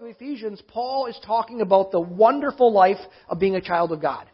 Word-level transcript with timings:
of 0.00 0.06
Ephesians, 0.06 0.62
Paul 0.66 1.06
is 1.06 1.18
talking 1.26 1.60
about 1.60 1.90
the 1.90 2.00
wonderful 2.00 2.72
life 2.72 2.96
of 3.28 3.38
being 3.38 3.54
a 3.54 3.60
child 3.60 3.92
of 3.92 4.00
God. 4.00 4.26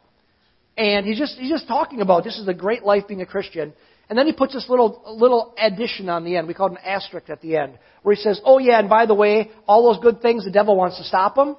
And 0.76 1.04
he's 1.04 1.18
just, 1.18 1.36
he's 1.38 1.50
just 1.50 1.66
talking 1.66 2.00
about 2.00 2.22
this 2.22 2.38
is 2.38 2.46
a 2.46 2.54
great 2.54 2.84
life 2.84 3.08
being 3.08 3.20
a 3.20 3.26
Christian. 3.26 3.72
And 4.08 4.16
then 4.16 4.26
he 4.26 4.32
puts 4.32 4.54
this 4.54 4.66
little, 4.68 5.02
little 5.06 5.54
addition 5.58 6.08
on 6.08 6.24
the 6.24 6.36
end. 6.36 6.46
We 6.46 6.54
call 6.54 6.68
it 6.68 6.72
an 6.72 6.78
asterisk 6.84 7.28
at 7.30 7.40
the 7.40 7.56
end. 7.56 7.78
Where 8.02 8.14
he 8.14 8.20
says, 8.20 8.40
oh 8.44 8.58
yeah, 8.58 8.78
and 8.78 8.88
by 8.88 9.06
the 9.06 9.14
way, 9.14 9.50
all 9.66 9.92
those 9.92 10.00
good 10.00 10.22
things, 10.22 10.44
the 10.44 10.52
devil 10.52 10.76
wants 10.76 10.98
to 10.98 11.04
stop 11.04 11.34
them. 11.34 11.56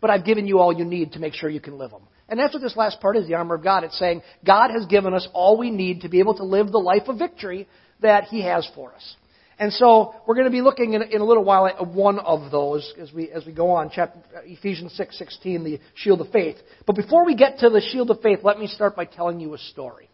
But 0.00 0.10
I've 0.10 0.24
given 0.24 0.46
you 0.46 0.60
all 0.60 0.72
you 0.72 0.84
need 0.84 1.12
to 1.12 1.18
make 1.18 1.34
sure 1.34 1.50
you 1.50 1.60
can 1.60 1.76
live 1.76 1.90
them. 1.90 2.02
And 2.28 2.38
that's 2.38 2.54
what 2.54 2.62
this 2.62 2.76
last 2.76 3.00
part 3.00 3.16
is, 3.16 3.26
the 3.26 3.34
armor 3.34 3.56
of 3.56 3.64
God. 3.64 3.82
It's 3.82 3.98
saying 3.98 4.22
God 4.46 4.70
has 4.70 4.86
given 4.86 5.12
us 5.12 5.26
all 5.32 5.58
we 5.58 5.70
need 5.70 6.02
to 6.02 6.08
be 6.08 6.20
able 6.20 6.36
to 6.36 6.44
live 6.44 6.70
the 6.70 6.78
life 6.78 7.08
of 7.08 7.18
victory 7.18 7.66
that 8.00 8.24
he 8.24 8.42
has 8.42 8.68
for 8.76 8.94
us. 8.94 9.16
And 9.60 9.70
so 9.74 10.14
we're 10.26 10.36
going 10.36 10.46
to 10.46 10.50
be 10.50 10.62
looking 10.62 10.94
in, 10.94 11.02
in 11.02 11.20
a 11.20 11.24
little 11.24 11.44
while 11.44 11.66
at 11.66 11.86
one 11.86 12.18
of 12.18 12.50
those 12.50 12.94
as 12.98 13.12
we 13.12 13.30
as 13.30 13.44
we 13.44 13.52
go 13.52 13.72
on. 13.72 13.90
Chapter, 13.94 14.18
Ephesians 14.44 14.94
six 14.94 15.18
sixteen, 15.18 15.62
the 15.62 15.78
shield 15.94 16.22
of 16.22 16.30
faith. 16.30 16.56
But 16.86 16.96
before 16.96 17.26
we 17.26 17.36
get 17.36 17.58
to 17.58 17.68
the 17.68 17.82
shield 17.92 18.10
of 18.10 18.22
faith, 18.22 18.38
let 18.42 18.58
me 18.58 18.66
start 18.66 18.96
by 18.96 19.04
telling 19.04 19.38
you 19.38 19.52
a 19.52 19.58
story, 19.58 20.08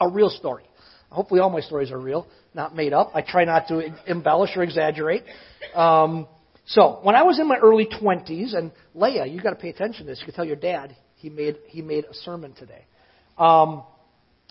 a 0.00 0.08
real 0.08 0.30
story. 0.30 0.64
Hopefully, 1.10 1.38
all 1.38 1.48
my 1.48 1.60
stories 1.60 1.92
are 1.92 1.98
real, 1.98 2.26
not 2.54 2.74
made 2.74 2.92
up. 2.92 3.12
I 3.14 3.22
try 3.22 3.44
not 3.44 3.68
to 3.68 3.94
embellish 4.08 4.50
or 4.56 4.64
exaggerate. 4.64 5.22
Um, 5.72 6.26
so 6.66 6.98
when 7.04 7.14
I 7.14 7.22
was 7.22 7.38
in 7.38 7.46
my 7.46 7.58
early 7.58 7.86
twenties, 8.00 8.52
and 8.52 8.72
Leah, 8.94 9.26
you've 9.26 9.44
got 9.44 9.50
to 9.50 9.56
pay 9.56 9.68
attention 9.68 10.06
to 10.06 10.10
this. 10.10 10.18
You 10.18 10.24
can 10.24 10.34
tell 10.34 10.44
your 10.44 10.56
dad 10.56 10.96
he 11.14 11.30
made 11.30 11.58
he 11.68 11.82
made 11.82 12.04
a 12.04 12.14
sermon 12.14 12.52
today. 12.54 12.84
Um, 13.38 13.84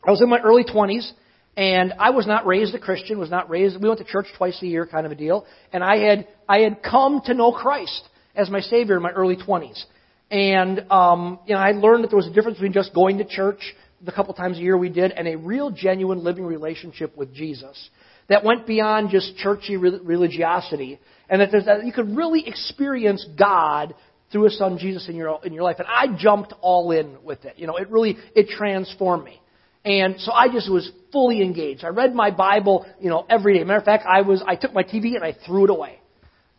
I 0.06 0.12
was 0.12 0.22
in 0.22 0.30
my 0.30 0.40
early 0.40 0.64
twenties 0.64 1.12
and 1.56 1.94
I 2.00 2.10
was 2.10 2.26
not 2.26 2.48
raised 2.48 2.74
a 2.74 2.80
Christian, 2.80 3.20
was 3.20 3.30
not 3.30 3.50
raised, 3.50 3.80
we 3.82 3.88
went 3.88 4.00
to 4.00 4.06
church 4.06 4.28
twice 4.38 4.60
a 4.62 4.66
year 4.66 4.88
kind 4.88 5.06
of 5.06 5.12
a 5.12 5.16
deal. 5.16 5.46
And 5.72 5.84
I 5.84 5.98
had, 5.98 6.28
I 6.50 6.60
had 6.60 6.82
come 6.82 7.22
to 7.26 7.34
know 7.34 7.52
Christ 7.52 8.02
as 8.36 8.50
my 8.50 8.62
Savior 8.62 8.98
in 8.98 9.04
my 9.04 9.12
early 9.12 9.36
20s. 9.36 9.84
And, 10.32 10.92
um, 10.92 11.40
you 11.46 11.54
know, 11.54 11.60
I 11.60 11.72
learned 11.72 12.04
that 12.04 12.10
there 12.10 12.18
was 12.18 12.28
a 12.28 12.34
difference 12.34 12.58
between 12.58 12.74
just 12.74 12.94
going 12.94 13.20
to 13.20 13.26
church 13.26 13.60
the 14.02 14.12
couple 14.12 14.34
times 14.34 14.58
a 14.58 14.62
year 14.62 14.78
we 14.78 14.90
did 14.90 15.12
and 15.12 15.28
a 15.28 15.38
real 15.38 15.70
genuine 15.70 16.24
living 16.24 16.44
relationship 16.44 17.16
with 17.16 17.34
Jesus 17.34 17.90
that 18.30 18.44
went 18.44 18.66
beyond 18.66 19.12
just 19.12 19.36
churchy 19.38 19.78
religiosity 19.78 21.00
and 21.30 21.40
that, 21.42 21.52
there's, 21.52 21.66
that 21.66 21.86
you 21.86 21.94
could 21.94 22.16
really 22.16 22.48
experience 22.48 23.26
God 23.38 23.94
through 24.32 24.46
His 24.46 24.58
Son 24.58 24.80
Jesus 24.80 25.08
in 25.08 25.16
your, 25.16 25.40
in 25.46 25.54
your 25.54 25.64
life. 25.64 25.78
And 25.78 25.88
I 25.88 26.08
jumped 26.18 26.54
all 26.62 26.92
in 26.92 27.18
with 27.24 27.46
it. 27.46 27.54
You 27.58 27.68
know, 27.68 27.78
it 27.78 27.90
really, 27.90 28.18
it 28.36 28.48
transformed 28.50 29.24
me. 29.24 29.40
And 29.86 30.20
so 30.20 30.32
I 30.32 30.48
just 30.48 30.72
was 30.72 30.90
fully 31.12 31.42
engaged. 31.42 31.84
I 31.84 31.90
read 31.90 32.16
my 32.16 32.32
Bible, 32.32 32.86
you 33.00 33.10
know, 33.10 33.26
every 33.30 33.58
day. 33.58 33.64
Matter 33.64 33.80
of 33.80 33.86
fact, 33.86 34.06
I 34.08 34.22
was 34.22 34.42
I 34.46 34.56
took 34.56 34.74
my 34.74 34.84
TV 34.84 35.16
and 35.16 35.24
I 35.24 35.36
threw 35.46 35.66
it 35.66 35.70
away. 35.70 36.00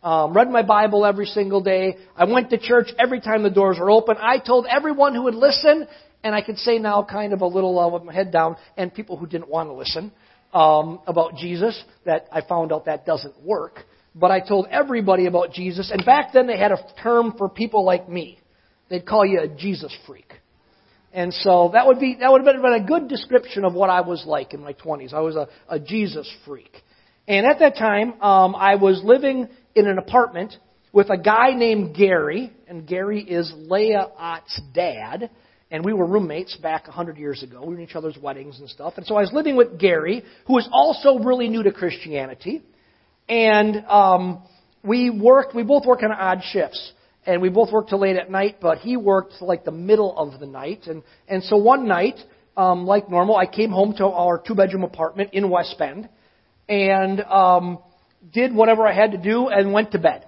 Um, 0.03 0.33
read 0.33 0.51
my 0.51 0.61
Bible 0.61 1.03
every 1.03 1.25
single 1.25 1.61
day. 1.61 1.97
I 2.15 2.25
went 2.25 2.51
to 2.51 2.59
church 2.59 2.89
every 2.99 3.21
time 3.21 3.41
the 3.41 3.49
doors 3.49 3.77
were 3.79 3.89
open. 3.89 4.17
I 4.19 4.37
told 4.37 4.67
everyone 4.69 5.15
who 5.15 5.23
would 5.23 5.33
listen, 5.33 5.87
and 6.23 6.35
I 6.35 6.41
could 6.41 6.59
say 6.59 6.77
now, 6.77 7.03
kind 7.03 7.33
of 7.33 7.41
a 7.41 7.47
little 7.47 7.79
uh, 7.79 7.89
with 7.89 8.03
my 8.03 8.13
head 8.13 8.31
down, 8.31 8.57
and 8.77 8.93
people 8.93 9.17
who 9.17 9.25
didn't 9.25 9.49
want 9.49 9.69
to 9.69 9.73
listen 9.73 10.11
um, 10.53 10.99
about 11.07 11.35
Jesus, 11.37 11.83
that 12.05 12.27
I 12.31 12.41
found 12.41 12.71
out 12.71 12.85
that 12.85 13.07
doesn't 13.07 13.41
work. 13.41 13.79
But 14.13 14.29
I 14.29 14.39
told 14.47 14.67
everybody 14.69 15.25
about 15.25 15.51
Jesus, 15.53 15.89
and 15.91 16.05
back 16.05 16.33
then 16.33 16.45
they 16.45 16.57
had 16.57 16.71
a 16.71 16.77
term 17.01 17.33
for 17.35 17.49
people 17.49 17.83
like 17.83 18.07
me. 18.07 18.37
They'd 18.89 19.07
call 19.07 19.25
you 19.25 19.39
a 19.39 19.47
Jesus 19.47 19.95
freak. 20.05 20.24
And 21.15 21.33
so 21.33 21.69
that 21.71 21.87
would 21.87 21.97
be 21.97 22.17
that 22.19 22.29
would 22.29 22.45
have 22.45 22.61
been 22.61 22.73
a 22.73 22.85
good 22.85 23.07
description 23.07 23.63
of 23.63 23.73
what 23.73 23.89
I 23.89 24.01
was 24.01 24.25
like 24.27 24.53
in 24.53 24.59
my 24.61 24.73
20s. 24.73 25.13
I 25.13 25.21
was 25.21 25.37
a, 25.37 25.47
a 25.69 25.79
Jesus 25.79 26.29
freak. 26.45 26.69
And 27.25 27.45
at 27.45 27.59
that 27.59 27.77
time, 27.77 28.21
um, 28.21 28.53
I 28.53 28.75
was 28.75 29.01
living 29.01 29.47
in 29.75 29.87
an 29.87 29.97
apartment 29.97 30.57
with 30.91 31.09
a 31.09 31.17
guy 31.17 31.53
named 31.55 31.95
Gary, 31.95 32.51
and 32.67 32.85
Gary 32.85 33.21
is 33.21 33.51
Leah 33.55 34.09
Ott's 34.17 34.59
dad. 34.73 35.29
And 35.71 35.85
we 35.85 35.93
were 35.93 36.05
roommates 36.05 36.57
back 36.57 36.89
a 36.89 36.91
hundred 36.91 37.17
years 37.17 37.43
ago. 37.43 37.61
We 37.61 37.67
were 37.69 37.75
in 37.75 37.87
each 37.87 37.95
other's 37.95 38.17
weddings 38.21 38.59
and 38.59 38.69
stuff. 38.69 38.95
And 38.97 39.05
so 39.05 39.15
I 39.15 39.21
was 39.21 39.31
living 39.31 39.55
with 39.55 39.79
Gary, 39.79 40.21
who 40.47 40.53
was 40.53 40.67
also 40.69 41.19
really 41.19 41.47
new 41.47 41.63
to 41.63 41.71
Christianity. 41.71 42.61
And 43.29 43.85
um, 43.87 44.43
we 44.83 45.09
worked. 45.09 45.55
We 45.55 45.63
both 45.63 45.85
worked 45.85 46.03
on 46.03 46.11
odd 46.11 46.41
shifts 46.51 46.91
and 47.25 47.41
we 47.41 47.49
both 47.49 47.71
worked 47.71 47.89
till 47.89 47.99
late 47.99 48.15
at 48.15 48.29
night, 48.29 48.57
but 48.61 48.79
he 48.79 48.97
worked 48.97 49.41
like 49.41 49.65
the 49.65 49.71
middle 49.71 50.15
of 50.17 50.39
the 50.39 50.45
night. 50.45 50.87
And, 50.87 51.03
and 51.27 51.43
so 51.43 51.57
one 51.57 51.87
night, 51.87 52.15
um, 52.55 52.85
like 52.85 53.09
normal, 53.09 53.35
I 53.35 53.47
came 53.47 53.71
home 53.71 53.95
to 53.97 54.05
our 54.05 54.41
two 54.45 54.55
bedroom 54.55 54.83
apartment 54.83 55.31
in 55.33 55.49
West 55.49 55.75
Bend 55.77 56.07
and 56.69 57.21
um, 57.21 57.79
did 58.33 58.53
whatever 58.53 58.87
I 58.87 58.93
had 58.93 59.11
to 59.11 59.17
do 59.17 59.47
and 59.47 59.73
went 59.73 59.91
to 59.91 59.99
bed. 59.99 60.27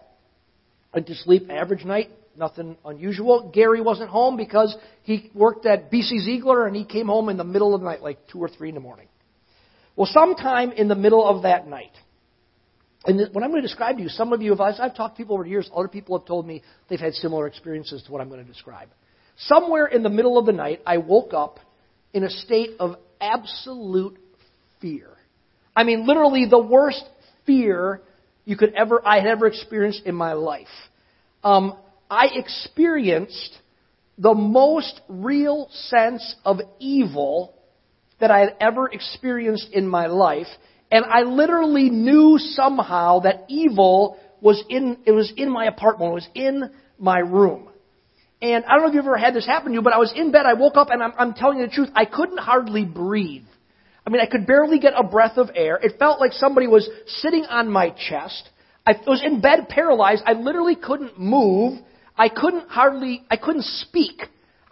Went 0.94 1.08
to 1.08 1.16
sleep, 1.16 1.50
average 1.50 1.85
night, 1.85 2.09
nothing 2.35 2.78
unusual. 2.85 3.52
Gary 3.53 3.81
wasn't 3.81 4.09
home 4.09 4.38
because 4.38 4.75
he 5.03 5.29
worked 5.34 5.66
at 5.66 5.91
BC 5.91 6.24
Ziegler 6.24 6.66
and 6.66 6.75
he 6.75 6.85
came 6.85 7.08
home 7.08 7.29
in 7.29 7.38
the 7.38 7.44
middle 7.44 7.75
of 7.75 7.81
the 7.81 7.85
night, 7.85 8.02
like 8.02 8.19
2 8.31 8.40
or 8.40 8.50
3 8.50 8.69
in 8.69 8.75
the 8.75 8.81
morning. 8.81 9.08
Well, 9.96 10.09
sometime 10.12 10.72
in 10.72 10.88
the 10.88 10.96
middle 10.96 11.28
of 11.28 11.44
that 11.44 11.68
night, 11.68 11.91
and 13.07 13.34
what 13.34 13.44
I'm 13.44 13.51
going 13.51 13.62
to 13.62 13.68
describe 13.68 13.95
to 13.97 14.03
you, 14.03 14.09
some 14.09 14.34
of 14.34 14.41
you 14.41 14.53
have, 14.53 14.59
I've 14.59 14.95
talked 14.95 15.16
to 15.16 15.23
people 15.23 15.35
over 15.35 15.45
the 15.45 15.50
years, 15.50 15.69
other 15.73 15.88
people 15.88 16.18
have 16.19 16.28
told 16.28 16.45
me 16.45 16.62
they've 16.90 17.00
had 17.00 17.13
similar 17.13 17.47
experiences 17.47 18.03
to 18.03 18.12
what 18.12 18.22
I'm 18.22 18.28
going 18.28 18.45
to 18.45 18.51
describe. 18.51 18.90
Somewhere 19.38 19.85
in 19.85 20.03
the 20.03 20.09
middle 20.09 20.38
of 20.38 20.45
the 20.45 20.51
night, 20.51 20.81
I 20.85 20.97
woke 20.97 21.34
up 21.34 21.59
in 22.13 22.23
a 22.23 22.29
state 22.29 22.72
of 22.79 22.97
absolute 23.22 24.19
fear. 24.81 25.09
I 25.75 25.85
mean, 25.85 26.06
literally 26.06 26.47
the 26.50 26.59
worst 26.59 27.03
fear 27.46 28.01
you 28.44 28.57
could 28.57 28.73
ever, 28.75 29.01
I 29.06 29.19
had 29.19 29.28
ever 29.28 29.47
experienced 29.47 30.01
in 30.06 30.16
my 30.16 30.34
life. 30.34 30.67
Um, 31.44 31.78
I 32.09 32.28
experienced 32.34 33.57
the 34.17 34.34
most 34.34 35.00
real 35.07 35.69
sense 35.72 36.35
of 36.44 36.59
evil 36.79 37.53
that 38.19 38.31
I 38.31 38.40
had 38.40 38.56
ever 38.59 38.90
experienced 38.90 39.69
in 39.72 39.88
my 39.88 40.07
life. 40.07 40.47
And 40.92 41.06
I 41.06 41.22
literally 41.24 41.90
knew 41.90 42.38
somehow 42.38 43.20
that 43.20 43.46
evil 43.50 44.18
was 44.42 44.64
in, 44.70 45.00
it 45.06 45.12
was 45.12 45.34
in 45.36 45.50
my 45.50 45.66
apartment, 45.66 46.12
it 46.12 46.14
was 46.14 46.30
in 46.36 46.72
my 46.98 47.20
room. 47.20 47.70
And 48.42 48.64
I 48.66 48.74
don't 48.74 48.84
know 48.84 48.90
if 48.90 48.94
you've 48.94 49.06
ever 49.06 49.18
had 49.18 49.34
this 49.34 49.46
happen 49.46 49.70
to 49.70 49.74
you, 49.74 49.81
but 49.81 49.94
I 49.94 49.97
was 49.97 50.14
in 50.16 50.31
bed, 50.31 50.46
I 50.46 50.53
woke 50.53 50.78
up, 50.78 50.90
and 50.92 51.02
I'm, 51.02 51.14
I'm 51.18 51.34
telling 51.34 51.58
you 51.58 51.66
the 51.66 51.74
truth, 51.74 51.90
I 51.96 52.06
couldn't 52.06 52.38
hardly 52.38 52.86
breathe. 52.86 53.46
I 54.06 54.09
mean, 54.09 54.22
I 54.22 54.28
could 54.28 54.46
barely 54.46 54.80
get 54.80 54.94
a 54.96 55.03
breath 55.03 55.38
of 55.38 55.50
air. 55.56 55.78
It 55.81 55.97
felt 56.00 56.20
like 56.20 56.31
somebody 56.34 56.68
was 56.68 56.88
sitting 57.08 57.46
on 57.46 57.70
my 57.70 57.90
chest. 57.90 58.50
I 58.86 58.94
was 59.06 59.22
in 59.26 59.42
bed 59.42 59.68
paralyzed. 59.70 60.24
I 60.26 60.34
literally 60.34 60.76
couldn't 60.76 61.20
move. 61.20 61.80
I 62.16 62.30
couldn't 62.30 62.70
hardly, 62.70 63.24
I 63.30 63.38
couldn't 63.38 63.66
speak. 63.66 64.22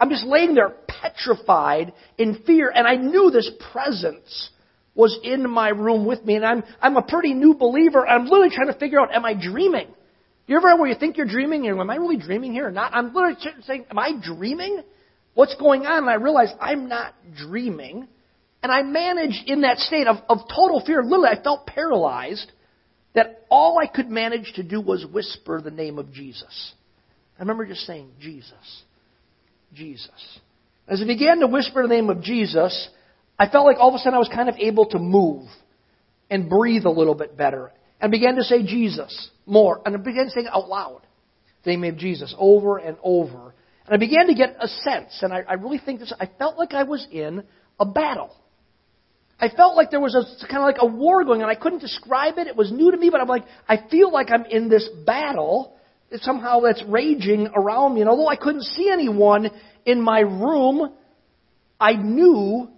I'm 0.00 0.10
just 0.10 0.24
laying 0.24 0.54
there 0.54 0.72
petrified 0.88 1.92
in 2.16 2.42
fear, 2.46 2.72
and 2.74 2.86
I 2.86 2.96
knew 2.96 3.30
this 3.30 3.50
presence 3.72 4.50
was 4.96 5.16
in 5.22 5.48
my 5.48 5.68
room 5.68 6.06
with 6.06 6.24
me, 6.24 6.36
and 6.36 6.44
I'm, 6.44 6.64
I'm 6.80 6.96
a 6.96 7.02
pretty 7.02 7.34
new 7.34 7.54
believer. 7.54 8.06
I'm 8.06 8.24
literally 8.24 8.50
trying 8.52 8.72
to 8.72 8.78
figure 8.78 8.98
out, 8.98 9.14
am 9.14 9.24
I 9.24 9.34
dreaming? 9.34 9.88
You 10.46 10.56
ever 10.56 10.74
where 10.76 10.88
you 10.88 10.96
think 10.98 11.18
you're 11.18 11.26
dreaming, 11.26 11.66
and 11.66 11.78
am 11.78 11.90
I 11.90 11.96
really 11.96 12.16
dreaming 12.16 12.52
here 12.52 12.66
or 12.66 12.70
not? 12.70 12.94
I'm 12.94 13.12
literally 13.12 13.36
saying, 13.62 13.84
am 13.90 13.98
I 13.98 14.12
dreaming? 14.20 14.82
What's 15.34 15.54
going 15.56 15.84
on? 15.84 15.98
And 15.98 16.10
I 16.10 16.14
realize 16.14 16.48
I'm 16.60 16.88
not 16.88 17.14
dreaming. 17.36 18.08
And 18.62 18.72
I 18.72 18.82
managed 18.82 19.48
in 19.48 19.60
that 19.60 19.78
state 19.78 20.06
of, 20.06 20.16
of 20.28 20.38
total 20.48 20.82
fear. 20.84 21.02
Literally, 21.02 21.28
I 21.28 21.42
felt 21.42 21.66
paralyzed 21.66 22.50
that 23.14 23.44
all 23.50 23.78
I 23.78 23.86
could 23.86 24.08
manage 24.08 24.52
to 24.54 24.62
do 24.62 24.80
was 24.80 25.04
whisper 25.12 25.60
the 25.60 25.70
name 25.70 25.98
of 25.98 26.12
Jesus. 26.12 26.72
I 27.38 27.42
remember 27.42 27.66
just 27.66 27.82
saying, 27.82 28.10
Jesus. 28.18 28.82
Jesus. 29.74 30.38
As 30.88 31.02
I 31.02 31.06
began 31.06 31.40
to 31.40 31.46
whisper 31.46 31.82
the 31.82 31.88
name 31.88 32.08
of 32.08 32.22
Jesus, 32.22 32.88
I 33.38 33.48
felt 33.48 33.66
like 33.66 33.76
all 33.78 33.88
of 33.88 33.94
a 33.94 33.98
sudden 33.98 34.14
I 34.14 34.18
was 34.18 34.30
kind 34.32 34.48
of 34.48 34.56
able 34.58 34.86
to 34.86 34.98
move 34.98 35.46
and 36.30 36.48
breathe 36.48 36.84
a 36.84 36.90
little 36.90 37.14
bit 37.14 37.36
better 37.36 37.72
and 38.00 38.10
began 38.10 38.36
to 38.36 38.42
say 38.42 38.64
Jesus 38.64 39.30
more. 39.44 39.80
And 39.84 39.94
I 39.94 39.98
began 39.98 40.28
saying 40.28 40.48
out 40.52 40.68
loud 40.68 41.02
the 41.64 41.70
name 41.70 41.84
of 41.84 41.98
Jesus 41.98 42.34
over 42.38 42.78
and 42.78 42.96
over. 43.02 43.54
And 43.86 43.94
I 43.94 43.98
began 43.98 44.26
to 44.28 44.34
get 44.34 44.56
a 44.60 44.66
sense, 44.66 45.18
and 45.22 45.32
I, 45.32 45.42
I 45.48 45.54
really 45.54 45.78
think 45.78 46.00
this, 46.00 46.12
I 46.18 46.28
felt 46.38 46.58
like 46.58 46.74
I 46.74 46.82
was 46.82 47.06
in 47.10 47.44
a 47.78 47.84
battle. 47.86 48.34
I 49.38 49.48
felt 49.50 49.76
like 49.76 49.90
there 49.90 50.00
was 50.00 50.14
a 50.14 50.46
kind 50.46 50.62
of 50.62 50.62
like 50.62 50.78
a 50.80 50.86
war 50.86 51.24
going 51.24 51.42
on. 51.42 51.50
I 51.50 51.54
couldn't 51.54 51.80
describe 51.80 52.38
it. 52.38 52.46
It 52.46 52.56
was 52.56 52.72
new 52.72 52.90
to 52.90 52.96
me, 52.96 53.10
but 53.10 53.20
I'm 53.20 53.28
like, 53.28 53.44
I 53.68 53.76
feel 53.90 54.10
like 54.10 54.28
I'm 54.30 54.46
in 54.46 54.68
this 54.68 54.88
battle 55.06 55.76
that 56.10 56.22
somehow 56.22 56.60
that's 56.60 56.82
raging 56.88 57.48
around 57.54 57.94
me. 57.94 58.00
And 58.00 58.08
although 58.08 58.28
I 58.28 58.36
couldn't 58.36 58.62
see 58.62 58.88
anyone 58.90 59.50
in 59.84 60.00
my 60.00 60.20
room, 60.20 60.92
I 61.78 61.92
knew 61.92 62.70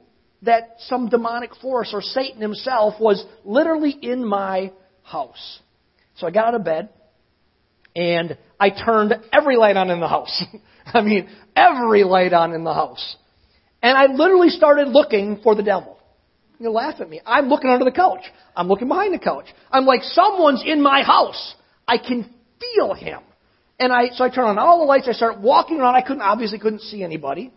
that 0.42 0.76
some 0.80 1.08
demonic 1.08 1.54
force 1.56 1.90
or 1.92 2.00
Satan 2.00 2.40
himself 2.40 2.94
was 3.00 3.24
literally 3.44 3.90
in 3.90 4.24
my 4.24 4.72
house. 5.02 5.60
So 6.16 6.26
I 6.26 6.30
got 6.30 6.48
out 6.48 6.54
of 6.54 6.64
bed 6.64 6.90
and 7.96 8.38
I 8.60 8.70
turned 8.70 9.14
every 9.32 9.56
light 9.56 9.76
on 9.76 9.90
in 9.90 10.00
the 10.00 10.08
house. 10.08 10.44
I 10.86 11.00
mean, 11.00 11.28
every 11.56 12.04
light 12.04 12.32
on 12.32 12.52
in 12.52 12.64
the 12.64 12.74
house. 12.74 13.16
And 13.82 13.96
I 13.96 14.06
literally 14.06 14.48
started 14.48 14.88
looking 14.88 15.40
for 15.42 15.54
the 15.54 15.62
devil. 15.62 15.98
You 16.58 16.70
laugh 16.70 17.00
at 17.00 17.08
me. 17.08 17.20
I'm 17.24 17.48
looking 17.48 17.70
under 17.70 17.84
the 17.84 17.92
couch. 17.92 18.22
I'm 18.56 18.68
looking 18.68 18.88
behind 18.88 19.14
the 19.14 19.18
couch. 19.18 19.46
I'm 19.70 19.86
like, 19.86 20.02
someone's 20.02 20.62
in 20.66 20.82
my 20.82 21.02
house. 21.02 21.54
I 21.86 21.98
can 21.98 22.28
feel 22.58 22.94
him. 22.94 23.20
And 23.78 23.92
I, 23.92 24.08
so 24.14 24.24
I 24.24 24.30
turn 24.30 24.46
on 24.46 24.58
all 24.58 24.80
the 24.80 24.84
lights. 24.84 25.06
I 25.08 25.12
start 25.12 25.40
walking 25.40 25.78
around. 25.78 25.94
I 25.94 26.02
couldn't, 26.02 26.22
obviously 26.22 26.58
couldn't 26.58 26.82
see 26.82 27.04
anybody. 27.04 27.52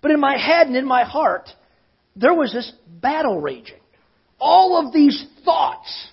But 0.00 0.12
in 0.12 0.20
my 0.20 0.36
head 0.36 0.68
and 0.68 0.76
in 0.76 0.86
my 0.86 1.02
heart, 1.02 1.48
there 2.16 2.34
was 2.34 2.52
this 2.52 2.72
battle 3.00 3.40
raging. 3.40 3.80
All 4.38 4.84
of 4.84 4.92
these 4.92 5.24
thoughts 5.44 6.08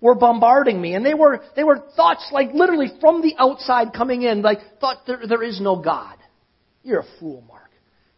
were 0.00 0.14
bombarding 0.14 0.80
me. 0.80 0.94
And 0.94 1.04
they 1.04 1.14
were, 1.14 1.42
they 1.56 1.64
were 1.64 1.82
thoughts 1.96 2.28
like 2.32 2.52
literally 2.52 2.88
from 3.00 3.22
the 3.22 3.34
outside 3.38 3.92
coming 3.92 4.22
in, 4.22 4.42
like 4.42 4.58
thought 4.80 4.98
there, 5.06 5.20
there 5.26 5.42
is 5.42 5.60
no 5.60 5.76
God. 5.76 6.16
You're 6.82 7.00
a 7.00 7.06
fool, 7.18 7.42
Mark. 7.46 7.70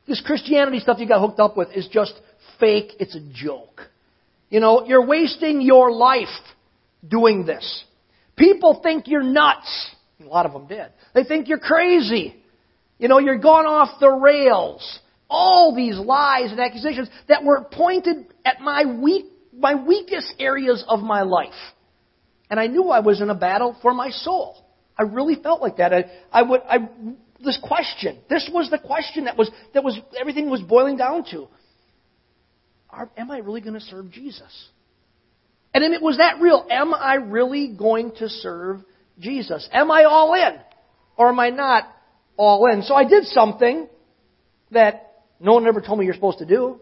This 0.07 0.23
Christianity 0.25 0.81
stuff 0.81 0.99
you 0.99 1.09
got 1.09 1.21
hooked 1.21 1.41
up 1.41 1.57
with 1.57 1.69
is 1.75 1.89
just 1.91 2.15
fake. 2.59 2.93
It's 2.99 3.15
a 3.15 3.21
joke. 3.33 3.83
You 4.49 4.61
know, 4.61 4.85
you're 4.87 5.07
wasting 5.07 5.61
your 5.61 5.93
life 5.93 6.29
doing 7.07 7.47
this. 7.47 7.85
People 8.37 8.81
think 8.83 9.07
you're 9.07 9.23
nuts. 9.23 9.91
A 10.21 10.25
lot 10.25 10.47
of 10.47 10.53
them 10.53 10.67
did. 10.67 10.87
They 11.15 11.25
think 11.25 11.49
you're 11.49 11.59
crazy. 11.59 12.37
You 12.99 13.09
know, 13.09 13.19
you're 13.19 13.39
gone 13.39 13.67
off 13.67 14.01
the 14.01 14.11
rails. 14.11 14.99
All 15.31 15.75
these 15.75 15.97
lies 15.97 16.51
and 16.51 16.61
accusations 16.61 17.09
that 17.29 17.45
were 17.45 17.65
pointed 17.71 18.27
at 18.45 18.61
my 18.61 18.85
weak, 19.01 19.27
my 19.57 19.77
weakest 19.77 20.35
areas 20.39 20.85
of 20.89 21.01
my 21.01 21.23
life. 21.23 21.55
And 22.51 22.59
I 22.59 22.67
knew 22.67 22.89
I 22.89 23.01
was 23.01 23.21
in 23.23 23.31
a 23.31 23.35
battle 23.35 23.77
for 23.81 23.95
my 23.95 24.11
soul. 24.11 24.67
I 24.99 25.05
really 25.05 25.37
felt 25.37 25.63
like 25.63 25.77
that. 25.77 25.95
I, 25.95 26.05
I 26.33 26.43
would, 26.43 26.61
I, 26.69 26.79
this 27.43 27.59
question, 27.63 28.19
this 28.29 28.51
was 28.53 28.69
the 28.71 28.79
question 28.79 29.25
that 29.25 29.39
was, 29.39 29.51
that 29.73 29.85
was, 29.85 29.99
everything 30.19 30.51
was 30.51 30.61
boiling 30.61 30.97
down 30.97 31.25
to. 31.31 31.47
Are, 32.91 33.09
am 33.17 33.31
I 33.31 33.39
really 33.39 33.61
going 33.61 33.75
to 33.75 33.81
serve 33.81 34.11
Jesus? 34.11 34.69
And 35.73 35.85
it 35.85 36.03
was 36.03 36.17
that 36.17 36.41
real. 36.41 36.67
Am 36.69 36.93
I 36.93 37.15
really 37.15 37.69
going 37.69 38.13
to 38.17 38.29
serve 38.29 38.81
Jesus? 39.21 39.69
Am 39.73 39.91
I 39.91 40.05
all 40.05 40.35
in? 40.35 40.59
Or 41.17 41.29
am 41.29 41.39
I 41.39 41.51
not 41.51 41.85
all 42.37 42.67
in? 42.67 42.83
So 42.83 42.95
I 42.95 43.05
did 43.05 43.25
something 43.27 43.89
that 44.73 45.10
no 45.41 45.55
one 45.55 45.67
ever 45.67 45.81
told 45.81 45.99
me 45.99 46.05
you're 46.05 46.15
supposed 46.15 46.39
to 46.39 46.47
do. 46.47 46.79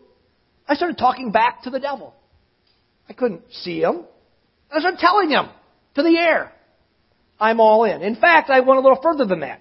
I 0.66 0.74
started 0.74 0.98
talking 0.98 1.30
back 1.30 1.62
to 1.62 1.70
the 1.70 1.78
devil. 1.78 2.14
I 3.08 3.12
couldn't 3.12 3.42
see 3.52 3.80
him. 3.80 4.04
I 4.70 4.80
started 4.80 4.98
telling 4.98 5.30
him 5.30 5.48
to 5.94 6.02
the 6.02 6.18
air, 6.18 6.52
I'm 7.40 7.60
all 7.60 7.84
in. 7.84 8.02
In 8.02 8.16
fact, 8.16 8.50
I 8.50 8.60
went 8.60 8.78
a 8.78 8.82
little 8.82 9.00
further 9.00 9.24
than 9.24 9.40
that. 9.40 9.60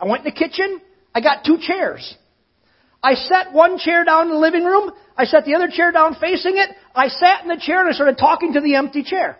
I 0.00 0.06
went 0.06 0.24
in 0.26 0.32
the 0.32 0.38
kitchen. 0.38 0.80
I 1.14 1.20
got 1.20 1.44
two 1.44 1.58
chairs. 1.60 2.16
I 3.02 3.14
set 3.14 3.52
one 3.52 3.78
chair 3.78 4.04
down 4.04 4.26
in 4.26 4.32
the 4.32 4.38
living 4.38 4.64
room. 4.64 4.92
I 5.16 5.24
set 5.24 5.44
the 5.44 5.54
other 5.54 5.68
chair 5.68 5.92
down 5.92 6.16
facing 6.20 6.56
it. 6.56 6.70
I 6.94 7.08
sat 7.08 7.42
in 7.42 7.48
the 7.48 7.60
chair 7.60 7.80
and 7.80 7.90
I 7.90 7.92
started 7.92 8.18
talking 8.18 8.54
to 8.54 8.60
the 8.60 8.74
empty 8.74 9.02
chair. 9.02 9.38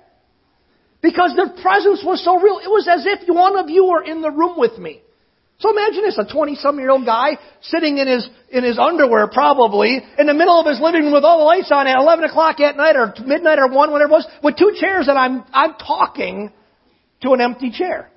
Because 1.02 1.34
their 1.34 1.48
presence 1.62 2.02
was 2.04 2.22
so 2.22 2.38
real. 2.38 2.58
It 2.62 2.68
was 2.68 2.86
as 2.86 3.04
if 3.06 3.28
one 3.28 3.56
of 3.56 3.70
you 3.70 3.86
were 3.86 4.04
in 4.04 4.20
the 4.20 4.30
room 4.30 4.58
with 4.58 4.78
me. 4.78 5.00
So 5.60 5.70
imagine 5.70 6.02
this, 6.02 6.18
a 6.18 6.24
20 6.24 6.56
some 6.56 6.78
year 6.78 6.90
old 6.90 7.04
guy 7.04 7.36
sitting 7.60 7.98
in 7.98 8.08
his, 8.08 8.28
in 8.50 8.64
his 8.64 8.78
underwear 8.78 9.28
probably, 9.28 10.00
in 10.18 10.26
the 10.26 10.32
middle 10.32 10.58
of 10.58 10.66
his 10.66 10.80
living 10.80 11.02
room 11.04 11.12
with 11.12 11.22
all 11.22 11.38
the 11.38 11.44
lights 11.44 11.70
on 11.70 11.86
at 11.86 11.98
11 11.98 12.24
o'clock 12.24 12.60
at 12.60 12.78
night 12.78 12.96
or 12.96 13.12
midnight 13.26 13.58
or 13.58 13.68
1, 13.68 13.90
whatever 13.90 14.10
it 14.10 14.12
was, 14.12 14.26
with 14.42 14.56
two 14.56 14.72
chairs 14.80 15.06
and 15.08 15.18
I'm, 15.18 15.44
I'm 15.52 15.74
talking 15.74 16.50
to 17.20 17.32
an 17.32 17.42
empty 17.42 17.70
chair. 17.70 18.10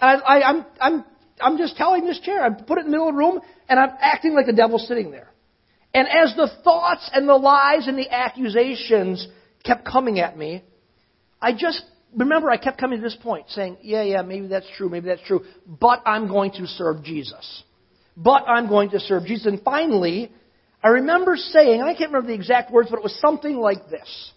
And 0.00 0.22
I, 0.22 0.24
I, 0.24 0.48
I'm, 0.48 0.66
I'm, 0.80 1.04
I'm 1.40 1.58
just 1.58 1.76
telling 1.76 2.04
this 2.04 2.18
chair, 2.18 2.42
I 2.42 2.50
put 2.50 2.78
it 2.78 2.80
in 2.80 2.86
the 2.86 2.90
middle 2.90 3.08
of 3.08 3.14
the 3.14 3.18
room 3.18 3.40
and 3.68 3.78
I'm 3.78 3.90
acting 4.00 4.34
like 4.34 4.46
the 4.46 4.52
devil's 4.52 4.88
sitting 4.88 5.12
there. 5.12 5.30
And 5.94 6.08
as 6.08 6.34
the 6.34 6.50
thoughts 6.64 7.08
and 7.12 7.28
the 7.28 7.36
lies 7.36 7.86
and 7.86 7.96
the 7.96 8.10
accusations 8.10 9.28
kept 9.64 9.84
coming 9.84 10.18
at 10.18 10.36
me, 10.36 10.64
I 11.40 11.52
just 11.52 11.84
remember 12.16 12.50
I 12.50 12.56
kept 12.56 12.78
coming 12.78 12.98
to 12.98 13.02
this 13.02 13.16
point 13.22 13.46
saying, 13.50 13.78
yeah, 13.82 14.02
yeah, 14.02 14.22
maybe 14.22 14.46
that's 14.46 14.66
true, 14.76 14.88
maybe 14.88 15.08
that's 15.08 15.22
true, 15.26 15.44
but 15.66 16.02
I'm 16.06 16.28
going 16.28 16.52
to 16.52 16.66
serve 16.66 17.02
Jesus. 17.02 17.62
But 18.16 18.44
I'm 18.46 18.68
going 18.68 18.90
to 18.90 19.00
serve 19.00 19.24
Jesus. 19.24 19.46
And 19.46 19.62
finally, 19.62 20.30
I 20.82 20.88
remember 20.88 21.36
saying, 21.36 21.80
I 21.80 21.94
can't 21.94 22.12
remember 22.12 22.28
the 22.28 22.34
exact 22.34 22.70
words, 22.70 22.88
but 22.90 22.98
it 22.98 23.02
was 23.02 23.18
something 23.20 23.56
like 23.56 23.88
this. 23.88 24.32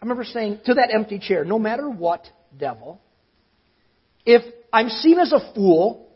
I 0.00 0.04
remember 0.04 0.24
saying 0.24 0.60
to 0.66 0.74
that 0.74 0.90
empty 0.92 1.18
chair, 1.18 1.44
no 1.44 1.58
matter 1.58 1.88
what, 1.88 2.26
devil, 2.56 3.00
if 4.24 4.42
I'm 4.72 4.88
seen 4.88 5.18
as 5.20 5.32
a 5.32 5.54
fool, 5.54 6.08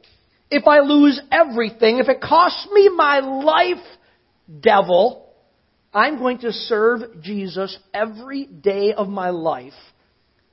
if 0.51 0.67
I 0.67 0.81
lose 0.81 1.21
everything, 1.31 1.99
if 1.99 2.09
it 2.09 2.21
costs 2.21 2.67
me 2.73 2.91
my 2.95 3.21
life, 3.21 3.85
devil, 4.61 5.29
I'm 5.95 6.19
going 6.19 6.39
to 6.39 6.53
serve 6.53 7.23
Jesus 7.23 7.79
every 7.95 8.47
day 8.47 8.93
of 8.93 9.09
my 9.09 9.31
life 9.31 9.73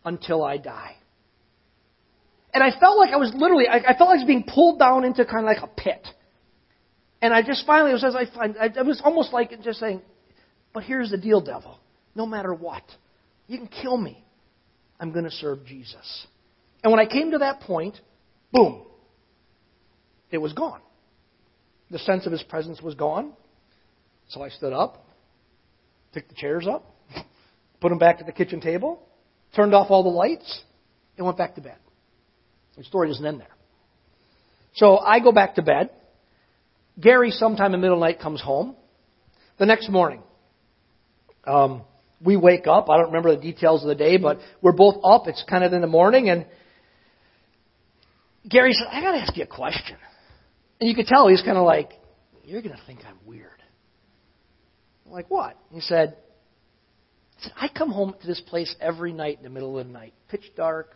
until 0.08 0.44
I 0.44 0.58
die. 0.58 0.96
And 2.54 2.64
I 2.64 2.72
felt 2.80 2.98
like 2.98 3.14
I 3.14 3.18
was 3.18 3.32
literally, 3.36 3.68
I, 3.68 3.78
I 3.78 3.98
felt 3.98 4.10
like 4.10 4.18
I 4.18 4.22
was 4.22 4.24
being 4.26 4.46
pulled 4.48 4.80
down 4.80 5.04
into 5.04 5.26
kind 5.26 5.40
of 5.40 5.46
like 5.46 5.62
a 5.62 5.68
pit. 5.68 6.08
And 7.22 7.34
I 7.34 7.42
just 7.42 7.66
finally, 7.68 7.92
it 7.92 7.96
was 7.96 8.04
as 8.06 8.16
I 8.16 8.26
find, 8.34 8.56
it 8.58 8.86
was 8.86 9.02
almost 9.04 9.34
like 9.34 9.52
just 9.62 9.80
saying, 9.80 10.02
but 10.74 10.84
here's 10.84 11.12
the 11.12 11.18
deal, 11.18 11.42
devil. 11.42 11.78
No 12.16 12.26
matter 12.26 12.54
what, 12.54 12.84
you 13.48 13.58
can 13.58 13.68
kill 13.68 13.98
me. 13.98 14.24
I'm 15.00 15.12
going 15.12 15.26
to 15.26 15.32
serve 15.32 15.66
Jesus. 15.66 16.26
And 16.84 16.92
when 16.92 17.00
I 17.00 17.06
came 17.06 17.32
to 17.32 17.40
that 17.40 17.60
point, 17.62 18.00
boom, 18.52 18.84
it 20.32 20.38
was 20.38 20.54
gone. 20.54 20.82
The 21.92 22.00
sense 22.00 22.26
of 22.26 22.32
his 22.32 22.44
presence 22.44 22.82
was 22.82 22.96
gone. 22.96 23.34
So 24.30 24.42
I 24.42 24.50
stood 24.50 24.74
up, 24.74 25.06
took 26.14 26.28
the 26.28 26.36
chairs 26.36 26.66
up, 26.68 26.96
put 27.82 27.90
them 27.90 28.00
back 28.00 28.20
to 28.20 28.24
the 28.24 28.32
kitchen 28.32 28.62
table, 28.62 29.07
turned 29.56 29.74
off 29.74 29.88
all 29.90 30.04
the 30.04 30.10
lights, 30.10 30.62
and 31.18 31.26
went 31.26 31.38
back 31.38 31.56
to 31.56 31.62
bed. 31.62 31.78
The 32.78 32.84
story 32.84 33.08
doesn't 33.08 33.26
end 33.26 33.40
there. 33.40 33.48
So 34.76 34.98
I 34.98 35.20
go 35.20 35.32
back 35.32 35.56
to 35.56 35.62
bed. 35.62 35.90
Gary, 37.00 37.32
sometime 37.32 37.68
in 37.68 37.72
the 37.74 37.78
middle 37.80 37.96
of 37.96 38.02
the 38.02 38.06
night, 38.06 38.20
comes 38.20 38.42
home. 38.42 38.76
The 39.58 39.66
next 39.66 39.90
morning, 39.90 40.22
um, 41.46 41.82
we 42.24 42.38
wake 42.38 42.68
up. 42.68 42.90
I 42.90 42.98
don't 42.98 43.08
remember 43.08 43.36
the 43.36 43.42
details 43.42 43.82
of 43.82 43.88
the 43.88 43.96
day, 43.96 44.18
but 44.18 44.40
we're 44.62 44.74
both 44.74 45.04
up. 45.04 45.28
It's 45.28 45.44
kind 45.50 45.64
of 45.64 45.74
in 45.74 45.82
the 45.82 45.88
morning, 45.88 46.30
and 46.30 46.46
Gary 48.48 48.74
said, 48.74 48.88
I 48.92 49.02
got 49.02 49.12
to 49.12 49.18
ask 49.18 49.36
you 49.36 49.44
a 49.44 49.48
question. 49.48 49.98
And 50.80 50.90
you 50.90 50.96
could 50.96 51.08
tell 51.08 51.28
he's 51.28 51.42
kind 51.42 51.58
of 51.58 51.66
like, 51.66 51.92
You're 52.44 52.62
going 52.62 52.76
to 52.76 52.82
think 52.86 53.00
I'm 53.08 53.18
weird. 53.26 53.50
I'm 55.06 55.12
like, 55.12 55.30
what? 55.30 55.58
He 55.72 55.82
said, 55.82 56.18
said, 57.40 57.54
I 57.56 57.68
come 57.68 57.92
home 57.92 58.16
to 58.20 58.28
this 58.28 58.42
place 58.42 58.74
every 58.80 59.14
night 59.14 59.38
in 59.38 59.44
the 59.44 59.50
middle 59.50 59.78
of 59.78 59.88
the 59.88 59.94
night, 59.94 60.14
pitch 60.30 60.52
dark, 60.56 60.96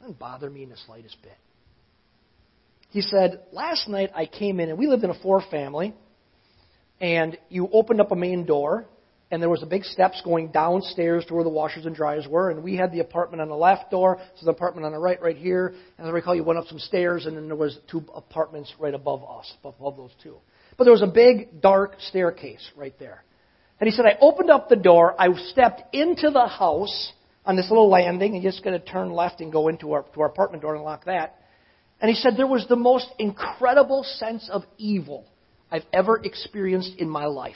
doesn't 0.00 0.18
bother 0.18 0.50
me 0.50 0.62
in 0.62 0.68
the 0.68 0.76
slightest 0.86 1.16
bit. 1.22 1.36
He 2.90 3.00
said, 3.00 3.42
Last 3.52 3.88
night 3.88 4.10
I 4.14 4.26
came 4.26 4.60
in, 4.60 4.70
and 4.70 4.78
we 4.78 4.86
lived 4.86 5.04
in 5.04 5.10
a 5.10 5.20
four 5.20 5.42
family, 5.50 5.94
and 7.00 7.36
you 7.48 7.68
opened 7.72 8.00
up 8.00 8.12
a 8.12 8.16
main 8.16 8.46
door, 8.46 8.86
and 9.30 9.42
there 9.42 9.50
was 9.50 9.62
a 9.62 9.66
big 9.66 9.84
steps 9.84 10.22
going 10.24 10.48
downstairs 10.52 11.24
to 11.26 11.34
where 11.34 11.42
the 11.42 11.50
washers 11.50 11.84
and 11.84 11.96
dryers 11.96 12.26
were, 12.28 12.50
and 12.50 12.62
we 12.62 12.76
had 12.76 12.92
the 12.92 13.00
apartment 13.00 13.40
on 13.40 13.48
the 13.48 13.56
left 13.56 13.90
door, 13.90 14.18
so 14.36 14.46
the 14.46 14.52
apartment 14.52 14.86
on 14.86 14.92
the 14.92 14.98
right, 14.98 15.20
right 15.20 15.36
here. 15.36 15.74
And 15.98 16.06
as 16.06 16.10
I 16.10 16.10
recall, 16.10 16.34
you 16.34 16.44
went 16.44 16.58
up 16.58 16.66
some 16.68 16.78
stairs, 16.78 17.26
and 17.26 17.36
then 17.36 17.48
there 17.48 17.56
was 17.56 17.76
two 17.90 18.04
apartments 18.14 18.72
right 18.78 18.94
above 18.94 19.24
us, 19.28 19.52
above 19.64 19.96
those 19.96 20.12
two. 20.22 20.36
But 20.76 20.84
there 20.84 20.92
was 20.92 21.02
a 21.02 21.08
big 21.08 21.60
dark 21.60 21.96
staircase 21.98 22.70
right 22.76 22.96
there. 22.98 23.24
And 23.80 23.88
he 23.88 23.94
said, 23.94 24.06
I 24.06 24.16
opened 24.20 24.50
up 24.50 24.68
the 24.68 24.76
door, 24.76 25.14
I 25.18 25.28
stepped 25.50 25.94
into 25.94 26.30
the 26.30 26.46
house 26.46 27.12
on 27.44 27.56
this 27.56 27.68
little 27.68 27.88
landing, 27.88 28.34
and 28.34 28.42
just 28.42 28.64
going 28.64 28.78
to 28.78 28.84
turn 28.84 29.12
left 29.12 29.40
and 29.40 29.52
go 29.52 29.68
into 29.68 29.92
our, 29.92 30.02
to 30.14 30.20
our 30.22 30.26
apartment 30.26 30.62
door 30.62 30.74
and 30.74 30.84
lock 30.84 31.04
that. 31.04 31.36
And 32.00 32.08
he 32.08 32.16
said, 32.16 32.34
there 32.36 32.46
was 32.46 32.66
the 32.68 32.76
most 32.76 33.08
incredible 33.18 34.02
sense 34.04 34.48
of 34.50 34.62
evil 34.78 35.24
I've 35.70 35.84
ever 35.92 36.20
experienced 36.22 36.92
in 36.98 37.08
my 37.08 37.26
life. 37.26 37.54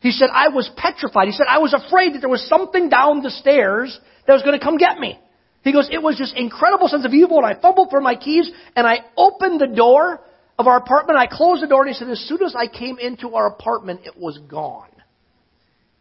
He 0.00 0.10
said, 0.10 0.28
I 0.32 0.48
was 0.48 0.68
petrified. 0.76 1.28
He 1.28 1.32
said, 1.32 1.46
I 1.48 1.58
was 1.58 1.72
afraid 1.74 2.14
that 2.14 2.20
there 2.20 2.28
was 2.28 2.46
something 2.48 2.88
down 2.88 3.22
the 3.22 3.30
stairs 3.30 3.98
that 4.26 4.32
was 4.32 4.42
going 4.42 4.58
to 4.58 4.64
come 4.64 4.76
get 4.76 4.98
me. 4.98 5.18
He 5.62 5.72
goes, 5.72 5.88
it 5.92 6.02
was 6.02 6.18
this 6.18 6.32
incredible 6.36 6.88
sense 6.88 7.04
of 7.04 7.14
evil, 7.14 7.38
and 7.38 7.46
I 7.46 7.60
fumbled 7.60 7.90
for 7.90 8.00
my 8.00 8.16
keys, 8.16 8.50
and 8.74 8.86
I 8.86 9.04
opened 9.16 9.60
the 9.60 9.68
door 9.68 10.20
of 10.58 10.66
our 10.66 10.76
apartment. 10.76 11.18
I 11.18 11.26
closed 11.26 11.62
the 11.62 11.66
door, 11.66 11.82
and 11.82 11.88
he 11.88 11.94
said, 11.94 12.08
as 12.08 12.20
soon 12.20 12.42
as 12.42 12.54
I 12.56 12.66
came 12.66 12.98
into 12.98 13.34
our 13.34 13.46
apartment, 13.46 14.00
it 14.04 14.16
was 14.16 14.38
gone. 14.48 14.88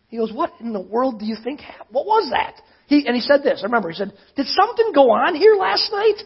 He 0.07 0.17
goes, 0.17 0.31
what 0.33 0.51
in 0.59 0.73
the 0.73 0.81
world 0.81 1.19
do 1.19 1.25
you 1.25 1.37
think 1.41 1.61
happened? 1.61 1.89
What 1.91 2.05
was 2.05 2.29
that? 2.31 2.55
He, 2.87 3.07
and 3.07 3.15
he 3.15 3.21
said 3.21 3.43
this, 3.43 3.59
I 3.61 3.65
remember, 3.65 3.89
he 3.89 3.95
said, 3.95 4.11
did 4.35 4.47
something 4.47 4.91
go 4.93 5.11
on 5.11 5.35
here 5.35 5.55
last 5.55 5.89
night? 5.91 6.23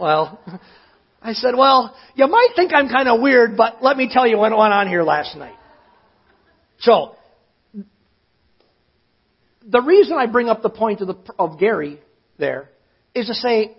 Well, 0.00 0.40
I 1.22 1.34
said, 1.34 1.54
well, 1.56 1.94
you 2.14 2.26
might 2.26 2.48
think 2.56 2.72
I'm 2.72 2.88
kind 2.88 3.08
of 3.08 3.20
weird, 3.20 3.56
but 3.56 3.82
let 3.82 3.96
me 3.96 4.08
tell 4.10 4.26
you 4.26 4.38
what 4.38 4.56
went 4.56 4.72
on 4.72 4.88
here 4.88 5.02
last 5.02 5.36
night. 5.36 5.56
So, 6.80 7.16
the 9.66 9.80
reason 9.80 10.16
I 10.18 10.26
bring 10.26 10.48
up 10.48 10.62
the 10.62 10.70
point 10.70 11.00
of, 11.00 11.08
the, 11.08 11.16
of 11.38 11.58
Gary 11.58 12.00
there 12.38 12.70
is 13.14 13.26
to 13.26 13.34
say, 13.34 13.76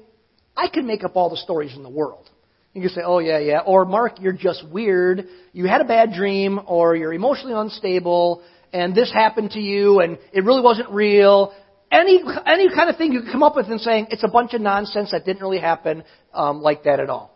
I 0.56 0.68
can 0.70 0.88
make 0.88 1.04
up 1.04 1.16
all 1.16 1.30
the 1.30 1.38
stories 1.38 1.76
in 1.76 1.84
the 1.84 1.90
world. 1.90 2.30
You 2.76 2.82
can 2.82 2.90
say, 2.90 3.02
oh, 3.06 3.20
yeah, 3.20 3.40
yeah. 3.40 3.60
Or, 3.66 3.86
Mark, 3.86 4.20
you're 4.20 4.34
just 4.34 4.68
weird. 4.68 5.30
You 5.54 5.66
had 5.66 5.80
a 5.80 5.86
bad 5.86 6.12
dream, 6.12 6.60
or 6.68 6.94
you're 6.94 7.14
emotionally 7.14 7.54
unstable, 7.56 8.44
and 8.74 8.94
this 8.94 9.10
happened 9.14 9.52
to 9.52 9.62
you, 9.62 10.02
and 10.02 10.20
it 10.34 10.44
really 10.44 10.62
wasn't 10.62 10.90
real. 10.90 11.54
any, 11.90 12.22
any 12.46 12.68
kind 12.76 12.90
of 12.90 12.98
thing 12.98 13.14
you 13.14 13.22
can 13.22 13.32
come 13.32 13.44
up 13.44 13.56
with 13.56 13.68
and 13.68 13.80
saying 13.80 14.08
it's 14.12 14.26
a 14.26 14.28
bunch 14.28 14.54
of 14.54 14.60
nonsense 14.60 15.12
that 15.12 15.24
didn't 15.24 15.42
really 15.42 15.60
happen 15.60 16.04
um, 16.34 16.62
like 16.62 16.84
that 16.84 17.00
at 17.00 17.10
all. 17.10 17.34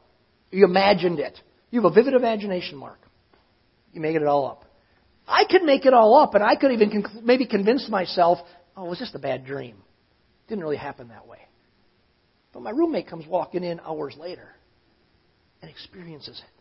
You 0.51 0.65
imagined 0.65 1.19
it. 1.19 1.39
You 1.71 1.81
have 1.81 1.89
a 1.89 1.95
vivid 1.95 2.15
imagination, 2.15 2.77
Mark. 2.77 2.99
You 3.93 4.01
make 4.01 4.17
it 4.17 4.23
all 4.25 4.45
up. 4.45 4.65
I 5.25 5.45
could 5.49 5.63
make 5.63 5.85
it 5.85 5.93
all 5.93 6.17
up, 6.17 6.35
and 6.35 6.43
I 6.43 6.57
could 6.57 6.73
even 6.73 6.89
conc- 6.89 7.23
maybe 7.23 7.45
convince 7.45 7.87
myself, 7.87 8.39
oh, 8.75 8.87
it 8.87 8.89
was 8.89 8.99
just 8.99 9.15
a 9.15 9.19
bad 9.19 9.45
dream. 9.45 9.77
It 9.77 10.49
didn't 10.49 10.65
really 10.65 10.75
happen 10.75 11.07
that 11.07 11.27
way. 11.27 11.39
But 12.51 12.61
my 12.61 12.71
roommate 12.71 13.07
comes 13.07 13.25
walking 13.25 13.63
in 13.63 13.79
hours 13.79 14.17
later 14.19 14.49
and 15.61 15.69
experiences 15.69 16.41
it 16.43 16.59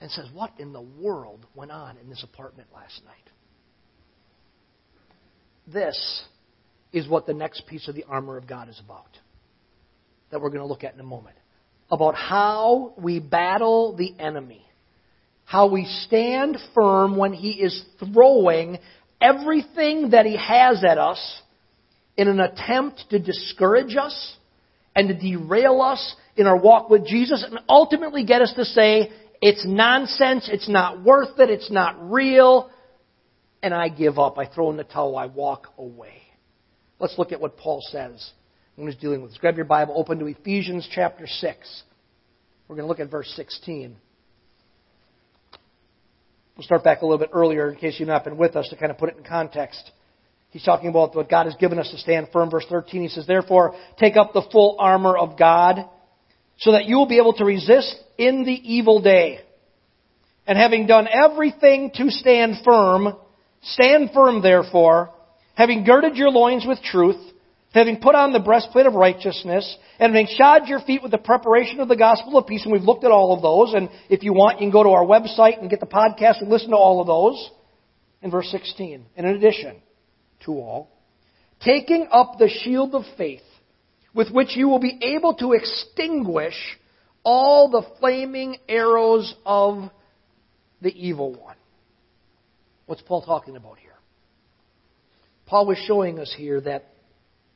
and 0.00 0.10
says, 0.10 0.26
What 0.32 0.52
in 0.58 0.72
the 0.72 0.82
world 0.82 1.46
went 1.54 1.70
on 1.70 1.96
in 1.98 2.08
this 2.08 2.22
apartment 2.22 2.68
last 2.74 3.00
night? 3.04 3.14
This 5.72 6.24
is 6.92 7.08
what 7.08 7.26
the 7.26 7.34
next 7.34 7.66
piece 7.66 7.88
of 7.88 7.94
the 7.94 8.04
armor 8.04 8.36
of 8.36 8.46
God 8.46 8.68
is 8.68 8.80
about, 8.84 9.08
that 10.30 10.40
we're 10.40 10.50
going 10.50 10.60
to 10.60 10.66
look 10.66 10.84
at 10.84 10.94
in 10.94 11.00
a 11.00 11.04
moment. 11.04 11.36
About 11.90 12.14
how 12.14 12.94
we 12.98 13.18
battle 13.18 13.96
the 13.96 14.14
enemy, 14.18 14.64
how 15.44 15.68
we 15.68 15.86
stand 16.06 16.58
firm 16.74 17.16
when 17.16 17.32
he 17.32 17.52
is 17.52 17.84
throwing 17.98 18.78
everything 19.20 20.10
that 20.10 20.26
he 20.26 20.36
has 20.36 20.84
at 20.84 20.98
us 20.98 21.40
in 22.16 22.28
an 22.28 22.40
attempt 22.40 23.04
to 23.10 23.18
discourage 23.18 23.96
us 23.96 24.36
and 24.94 25.08
to 25.08 25.14
derail 25.14 25.80
us 25.80 26.14
in 26.36 26.46
our 26.46 26.56
walk 26.56 26.90
with 26.90 27.06
Jesus 27.06 27.44
and 27.48 27.60
ultimately 27.68 28.24
get 28.24 28.42
us 28.42 28.52
to 28.56 28.64
say, 28.64 29.10
it's 29.40 29.64
nonsense, 29.66 30.48
it's 30.52 30.68
not 30.68 31.02
worth 31.02 31.38
it, 31.38 31.50
it's 31.50 31.70
not 31.70 32.10
real, 32.10 32.70
and 33.62 33.74
I 33.74 33.88
give 33.88 34.18
up. 34.18 34.38
I 34.38 34.46
throw 34.46 34.70
in 34.70 34.76
the 34.76 34.84
towel, 34.84 35.16
I 35.16 35.26
walk 35.26 35.68
away. 35.78 36.22
Let's 36.98 37.18
look 37.18 37.32
at 37.32 37.40
what 37.40 37.56
Paul 37.56 37.80
says 37.90 38.30
when 38.76 38.88
he's 38.88 39.00
dealing 39.00 39.22
with 39.22 39.32
this. 39.32 39.38
Grab 39.38 39.56
your 39.56 39.66
Bible, 39.66 39.94
open 39.96 40.18
to 40.18 40.26
Ephesians 40.26 40.88
chapter 40.92 41.26
6. 41.26 41.82
We're 42.68 42.76
going 42.76 42.84
to 42.84 42.88
look 42.88 43.00
at 43.00 43.10
verse 43.10 43.30
16. 43.36 43.96
We'll 46.56 46.64
start 46.64 46.84
back 46.84 47.02
a 47.02 47.04
little 47.04 47.18
bit 47.18 47.30
earlier 47.32 47.68
in 47.68 47.76
case 47.76 47.96
you've 47.98 48.08
not 48.08 48.24
been 48.24 48.36
with 48.36 48.56
us 48.56 48.68
to 48.70 48.76
kind 48.76 48.90
of 48.90 48.98
put 48.98 49.08
it 49.08 49.16
in 49.16 49.24
context. 49.24 49.90
He's 50.50 50.62
talking 50.62 50.88
about 50.88 51.16
what 51.16 51.28
God 51.28 51.46
has 51.46 51.56
given 51.56 51.80
us 51.80 51.90
to 51.90 51.98
stand 51.98 52.28
firm. 52.32 52.48
Verse 52.48 52.64
13, 52.70 53.02
he 53.02 53.08
says, 53.08 53.26
Therefore, 53.26 53.74
take 53.98 54.16
up 54.16 54.32
the 54.32 54.46
full 54.52 54.76
armor 54.78 55.16
of 55.16 55.36
God 55.36 55.88
so 56.58 56.72
that 56.72 56.86
you 56.86 56.96
will 56.96 57.06
be 57.06 57.18
able 57.18 57.34
to 57.34 57.44
resist 57.44 57.96
in 58.18 58.44
the 58.44 58.52
evil 58.52 59.00
day. 59.00 59.40
And 60.46 60.58
having 60.58 60.86
done 60.86 61.08
everything 61.10 61.90
to 61.94 62.10
stand 62.10 62.56
firm, 62.64 63.16
stand 63.62 64.10
firm 64.12 64.42
therefore, 64.42 65.10
having 65.54 65.84
girded 65.84 66.16
your 66.16 66.30
loins 66.30 66.64
with 66.66 66.82
truth, 66.82 67.20
having 67.72 67.98
put 68.00 68.14
on 68.14 68.32
the 68.32 68.40
breastplate 68.40 68.86
of 68.86 68.94
righteousness, 68.94 69.76
and 69.98 70.14
having 70.14 70.28
shod 70.36 70.68
your 70.68 70.80
feet 70.80 71.02
with 71.02 71.10
the 71.10 71.18
preparation 71.18 71.80
of 71.80 71.88
the 71.88 71.96
gospel 71.96 72.38
of 72.38 72.46
peace, 72.46 72.62
and 72.64 72.72
we've 72.72 72.82
looked 72.82 73.04
at 73.04 73.10
all 73.10 73.34
of 73.34 73.42
those, 73.42 73.74
and 73.74 73.88
if 74.08 74.22
you 74.22 74.32
want, 74.32 74.60
you 74.60 74.66
can 74.66 74.70
go 74.70 74.82
to 74.82 74.90
our 74.90 75.04
website 75.04 75.60
and 75.60 75.70
get 75.70 75.80
the 75.80 75.86
podcast 75.86 76.40
and 76.40 76.50
listen 76.50 76.70
to 76.70 76.76
all 76.76 77.00
of 77.00 77.06
those. 77.06 77.50
In 78.22 78.30
verse 78.30 78.48
16, 78.50 79.04
and 79.16 79.26
in 79.26 79.36
addition 79.36 79.76
to 80.46 80.52
all, 80.52 80.88
taking 81.60 82.08
up 82.10 82.38
the 82.38 82.48
shield 82.48 82.94
of 82.94 83.02
faith, 83.18 83.42
with 84.14 84.30
which 84.30 84.56
you 84.56 84.68
will 84.68 84.78
be 84.78 84.98
able 85.02 85.34
to 85.34 85.52
extinguish 85.52 86.54
all 87.24 87.70
the 87.70 87.82
flaming 87.98 88.56
arrows 88.68 89.34
of 89.44 89.90
the 90.80 90.90
evil 90.90 91.32
one. 91.34 91.56
What's 92.86 93.02
Paul 93.02 93.22
talking 93.22 93.56
about 93.56 93.78
here? 93.78 93.90
Paul 95.46 95.66
was 95.66 95.78
showing 95.78 96.18
us 96.18 96.32
here 96.36 96.60
that 96.60 96.86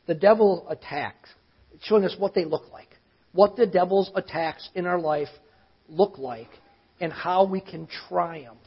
the 0.06 0.14
devil 0.14 0.66
attacks, 0.68 1.28
showing 1.82 2.04
us 2.04 2.16
what 2.18 2.34
they 2.34 2.44
look 2.44 2.72
like, 2.72 2.88
what 3.32 3.56
the 3.56 3.66
devil's 3.66 4.10
attacks 4.14 4.68
in 4.74 4.86
our 4.86 4.98
life 4.98 5.28
look 5.88 6.18
like, 6.18 6.48
and 7.00 7.12
how 7.12 7.44
we 7.44 7.60
can 7.60 7.86
triumph 8.08 8.58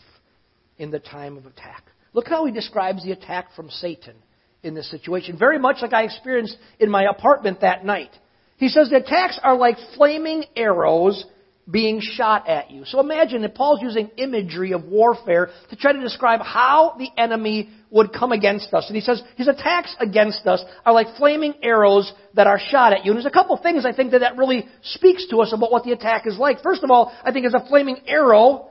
in 0.78 0.92
the 0.92 1.00
time 1.00 1.38
of 1.38 1.46
attack. 1.46 1.84
Look 2.14 2.28
how 2.28 2.46
he 2.46 2.52
describes 2.52 3.04
the 3.04 3.12
attack 3.12 3.54
from 3.56 3.70
Satan 3.70 4.16
in 4.64 4.74
this 4.74 4.90
situation, 4.90 5.38
very 5.38 5.58
much 5.58 5.78
like 5.82 5.94
I 5.94 6.04
experienced 6.04 6.58
in 6.80 6.90
my 6.90 7.04
apartment 7.04 7.62
that 7.62 7.84
night. 7.86 8.12
He 8.58 8.70
says 8.70 8.90
the 8.90 8.98
attacks 8.98 9.40
are 9.42 9.56
like 9.58 9.78
flaming 9.96 10.46
arrows 10.56 11.26
being 11.70 12.00
shot 12.02 12.48
at 12.48 12.72
you. 12.72 12.86
So 12.86 13.00
imagine 13.00 13.42
that 13.44 13.56
Paul's 13.56 13.82
using 13.82 14.10
imagery 14.18 14.74
of 14.74 14.86
warfare 14.86 15.50
to 15.70 15.76
try 15.76 15.94
to 15.94 16.02
describe 16.02 16.42
how 16.42 16.96
the 16.98 17.10
enemy 17.18 17.70
would 17.90 18.14
come 18.14 18.32
against 18.32 18.74
us. 18.74 18.88
And 18.88 18.96
he 18.96 19.02
says 19.02 19.22
his 19.36 19.48
attacks 19.48 19.96
against 20.00 20.46
us 20.48 20.64
are 20.86 20.94
like 20.94 21.16
flaming 21.18 21.54
arrows 21.62 22.12
that 22.36 22.48
are 22.48 22.60
shot 22.60 22.94
at 22.94 23.06
you. 23.06 23.12
And 23.12 23.18
there's 23.18 23.26
a 23.26 23.32
couple 23.32 23.56
things 23.58 23.86
I 23.86 23.94
think 23.94 24.12
that 24.12 24.20
that 24.20 24.38
really 24.38 24.68
speaks 24.84 25.28
to 25.30 25.38
us 25.42 25.54
about 25.54 25.72
what 25.72 25.84
the 25.84 25.92
attack 25.92 26.28
is 26.28 26.38
like. 26.38 26.62
First 26.62 26.84
of 26.84 26.92
all, 26.92 27.14
I 27.24 27.32
think 27.32 27.46
as 27.46 27.54
a 27.54 27.66
flaming 27.68 27.98
arrow, 28.08 28.70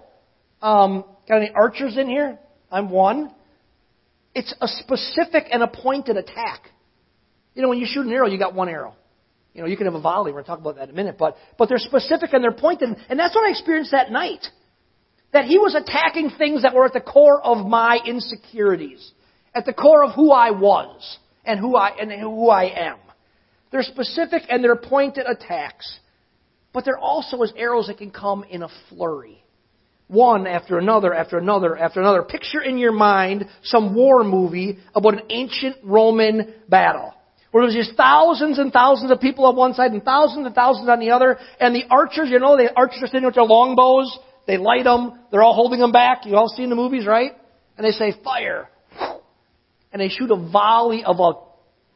um, 0.61 1.05
got 1.29 1.39
any 1.39 1.51
archers 1.55 1.97
in 1.97 2.09
here? 2.09 2.39
I'm 2.71 2.91
one. 2.91 3.33
It's 4.35 4.55
a 4.61 4.69
specific 4.69 5.47
and 5.51 5.63
appointed 5.63 6.17
attack. 6.17 6.71
You 7.55 7.63
know, 7.63 7.69
when 7.69 7.79
you 7.79 7.87
shoot 7.89 8.07
an 8.07 8.13
arrow, 8.13 8.29
you 8.29 8.39
got 8.39 8.55
one 8.55 8.69
arrow. 8.69 8.95
You 9.55 9.63
know, 9.63 9.67
you 9.67 9.77
can 9.77 9.87
have 9.87 9.95
a 9.95 10.01
volley. 10.01 10.31
We're 10.31 10.43
going 10.43 10.45
to 10.45 10.51
talk 10.51 10.61
about 10.61 10.77
that 10.77 10.85
in 10.85 10.91
a 10.91 10.95
minute. 10.95 11.17
But, 11.19 11.37
but 11.59 11.69
they're 11.69 11.79
specific 11.79 12.33
and 12.33 12.43
they're 12.43 12.53
pointed. 12.53 12.91
And 13.09 13.19
that's 13.19 13.35
what 13.35 13.47
I 13.47 13.51
experienced 13.51 13.91
that 13.91 14.13
night. 14.13 14.47
That 15.33 15.45
he 15.45 15.59
was 15.59 15.75
attacking 15.75 16.31
things 16.39 16.63
that 16.63 16.75
were 16.75 16.87
at 16.87 16.93
the 16.93 17.01
core 17.01 17.41
of 17.45 17.67
my 17.67 17.99
insecurities. 18.05 19.13
At 19.55 19.65
the 19.65 19.73
core 19.73 20.05
of 20.05 20.15
who 20.15 20.31
I 20.31 20.53
was 20.53 21.19
and 21.45 21.59
who 21.59 21.77
I, 21.77 21.91
and 22.01 22.13
who 22.13 22.49
I 22.49 22.65
am. 22.65 22.99
They're 23.73 23.83
specific 23.83 24.43
and 24.49 24.63
they're 24.63 24.77
pointed 24.77 25.27
attacks. 25.27 25.99
But 26.73 26.85
they're 26.85 26.99
also 26.99 27.43
as 27.43 27.53
arrows 27.57 27.89
that 27.89 27.99
can 27.99 28.13
come 28.13 28.45
in 28.49 28.63
a 28.63 28.69
flurry 28.89 29.43
one 30.11 30.47
after 30.47 30.79
another 30.79 31.15
after 31.15 31.39
another 31.39 31.77
after 31.77 32.01
another. 32.01 32.23
Picture 32.23 32.61
in 32.61 32.79
your 32.79 32.93
mind 32.93 33.47
some 33.63 33.95
war 33.95 34.25
movie 34.25 34.79
about 34.95 35.15
an 35.15 35.23
ancient 35.31 35.77
Roman 35.85 36.53
battle. 36.69 37.15
Where 37.53 37.65
there's 37.65 37.87
just 37.87 37.97
thousands 37.97 38.59
and 38.59 38.73
thousands 38.73 39.11
of 39.11 39.21
people 39.21 39.45
on 39.45 39.57
one 39.57 39.75
side 39.75 39.93
and 39.93 40.03
thousands 40.03 40.47
and 40.47 40.55
thousands 40.55 40.89
on 40.89 41.01
the 41.01 41.11
other. 41.11 41.39
And 41.59 41.75
the 41.75 41.85
archers, 41.91 42.29
you 42.31 42.39
know, 42.39 42.57
the 42.57 42.73
archers 42.77 43.03
are 43.03 43.07
sitting 43.09 43.25
with 43.25 43.35
their 43.35 43.45
longbows. 43.45 44.19
They 44.47 44.57
light 44.57 44.85
them. 44.85 45.19
They're 45.31 45.43
all 45.43 45.55
holding 45.55 45.81
them 45.81 45.91
back. 45.91 46.27
You 46.27 46.37
all 46.37 46.49
seen 46.49 46.71
the 46.71 46.77
movies, 46.77 47.07
right? 47.07 47.33
And 47.77 47.85
they 47.85 47.91
say, 47.91 48.15
fire. 48.23 48.69
And 49.93 50.01
they 50.01 50.09
shoot 50.09 50.31
a 50.31 50.37
volley 50.37 51.03
of 51.05 51.19
a 51.19 51.33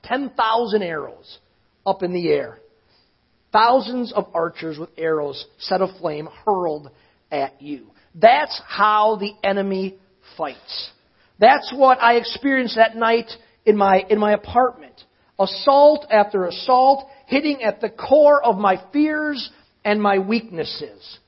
10,000 0.05 0.83
arrows 0.83 1.39
up 1.87 2.03
in 2.03 2.13
the 2.13 2.29
air. 2.29 2.59
Thousands 3.53 4.13
of 4.13 4.27
archers 4.35 4.77
with 4.77 4.91
arrows 4.99 5.47
set 5.59 5.81
aflame 5.81 6.29
hurled 6.45 6.91
at 7.31 7.63
you. 7.63 7.87
That's 8.15 8.61
how 8.67 9.17
the 9.17 9.33
enemy 9.43 9.97
fights. 10.37 10.91
That's 11.39 11.73
what 11.75 12.01
I 12.01 12.15
experienced 12.15 12.77
that 12.77 12.97
night 12.97 13.31
in 13.67 13.77
my, 13.77 14.05
in 14.09 14.19
my 14.19 14.33
apartment. 14.33 15.03
Assault 15.39 16.07
after 16.11 16.47
assault, 16.47 17.09
hitting 17.27 17.63
at 17.63 17.81
the 17.81 17.91
core 17.91 18.43
of 18.43 18.57
my 18.57 18.81
fears 18.93 19.51
and 19.85 20.01
my 20.01 20.19
weaknesses. 20.19 21.19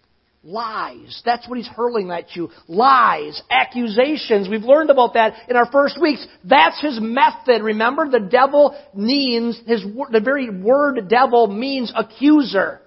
Lies. 0.44 1.22
That's 1.24 1.48
what 1.48 1.58
he's 1.58 1.66
hurling 1.66 2.12
at 2.12 2.36
you. 2.36 2.50
Lies. 2.68 3.42
Accusations. 3.50 4.48
We've 4.48 4.62
learned 4.62 4.90
about 4.90 5.14
that 5.14 5.34
in 5.48 5.56
our 5.56 5.68
first 5.72 6.00
weeks. 6.00 6.24
That's 6.44 6.80
his 6.80 7.00
method. 7.00 7.62
Remember, 7.62 8.08
the 8.08 8.20
devil 8.20 8.80
means, 8.94 9.60
his, 9.66 9.82
the 9.82 10.20
very 10.24 10.48
word 10.48 11.08
devil 11.08 11.48
means 11.48 11.92
accuser. 11.96 12.80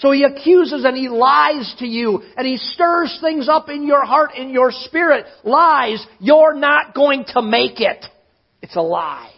So 0.00 0.12
he 0.12 0.24
accuses 0.24 0.84
and 0.84 0.96
he 0.96 1.08
lies 1.08 1.74
to 1.78 1.86
you 1.86 2.22
and 2.36 2.46
he 2.46 2.56
stirs 2.56 3.18
things 3.20 3.48
up 3.48 3.68
in 3.68 3.86
your 3.86 4.04
heart, 4.04 4.30
in 4.34 4.48
your 4.48 4.72
spirit. 4.72 5.26
Lies. 5.44 6.04
You're 6.18 6.54
not 6.54 6.94
going 6.94 7.26
to 7.34 7.42
make 7.42 7.80
it. 7.80 8.04
It's 8.62 8.76
a 8.76 8.82
lie. 8.82 9.30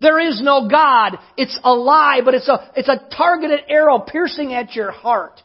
There 0.00 0.18
is 0.18 0.42
no 0.42 0.68
God. 0.68 1.18
It's 1.36 1.58
a 1.62 1.72
lie, 1.72 2.22
but 2.24 2.34
it's 2.34 2.48
a, 2.48 2.72
it's 2.74 2.88
a 2.88 3.08
targeted 3.16 3.60
arrow 3.68 4.00
piercing 4.00 4.52
at 4.52 4.74
your 4.74 4.90
heart. 4.90 5.40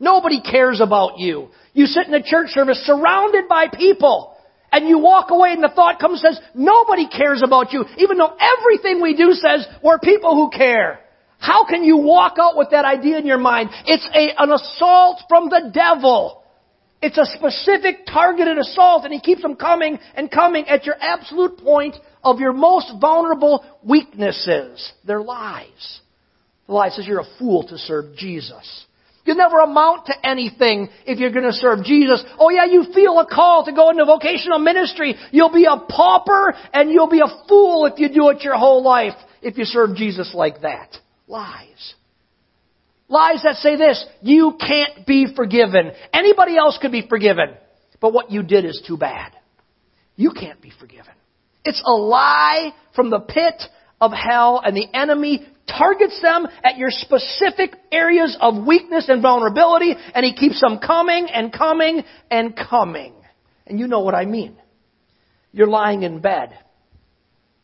Nobody 0.00 0.40
cares 0.40 0.80
about 0.80 1.18
you. 1.18 1.48
You 1.72 1.86
sit 1.86 2.08
in 2.08 2.14
a 2.14 2.22
church 2.22 2.50
service 2.50 2.78
surrounded 2.86 3.46
by 3.48 3.68
people 3.68 4.36
and 4.72 4.88
you 4.88 4.98
walk 4.98 5.30
away 5.30 5.52
and 5.52 5.62
the 5.62 5.68
thought 5.68 6.00
comes 6.00 6.24
and 6.24 6.34
says, 6.34 6.44
nobody 6.54 7.08
cares 7.08 7.42
about 7.44 7.72
you, 7.72 7.84
even 7.98 8.18
though 8.18 8.36
everything 8.36 9.00
we 9.00 9.16
do 9.16 9.30
says 9.32 9.64
we're 9.82 10.00
people 10.00 10.34
who 10.34 10.50
care. 10.50 11.00
How 11.38 11.64
can 11.64 11.84
you 11.84 11.96
walk 11.96 12.36
out 12.40 12.56
with 12.56 12.70
that 12.70 12.84
idea 12.84 13.18
in 13.18 13.26
your 13.26 13.38
mind? 13.38 13.70
It's 13.86 14.06
a, 14.12 14.42
an 14.42 14.52
assault 14.52 15.22
from 15.28 15.48
the 15.48 15.70
devil. 15.72 16.42
It's 17.00 17.16
a 17.16 17.24
specific 17.24 18.06
targeted 18.06 18.58
assault 18.58 19.04
and 19.04 19.12
he 19.12 19.20
keeps 19.20 19.42
them 19.42 19.54
coming 19.54 19.98
and 20.16 20.30
coming 20.30 20.66
at 20.66 20.84
your 20.84 20.96
absolute 21.00 21.58
point 21.58 21.94
of 22.24 22.40
your 22.40 22.52
most 22.52 22.92
vulnerable 23.00 23.64
weaknesses. 23.84 24.92
They're 25.06 25.22
lies. 25.22 26.00
The 26.66 26.72
lie 26.72 26.88
says 26.90 27.06
you're 27.06 27.20
a 27.20 27.38
fool 27.38 27.66
to 27.68 27.78
serve 27.78 28.16
Jesus. 28.16 28.86
You'll 29.24 29.36
never 29.36 29.58
amount 29.58 30.06
to 30.06 30.26
anything 30.26 30.88
if 31.06 31.18
you're 31.18 31.30
going 31.30 31.44
to 31.44 31.52
serve 31.52 31.84
Jesus. 31.84 32.24
Oh 32.38 32.50
yeah, 32.50 32.64
you 32.64 32.86
feel 32.94 33.18
a 33.20 33.26
call 33.26 33.64
to 33.66 33.72
go 33.72 33.90
into 33.90 34.04
vocational 34.04 34.58
ministry. 34.58 35.14
You'll 35.30 35.52
be 35.52 35.66
a 35.66 35.76
pauper 35.76 36.54
and 36.72 36.90
you'll 36.90 37.10
be 37.10 37.20
a 37.20 37.46
fool 37.46 37.86
if 37.86 37.98
you 37.98 38.08
do 38.08 38.30
it 38.30 38.42
your 38.42 38.56
whole 38.56 38.82
life 38.82 39.14
if 39.40 39.56
you 39.56 39.64
serve 39.64 39.94
Jesus 39.94 40.32
like 40.34 40.62
that. 40.62 40.96
Lies. 41.28 41.94
Lies 43.08 43.42
that 43.42 43.56
say 43.56 43.76
this, 43.76 44.04
you 44.20 44.58
can't 44.58 45.06
be 45.06 45.34
forgiven. 45.34 45.92
Anybody 46.12 46.56
else 46.56 46.78
could 46.80 46.92
be 46.92 47.06
forgiven. 47.08 47.54
But 48.00 48.12
what 48.12 48.30
you 48.30 48.42
did 48.42 48.64
is 48.64 48.82
too 48.86 48.96
bad. 48.96 49.32
You 50.16 50.32
can't 50.32 50.60
be 50.60 50.72
forgiven. 50.78 51.12
It's 51.64 51.82
a 51.84 51.92
lie 51.92 52.72
from 52.94 53.10
the 53.10 53.20
pit 53.20 53.62
of 54.00 54.12
hell 54.12 54.60
and 54.64 54.76
the 54.76 54.86
enemy 54.92 55.46
targets 55.66 56.20
them 56.22 56.46
at 56.64 56.78
your 56.78 56.90
specific 56.90 57.74
areas 57.92 58.36
of 58.40 58.66
weakness 58.66 59.08
and 59.08 59.20
vulnerability 59.20 59.94
and 60.14 60.24
he 60.24 60.34
keeps 60.34 60.60
them 60.60 60.78
coming 60.78 61.28
and 61.32 61.52
coming 61.52 62.02
and 62.30 62.56
coming. 62.56 63.14
And 63.66 63.78
you 63.78 63.86
know 63.86 64.00
what 64.00 64.14
I 64.14 64.24
mean. 64.24 64.56
You're 65.52 65.66
lying 65.66 66.02
in 66.02 66.20
bed. 66.20 66.56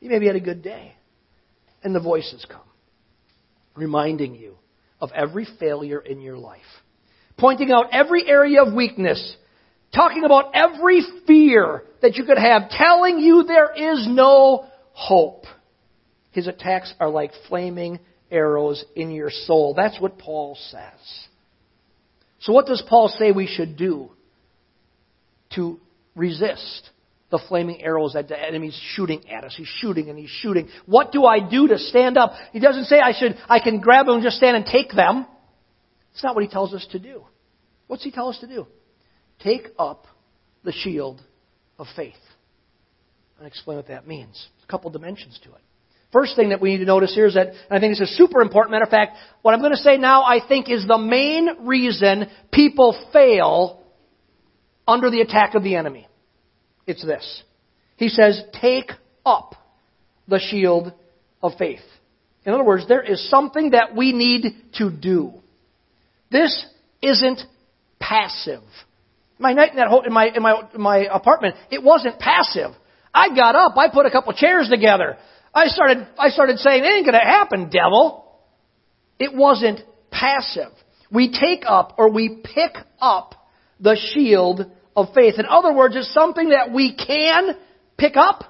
You 0.00 0.10
maybe 0.10 0.26
had 0.26 0.36
a 0.36 0.40
good 0.40 0.62
day 0.62 0.94
and 1.82 1.94
the 1.94 2.00
voices 2.00 2.44
come 2.48 2.60
reminding 3.76 4.34
you 4.34 4.56
of 5.00 5.10
every 5.14 5.46
failure 5.58 6.00
in 6.00 6.20
your 6.20 6.36
life, 6.36 6.60
pointing 7.38 7.70
out 7.72 7.86
every 7.92 8.26
area 8.26 8.62
of 8.62 8.72
weakness, 8.74 9.36
talking 9.94 10.24
about 10.24 10.54
every 10.54 11.02
fear 11.26 11.82
that 12.02 12.16
you 12.16 12.24
could 12.24 12.38
have, 12.38 12.70
telling 12.70 13.18
you 13.18 13.44
there 13.44 13.72
is 13.74 14.06
no 14.08 14.66
hope. 14.92 15.44
His 16.30 16.46
attacks 16.46 16.92
are 16.98 17.08
like 17.08 17.32
flaming 17.48 17.98
arrows 18.30 18.84
in 18.96 19.10
your 19.10 19.30
soul. 19.30 19.74
That's 19.74 20.00
what 20.00 20.18
Paul 20.18 20.56
says. 20.70 21.28
So, 22.40 22.52
what 22.52 22.66
does 22.66 22.82
Paul 22.88 23.08
say 23.08 23.32
we 23.32 23.46
should 23.46 23.76
do 23.76 24.10
to 25.54 25.80
resist 26.14 26.90
the 27.34 27.44
flaming 27.48 27.82
arrows 27.82 28.12
that 28.12 28.28
the 28.28 28.40
enemy's 28.40 28.80
shooting 28.94 29.28
at 29.28 29.42
us? 29.42 29.54
He's 29.56 29.66
shooting 29.80 30.08
and 30.08 30.16
he's 30.16 30.30
shooting. 30.30 30.68
What 30.86 31.10
do 31.10 31.24
I 31.24 31.40
do 31.40 31.66
to 31.66 31.78
stand 31.78 32.16
up? 32.16 32.30
He 32.52 32.60
doesn't 32.60 32.84
say 32.84 33.00
I 33.00 33.12
should, 33.12 33.36
I 33.48 33.58
can 33.58 33.80
grab 33.80 34.06
them 34.06 34.16
and 34.16 34.22
just 34.22 34.36
stand 34.36 34.56
and 34.56 34.64
take 34.64 34.92
them. 34.92 35.26
It's 36.12 36.22
not 36.22 36.36
what 36.36 36.44
he 36.44 36.48
tells 36.48 36.72
us 36.72 36.86
to 36.92 37.00
do. 37.00 37.24
What's 37.88 38.04
he 38.04 38.12
tell 38.12 38.28
us 38.28 38.38
to 38.38 38.46
do? 38.46 38.68
Take 39.40 39.66
up 39.80 40.06
the 40.62 40.70
shield 40.70 41.20
of 41.76 41.88
faith. 41.96 42.14
And 43.38 43.48
explain 43.48 43.78
what 43.78 43.88
that 43.88 44.06
means. 44.06 44.46
A 44.62 44.70
couple 44.70 44.92
dimensions 44.92 45.40
to 45.42 45.50
it. 45.50 45.60
First 46.12 46.36
thing 46.36 46.50
that 46.50 46.60
we 46.60 46.70
need 46.70 46.78
to 46.78 46.84
notice 46.84 47.12
here 47.12 47.26
is 47.26 47.34
that, 47.34 47.48
and 47.48 47.56
I 47.70 47.80
think 47.80 47.98
this 47.98 48.08
is 48.08 48.16
super 48.16 48.40
important, 48.42 48.70
matter 48.70 48.84
of 48.84 48.90
fact, 48.90 49.16
what 49.42 49.52
I'm 49.52 49.60
going 49.60 49.72
to 49.72 49.76
say 49.78 49.96
now 49.96 50.22
I 50.22 50.38
think 50.46 50.70
is 50.70 50.86
the 50.86 50.98
main 50.98 51.66
reason 51.66 52.30
people 52.52 52.96
fail 53.12 53.82
under 54.86 55.10
the 55.10 55.20
attack 55.20 55.56
of 55.56 55.64
the 55.64 55.74
enemy. 55.74 56.06
It's 56.86 57.04
this. 57.04 57.42
He 57.96 58.08
says, 58.08 58.42
take 58.60 58.90
up 59.24 59.54
the 60.28 60.38
shield 60.38 60.92
of 61.42 61.52
faith. 61.58 61.80
In 62.44 62.52
other 62.52 62.64
words, 62.64 62.86
there 62.88 63.02
is 63.02 63.28
something 63.30 63.70
that 63.70 63.94
we 63.96 64.12
need 64.12 64.44
to 64.74 64.90
do. 64.90 65.32
This 66.30 66.66
isn't 67.00 67.40
passive. 67.98 68.62
My 69.38 69.52
night 69.52 69.70
in, 69.70 69.76
that 69.76 69.88
in, 70.06 70.12
my, 70.12 70.26
in, 70.34 70.42
my, 70.42 70.62
in 70.74 70.80
my 70.80 70.98
apartment, 71.10 71.56
it 71.70 71.82
wasn't 71.82 72.18
passive. 72.18 72.70
I 73.12 73.34
got 73.34 73.54
up, 73.54 73.76
I 73.76 73.88
put 73.88 74.06
a 74.06 74.10
couple 74.10 74.32
chairs 74.32 74.68
together. 74.68 75.16
I 75.54 75.66
started, 75.66 76.06
I 76.18 76.28
started 76.28 76.58
saying, 76.58 76.84
it 76.84 76.88
ain't 76.88 77.06
gonna 77.06 77.24
happen, 77.24 77.70
devil. 77.70 78.24
It 79.18 79.34
wasn't 79.34 79.80
passive. 80.10 80.72
We 81.10 81.30
take 81.32 81.62
up 81.66 81.94
or 81.96 82.10
we 82.10 82.40
pick 82.42 82.76
up 83.00 83.34
the 83.78 83.96
shield 84.12 84.70
of 84.96 85.12
faith. 85.14 85.34
In 85.38 85.46
other 85.46 85.72
words, 85.72 85.96
it's 85.96 86.12
something 86.12 86.50
that 86.50 86.72
we 86.72 86.94
can 86.94 87.56
pick 87.96 88.16
up 88.16 88.44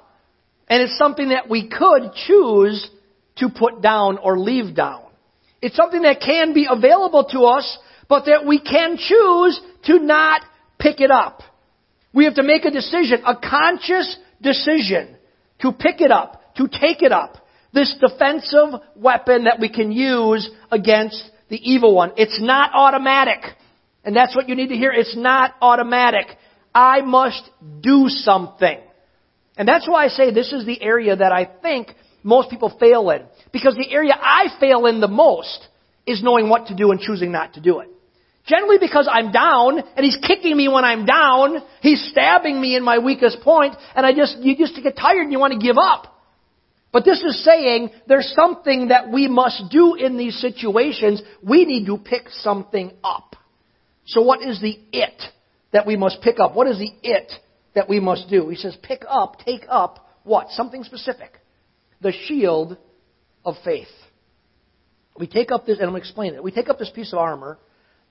and 0.69 0.83
it's 0.83 0.99
something 0.99 1.29
that 1.31 1.49
we 1.49 1.69
could 1.69 2.13
choose 2.27 2.89
to 3.37 3.49
put 3.49 3.83
down 3.83 4.19
or 4.19 4.39
leave 4.39 4.75
down. 4.75 5.03
It's 5.61 5.77
something 5.77 6.03
that 6.03 6.21
can 6.21 6.55
be 6.55 6.67
available 6.71 7.25
to 7.33 7.41
us, 7.41 7.79
but 8.09 8.27
that 8.27 8.47
we 8.47 8.61
can 8.61 8.97
choose 8.97 9.61
to 9.85 9.99
not 9.99 10.43
pick 10.79 11.01
it 11.01 11.11
up. 11.11 11.41
We 12.13 12.25
have 12.27 12.35
to 12.35 12.43
make 12.43 12.65
a 12.65 12.71
decision, 12.71 13.23
a 13.27 13.37
conscious 13.37 14.17
decision 14.41 15.17
to 15.61 15.73
pick 15.73 16.01
it 16.01 16.11
up 16.11 16.43
to 16.57 16.69
take 16.69 17.03
it 17.03 17.13
up. 17.13 17.37
This 17.73 17.95
defensive 18.01 18.81
weapon 18.97 19.45
that 19.45 19.59
we 19.61 19.69
can 19.69 19.91
use 19.91 20.49
against 20.71 21.23
the 21.49 21.57
evil 21.57 21.95
one. 21.95 22.13
It's 22.17 22.41
not 22.41 22.71
automatic. 22.73 23.41
And 24.05 24.15
that's 24.15 24.37
what 24.37 24.49
you 24.49 24.55
need 24.55 24.69
to 24.69 24.77
hear. 24.77 24.93
It's 24.93 25.17
not 25.17 25.55
automatic. 25.61 26.27
I 26.75 27.01
must 27.01 27.49
do 27.81 28.05
something. 28.09 28.79
And 29.57 29.69
that's 29.69 29.89
why 29.89 30.05
I 30.05 30.09
say 30.09 30.33
this 30.33 30.53
is 30.53 30.67
the 30.67 30.83
area 30.83 31.15
that 31.15 31.33
I 31.33 31.49
think 31.63 31.95
most 32.23 32.51
people 32.51 32.77
fail 32.79 33.09
in. 33.11 33.23
Because 33.53 33.77
the 33.77 33.91
area 33.91 34.15
I 34.15 34.49
fail 34.59 34.87
in 34.87 35.01
the 35.01 35.09
most 35.09 35.69
is 36.07 36.23
knowing 36.23 36.49
what 36.49 36.67
to 36.67 36.75
do 36.75 36.91
and 36.91 37.01
choosing 37.01 37.33
not 37.33 37.55
to 37.55 37.61
do 37.61 37.81
it. 37.81 37.89
Generally 38.47 38.79
because 38.79 39.09
I'm 39.11 39.33
down, 39.33 39.79
and 39.79 40.05
he's 40.05 40.19
kicking 40.19 40.55
me 40.55 40.69
when 40.69 40.85
I'm 40.85 41.07
down, 41.07 41.63
he's 41.81 42.11
stabbing 42.11 42.61
me 42.61 42.77
in 42.77 42.85
my 42.85 42.99
weakest 42.99 43.41
point, 43.41 43.75
and 43.97 44.05
I 44.05 44.13
just, 44.13 44.37
you 44.41 44.55
just 44.57 44.75
get 44.83 44.97
tired 44.97 45.23
and 45.23 45.33
you 45.33 45.39
want 45.39 45.55
to 45.55 45.59
give 45.59 45.79
up. 45.79 46.15
But 46.93 47.05
this 47.05 47.23
is 47.23 47.43
saying 47.43 47.91
there's 48.07 48.33
something 48.37 48.89
that 48.89 49.11
we 49.11 49.29
must 49.29 49.65
do 49.71 49.95
in 49.95 50.19
these 50.19 50.39
situations. 50.39 51.23
We 51.43 51.65
need 51.65 51.87
to 51.87 51.97
pick 51.97 52.29
something 52.29 52.93
up. 53.03 53.34
So 54.07 54.23
what 54.23 54.43
is 54.43 54.61
the 54.61 54.79
it 54.93 55.23
that 55.73 55.87
we 55.87 55.97
must 55.97 56.21
pick 56.21 56.39
up? 56.39 56.55
What 56.55 56.67
is 56.67 56.79
the 56.79 56.91
it 57.03 57.33
that 57.75 57.89
we 57.89 58.01
must 58.01 58.29
do? 58.29 58.49
He 58.49 58.57
says, 58.57 58.77
pick 58.83 59.03
up, 59.09 59.39
take 59.45 59.65
up 59.69 60.09
what? 60.23 60.51
Something 60.51 60.85
specific. 60.85 61.33
The 62.01 62.13
shield 62.13 62.77
of 63.45 63.57
faith. 63.65 63.89
We 65.19 65.27
take 65.27 65.53
up 65.53 65.65
this, 65.67 65.79
and 65.79 65.87
I'm 65.87 65.93
going 65.93 66.03
to 66.03 66.07
explain 66.09 66.35
it. 66.35 66.43
We 66.43 66.51
take 66.51 66.69
up 66.69 66.79
this 66.79 66.91
piece 66.91 67.13
of 67.13 67.19
armor 67.19 67.59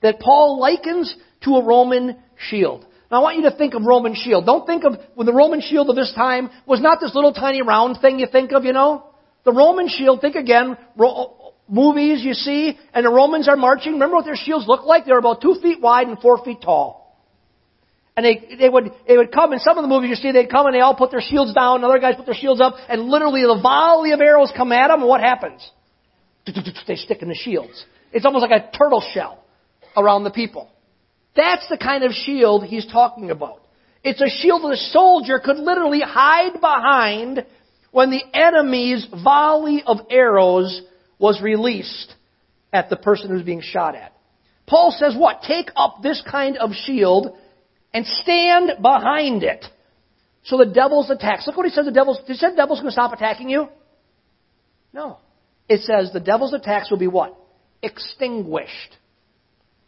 that 0.01 0.19
Paul 0.19 0.59
likens 0.59 1.15
to 1.43 1.55
a 1.55 1.65
Roman 1.65 2.17
shield. 2.37 2.85
Now 3.11 3.19
I 3.19 3.21
want 3.21 3.37
you 3.37 3.43
to 3.43 3.55
think 3.55 3.73
of 3.73 3.83
Roman 3.83 4.15
shield. 4.15 4.45
Don't 4.45 4.65
think 4.65 4.83
of, 4.85 4.93
when 5.15 5.25
the 5.27 5.33
Roman 5.33 5.61
shield 5.61 5.89
of 5.89 5.95
this 5.95 6.13
time 6.15 6.49
was 6.65 6.81
not 6.81 6.99
this 6.99 7.13
little 7.13 7.33
tiny 7.33 7.61
round 7.61 7.99
thing 8.01 8.19
you 8.19 8.27
think 8.31 8.51
of, 8.51 8.63
you 8.63 8.73
know? 8.73 9.05
The 9.43 9.51
Roman 9.51 9.89
shield, 9.89 10.21
think 10.21 10.35
again, 10.35 10.77
movies 11.73 12.23
you 12.23 12.33
see, 12.33 12.77
and 12.93 13.05
the 13.05 13.09
Romans 13.09 13.47
are 13.49 13.55
marching. 13.55 13.93
Remember 13.93 14.15
what 14.15 14.25
their 14.25 14.35
shields 14.35 14.67
looked 14.67 14.85
like? 14.85 15.05
They 15.05 15.11
were 15.11 15.17
about 15.17 15.41
two 15.41 15.55
feet 15.61 15.81
wide 15.81 16.07
and 16.07 16.19
four 16.19 16.43
feet 16.45 16.61
tall. 16.61 17.17
And 18.15 18.23
they, 18.23 18.57
they 18.59 18.69
would, 18.69 18.91
they 19.07 19.17
would 19.17 19.31
come, 19.31 19.53
in 19.53 19.59
some 19.59 19.77
of 19.77 19.81
the 19.81 19.87
movies 19.87 20.11
you 20.11 20.15
see, 20.15 20.31
they'd 20.31 20.51
come 20.51 20.67
and 20.67 20.75
they 20.75 20.81
all 20.81 20.95
put 20.95 21.09
their 21.09 21.21
shields 21.21 21.51
down, 21.53 21.77
and 21.77 21.85
other 21.85 21.97
guys 21.97 22.15
put 22.15 22.27
their 22.27 22.35
shields 22.35 22.61
up, 22.61 22.75
and 22.87 23.05
literally 23.05 23.41
the 23.41 23.59
volley 23.59 24.11
of 24.11 24.21
arrows 24.21 24.53
come 24.55 24.71
at 24.71 24.89
them, 24.89 24.99
and 24.99 25.09
what 25.09 25.19
happens? 25.19 25.67
They 26.45 26.95
stick 26.95 27.23
in 27.23 27.27
the 27.27 27.35
shields. 27.35 27.83
It's 28.11 28.25
almost 28.25 28.47
like 28.47 28.61
a 28.61 28.77
turtle 28.77 29.03
shell 29.13 29.43
around 29.97 30.25
the 30.25 30.31
people. 30.31 30.69
That's 31.35 31.67
the 31.69 31.77
kind 31.77 32.03
of 32.03 32.11
shield 32.11 32.65
he's 32.65 32.85
talking 32.85 33.31
about. 33.31 33.61
It's 34.03 34.21
a 34.21 34.29
shield 34.29 34.61
that 34.63 34.73
a 34.73 34.77
soldier 34.91 35.39
could 35.43 35.57
literally 35.57 36.01
hide 36.01 36.53
behind 36.61 37.45
when 37.91 38.11
the 38.11 38.21
enemy's 38.33 39.07
volley 39.23 39.81
of 39.83 39.97
arrows 40.11 40.81
was 41.23 41.41
released 41.41 42.13
at 42.73 42.89
the 42.89 42.97
person 42.97 43.29
who's 43.29 43.43
being 43.43 43.61
shot 43.61 43.95
at. 43.95 44.11
Paul 44.67 44.93
says 44.99 45.15
what? 45.17 45.41
Take 45.41 45.71
up 45.73 46.03
this 46.03 46.21
kind 46.29 46.57
of 46.57 46.71
shield 46.73 47.37
and 47.93 48.05
stand 48.05 48.71
behind 48.81 49.41
it. 49.41 49.63
So 50.43 50.57
the 50.57 50.65
devil's 50.65 51.09
attacks. 51.09 51.47
Look 51.47 51.55
what 51.55 51.65
he 51.65 51.71
says 51.71 51.85
the 51.85 51.91
devil's, 51.91 52.19
he 52.27 52.33
said 52.33 52.51
the 52.51 52.57
devil's 52.57 52.79
going 52.79 52.89
to 52.89 52.91
stop 52.91 53.13
attacking 53.13 53.49
you? 53.49 53.69
No. 54.91 55.19
It 55.69 55.83
says 55.83 56.11
the 56.11 56.19
devil's 56.19 56.53
attacks 56.53 56.91
will 56.91 56.97
be 56.97 57.07
what? 57.07 57.37
Extinguished. 57.81 58.97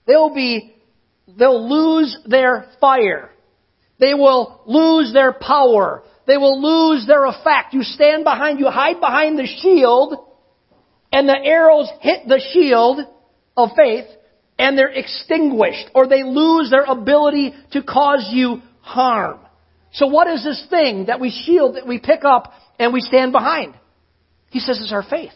They'll 0.08 0.34
be 0.34 0.74
they'll 1.38 1.70
lose 1.70 2.18
their 2.26 2.68
fire. 2.80 3.30
They 4.00 4.14
will 4.14 4.62
lose 4.66 5.12
their 5.12 5.34
power. 5.34 6.04
They 6.28 6.38
will 6.38 6.62
lose 6.62 7.06
their 7.06 7.26
effect. 7.26 7.74
You 7.74 7.84
stand 7.84 8.24
behind, 8.24 8.58
you 8.60 8.70
hide 8.70 9.02
behind 9.02 9.38
the 9.38 9.46
shield, 9.46 10.25
and 11.16 11.30
the 11.30 11.38
arrows 11.42 11.90
hit 12.02 12.28
the 12.28 12.42
shield 12.52 13.00
of 13.56 13.70
faith, 13.78 14.04
and 14.60 14.78
they're 14.78 14.90
extinguished, 14.90 15.90
or 15.96 16.10
they 16.10 16.24
lose 16.24 16.70
their 16.70 16.84
ability 16.84 17.54
to 17.72 17.82
cause 17.84 18.30
you 18.34 18.62
harm. 18.82 19.40
So 19.94 20.08
what 20.08 20.28
is 20.28 20.44
this 20.44 20.68
thing 20.70 21.06
that 21.06 21.22
we 21.22 21.32
shield, 21.32 21.78
that 21.78 21.88
we 21.88 22.00
pick 22.00 22.26
up, 22.26 22.52
and 22.78 22.92
we 22.92 23.00
stand 23.00 23.32
behind? 23.32 23.76
He 24.50 24.60
says 24.60 24.82
it's 24.82 24.92
our 24.92 25.06
faith. 25.10 25.32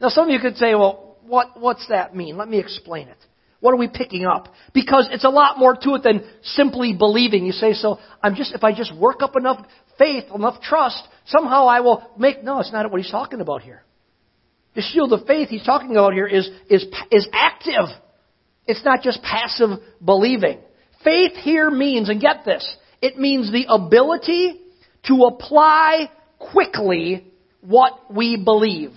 Now 0.00 0.08
some 0.08 0.24
of 0.24 0.30
you 0.30 0.40
could 0.40 0.56
say, 0.56 0.74
well, 0.74 1.18
what, 1.26 1.60
what's 1.60 1.86
that 1.88 2.16
mean? 2.16 2.38
Let 2.38 2.48
me 2.48 2.58
explain 2.58 3.08
it. 3.08 3.18
What 3.60 3.74
are 3.74 3.78
we 3.78 3.88
picking 3.88 4.24
up? 4.24 4.48
Because 4.72 5.06
it's 5.12 5.24
a 5.24 5.28
lot 5.28 5.58
more 5.58 5.76
to 5.76 5.96
it 5.96 6.02
than 6.02 6.26
simply 6.42 6.94
believing. 6.96 7.44
You 7.44 7.52
say, 7.52 7.74
so 7.74 7.98
I'm 8.22 8.36
just, 8.36 8.54
if 8.54 8.64
I 8.64 8.74
just 8.74 8.96
work 8.96 9.20
up 9.20 9.36
enough 9.36 9.66
faith, 9.98 10.24
enough 10.34 10.62
trust, 10.62 11.06
somehow 11.26 11.66
I 11.66 11.80
will 11.80 12.10
make, 12.18 12.42
no, 12.42 12.60
it's 12.60 12.72
not 12.72 12.90
what 12.90 13.02
he's 13.02 13.10
talking 13.10 13.42
about 13.42 13.60
here. 13.60 13.82
The 14.74 14.82
shield 14.82 15.12
of 15.12 15.26
faith 15.26 15.48
he's 15.48 15.64
talking 15.64 15.92
about 15.92 16.12
here 16.12 16.26
is, 16.26 16.48
is, 16.68 16.86
is 17.10 17.28
active. 17.32 17.88
It's 18.66 18.84
not 18.84 19.02
just 19.02 19.22
passive 19.22 19.78
believing. 20.04 20.58
Faith 21.02 21.32
here 21.36 21.70
means, 21.70 22.08
and 22.08 22.20
get 22.20 22.44
this, 22.44 22.76
it 23.00 23.16
means 23.16 23.50
the 23.50 23.66
ability 23.68 24.60
to 25.06 25.14
apply 25.24 26.10
quickly 26.38 27.26
what 27.60 28.14
we 28.14 28.36
believe. 28.42 28.92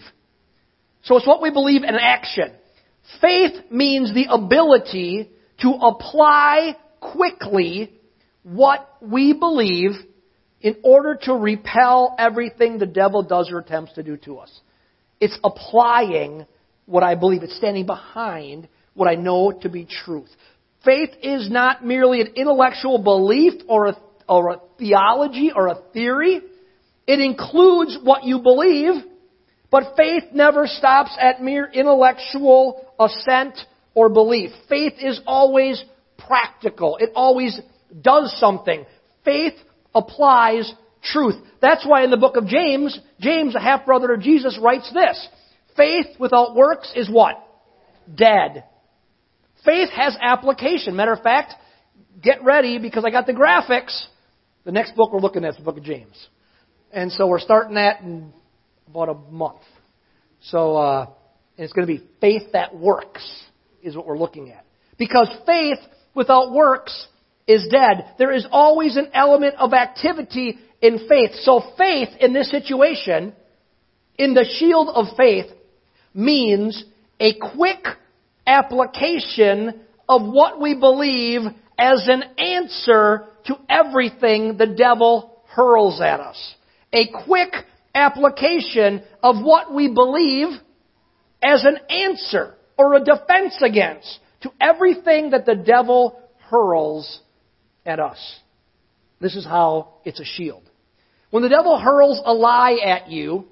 So 1.03 1.17
it's 1.17 1.27
what 1.27 1.41
we 1.41 1.51
believe 1.51 1.83
in 1.83 1.95
action. 1.95 2.53
Faith 3.19 3.71
means 3.71 4.13
the 4.13 4.27
ability 4.29 5.29
to 5.61 5.69
apply 5.69 6.77
quickly 6.99 7.93
what 8.43 8.87
we 9.01 9.33
believe 9.33 9.91
in 10.61 10.75
order 10.83 11.17
to 11.23 11.33
repel 11.33 12.15
everything 12.19 12.77
the 12.77 12.85
devil 12.85 13.23
does 13.23 13.49
or 13.51 13.59
attempts 13.59 13.93
to 13.93 14.03
do 14.03 14.17
to 14.17 14.37
us. 14.37 14.59
It's 15.21 15.37
applying 15.43 16.45
what 16.85 17.03
I 17.03 17.15
believe. 17.15 17.43
It's 17.43 17.55
standing 17.55 17.85
behind 17.85 18.67
what 18.93 19.07
I 19.07 19.15
know 19.15 19.53
to 19.61 19.69
be 19.69 19.85
truth. 19.85 20.29
Faith 20.83 21.11
is 21.21 21.49
not 21.49 21.85
merely 21.85 22.21
an 22.21 22.33
intellectual 22.35 22.97
belief 22.97 23.61
or 23.69 23.87
a, 23.87 23.97
or 24.27 24.53
a 24.53 24.61
theology 24.79 25.51
or 25.55 25.67
a 25.67 25.75
theory. 25.93 26.41
It 27.05 27.19
includes 27.19 27.97
what 28.03 28.23
you 28.23 28.39
believe, 28.39 28.95
but 29.69 29.93
faith 29.95 30.23
never 30.33 30.65
stops 30.65 31.15
at 31.19 31.41
mere 31.41 31.69
intellectual 31.71 32.85
assent 32.99 33.59
or 33.93 34.09
belief. 34.09 34.49
Faith 34.67 34.93
is 34.99 35.21
always 35.27 35.83
practical. 36.17 36.97
It 36.97 37.11
always 37.15 37.59
does 38.01 38.35
something. 38.39 38.85
Faith 39.23 39.53
applies 39.93 40.73
truth. 41.01 41.35
That's 41.61 41.85
why 41.85 42.03
in 42.03 42.11
the 42.11 42.17
book 42.17 42.35
of 42.35 42.47
James, 42.47 42.99
James, 43.19 43.55
a 43.55 43.59
half 43.59 43.85
brother 43.85 44.13
of 44.13 44.21
Jesus, 44.21 44.59
writes 44.61 44.91
this 44.93 45.27
Faith 45.75 46.07
without 46.19 46.55
works 46.55 46.91
is 46.95 47.09
what? 47.09 47.35
Dead. 48.13 48.65
Faith 49.63 49.89
has 49.89 50.17
application. 50.21 50.95
Matter 50.95 51.13
of 51.13 51.21
fact, 51.21 51.53
get 52.21 52.43
ready 52.43 52.79
because 52.79 53.05
I 53.05 53.11
got 53.11 53.27
the 53.27 53.33
graphics. 53.33 54.05
The 54.63 54.71
next 54.71 54.95
book 54.95 55.11
we're 55.13 55.19
looking 55.19 55.43
at 55.43 55.51
is 55.51 55.57
the 55.57 55.63
book 55.63 55.77
of 55.77 55.83
James. 55.83 56.27
And 56.91 57.11
so 57.11 57.27
we're 57.27 57.39
starting 57.39 57.75
that 57.75 58.01
in 58.01 58.33
about 58.87 59.09
a 59.09 59.13
month. 59.13 59.61
So 60.41 60.75
uh, 60.75 61.07
it's 61.57 61.73
going 61.73 61.87
to 61.87 61.93
be 61.93 62.03
faith 62.19 62.51
that 62.53 62.75
works 62.75 63.23
is 63.81 63.95
what 63.95 64.05
we're 64.05 64.17
looking 64.17 64.51
at. 64.51 64.65
Because 64.97 65.29
faith 65.45 65.79
without 66.13 66.51
works 66.51 67.07
is 67.47 67.67
dead. 67.71 68.13
There 68.17 68.31
is 68.31 68.45
always 68.51 68.97
an 68.97 69.09
element 69.13 69.55
of 69.57 69.73
activity 69.73 70.59
in 70.81 71.07
faith. 71.07 71.31
So 71.41 71.61
faith 71.77 72.09
in 72.19 72.33
this 72.33 72.49
situation, 72.49 73.33
in 74.17 74.33
the 74.33 74.45
shield 74.57 74.89
of 74.89 75.15
faith, 75.15 75.45
means 76.13 76.83
a 77.19 77.33
quick 77.55 77.85
application 78.45 79.81
of 80.09 80.23
what 80.23 80.59
we 80.59 80.75
believe 80.75 81.41
as 81.77 82.07
an 82.07 82.23
answer 82.37 83.27
to 83.45 83.57
everything 83.69 84.57
the 84.57 84.67
devil 84.67 85.41
hurls 85.47 86.01
at 86.01 86.19
us. 86.19 86.55
A 86.93 87.09
quick 87.25 87.53
application 87.95 89.03
of 89.23 89.43
what 89.43 89.73
we 89.73 89.93
believe 89.93 90.49
as 91.41 91.65
an 91.65 91.77
answer 91.89 92.55
or 92.77 92.95
a 92.95 93.03
defense 93.03 93.57
against 93.61 94.19
to 94.41 94.51
everything 94.59 95.31
that 95.31 95.45
the 95.45 95.55
devil 95.55 96.19
hurls 96.49 97.21
at 97.85 97.99
us. 97.99 98.39
This 99.19 99.35
is 99.35 99.45
how 99.45 99.95
it's 100.03 100.19
a 100.19 100.25
shield. 100.25 100.63
When 101.31 101.43
the 101.43 101.49
devil 101.49 101.79
hurls 101.79 102.21
a 102.23 102.33
lie 102.33 102.77
at 102.85 103.09
you, 103.09 103.45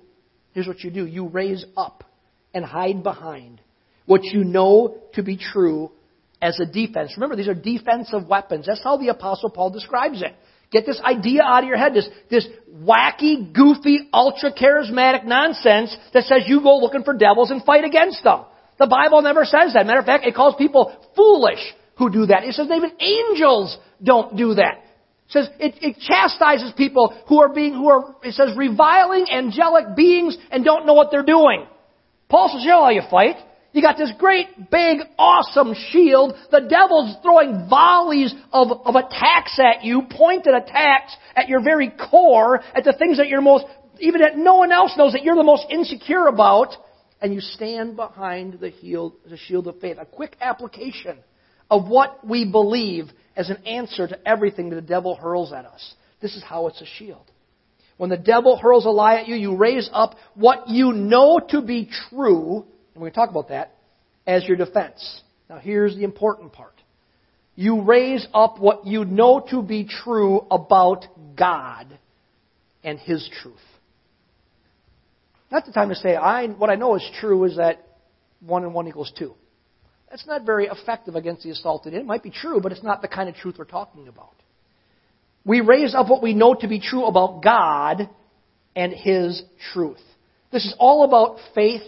here's 0.53 0.67
what 0.67 0.83
you 0.83 0.91
do. 0.91 1.05
You 1.05 1.27
raise 1.27 1.65
up 1.75 2.03
and 2.53 2.63
hide 2.63 3.03
behind 3.03 3.61
what 4.05 4.23
you 4.23 4.43
know 4.43 4.97
to 5.13 5.23
be 5.23 5.37
true 5.37 5.91
as 6.41 6.59
a 6.59 6.65
defense. 6.65 7.13
Remember, 7.15 7.35
these 7.35 7.47
are 7.47 7.53
defensive 7.53 8.27
weapons. 8.27 8.65
That's 8.67 8.83
how 8.83 8.97
the 8.97 9.09
Apostle 9.09 9.49
Paul 9.49 9.71
describes 9.71 10.21
it. 10.21 10.35
Get 10.71 10.85
this 10.85 11.01
idea 11.03 11.41
out 11.43 11.63
of 11.63 11.67
your 11.67 11.77
head, 11.77 11.93
this, 11.93 12.07
this 12.29 12.47
wacky, 12.71 13.53
goofy, 13.53 14.09
ultra 14.13 14.53
charismatic 14.53 15.25
nonsense 15.25 15.95
that 16.13 16.25
says 16.25 16.43
you 16.47 16.61
go 16.61 16.77
looking 16.77 17.03
for 17.03 17.13
devils 17.13 17.49
and 17.49 17.63
fight 17.63 17.85
against 17.85 18.23
them. 18.23 18.41
The 18.77 18.87
Bible 18.87 19.21
never 19.21 19.45
says 19.45 19.73
that. 19.73 19.85
Matter 19.85 19.99
of 19.99 20.05
fact, 20.05 20.25
it 20.25 20.35
calls 20.35 20.55
people 20.57 20.95
foolish 21.15 21.59
who 21.97 22.11
do 22.11 22.27
that. 22.27 22.43
It 22.43 22.53
says 22.53 22.67
even 22.73 22.91
angels 22.99 23.77
don't 24.01 24.37
do 24.37 24.53
that. 24.55 24.83
It 25.29 25.33
says 25.33 25.49
it, 25.59 25.75
it 25.81 25.97
chastises 25.99 26.73
people 26.75 27.15
who 27.27 27.39
are 27.39 27.53
being, 27.53 27.73
who 27.73 27.87
are, 27.87 28.15
it 28.23 28.33
says 28.33 28.57
reviling 28.57 29.27
angelic 29.31 29.95
beings 29.95 30.35
and 30.49 30.65
don't 30.65 30.87
know 30.87 30.95
what 30.95 31.11
they're 31.11 31.21
doing. 31.21 31.67
Paul 32.29 32.49
says, 32.51 32.63
you 32.63 32.69
know 32.69 32.83
how 32.83 32.89
you 32.89 33.03
fight. 33.11 33.35
You 33.71 33.83
got 33.83 33.97
this 33.97 34.11
great, 34.17 34.71
big, 34.71 34.97
awesome 35.19 35.75
shield. 35.91 36.33
The 36.49 36.61
devil's 36.61 37.15
throwing 37.21 37.69
volleys 37.69 38.33
of, 38.51 38.69
of 38.71 38.95
attacks 38.95 39.59
at 39.59 39.83
you, 39.83 40.01
pointed 40.09 40.55
attacks 40.55 41.15
at 41.35 41.47
your 41.47 41.61
very 41.61 41.91
core, 41.91 42.61
at 42.73 42.83
the 42.83 42.93
things 42.93 43.17
that 43.17 43.27
you're 43.27 43.41
most, 43.41 43.65
even 43.99 44.21
that 44.21 44.35
no 44.35 44.55
one 44.55 44.71
else 44.71 44.93
knows 44.97 45.13
that 45.13 45.23
you're 45.23 45.35
the 45.35 45.43
most 45.43 45.67
insecure 45.69 46.25
about. 46.25 46.69
And 47.21 47.33
you 47.33 47.41
stand 47.41 47.95
behind 47.95 48.59
the, 48.59 48.69
heel, 48.69 49.15
the 49.29 49.37
shield 49.37 49.67
of 49.67 49.79
faith. 49.79 49.97
A 49.99 50.05
quick 50.05 50.37
application 50.41 51.19
of 51.69 51.87
what 51.87 52.25
we 52.27 52.49
believe 52.49 53.11
as 53.35 53.49
an 53.49 53.57
answer 53.65 54.07
to 54.07 54.27
everything 54.27 54.69
that 54.69 54.75
the 54.75 54.81
devil 54.81 55.15
hurls 55.15 55.53
at 55.53 55.65
us. 55.65 55.93
This 56.21 56.35
is 56.35 56.43
how 56.43 56.67
it's 56.67 56.81
a 56.81 56.85
shield. 56.85 57.29
When 57.97 58.09
the 58.09 58.17
devil 58.17 58.57
hurls 58.57 58.85
a 58.85 58.89
lie 58.89 59.15
at 59.15 59.27
you, 59.27 59.35
you 59.35 59.55
raise 59.55 59.89
up 59.91 60.15
what 60.35 60.69
you 60.69 60.93
know 60.93 61.39
to 61.49 61.61
be 61.61 61.89
true 62.09 62.65
and 62.99 63.03
we're 63.03 63.11
going 63.11 63.13
to 63.13 63.15
talk 63.15 63.29
about 63.29 63.47
that 63.47 63.75
as 64.27 64.43
your 64.43 64.57
defense. 64.57 65.21
Now, 65.49 65.57
here's 65.57 65.95
the 65.95 66.03
important 66.03 66.51
part. 66.51 66.73
You 67.55 67.81
raise 67.81 68.27
up 68.33 68.59
what 68.59 68.85
you 68.85 69.05
know 69.05 69.45
to 69.51 69.61
be 69.61 69.85
true 69.85 70.45
about 70.51 71.05
God 71.37 71.97
and 72.83 72.99
His 72.99 73.29
truth. 73.41 73.55
Not 75.49 75.65
the 75.65 75.71
time 75.71 75.87
to 75.89 75.95
say, 75.95 76.15
I, 76.15 76.47
what 76.47 76.69
I 76.69 76.75
know 76.75 76.95
is 76.95 77.09
true 77.21 77.45
is 77.45 77.55
that 77.55 77.87
1 78.41 78.63
and 78.63 78.73
1 78.73 78.87
equals 78.89 79.13
2. 79.17 79.33
That's 80.09 80.25
not 80.25 80.45
very 80.45 80.65
effective 80.65 81.15
against 81.15 81.43
the 81.43 81.51
assaulted. 81.51 81.93
It 81.93 82.05
might 82.05 82.23
be 82.23 82.31
true, 82.31 82.59
but 82.61 82.71
it's 82.71 82.83
not 82.83 83.01
the 83.01 83.07
kind 83.07 83.29
of 83.29 83.35
truth 83.35 83.55
we're 83.59 83.65
talking 83.65 84.07
about. 84.07 84.33
We 85.45 85.61
raise 85.61 85.93
up 85.93 86.09
what 86.09 86.23
we 86.23 86.33
know 86.33 86.55
to 86.55 86.67
be 86.67 86.79
true 86.79 87.05
about 87.05 87.43
God 87.43 88.09
and 88.75 88.91
His 88.91 89.41
truth. 89.71 90.01
This 90.51 90.65
is 90.65 90.75
all 90.79 91.03
about 91.03 91.37
faith 91.53 91.83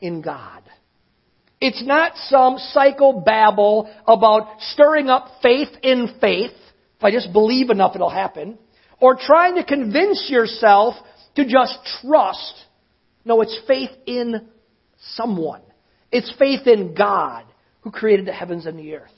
in 0.00 0.22
God. 0.22 0.62
It's 1.60 1.84
not 1.84 2.16
some 2.16 2.58
psychobabble 2.74 3.92
about 4.06 4.60
stirring 4.72 5.08
up 5.08 5.28
faith 5.42 5.68
in 5.82 6.16
faith. 6.20 6.50
If 6.98 7.04
I 7.04 7.12
just 7.12 7.32
believe 7.32 7.70
enough, 7.70 7.94
it'll 7.94 8.10
happen. 8.10 8.58
Or 9.00 9.16
trying 9.16 9.54
to 9.54 9.64
convince 9.64 10.28
yourself 10.28 10.94
to 11.36 11.44
just 11.44 11.78
trust. 12.00 12.54
No, 13.24 13.40
it's 13.40 13.56
faith 13.68 13.90
in 14.06 14.48
someone. 15.14 15.62
It's 16.10 16.32
faith 16.38 16.66
in 16.66 16.94
God 16.94 17.44
who 17.82 17.90
created 17.90 18.26
the 18.26 18.32
heavens 18.32 18.66
and 18.66 18.78
the 18.78 18.94
earth. 18.94 19.10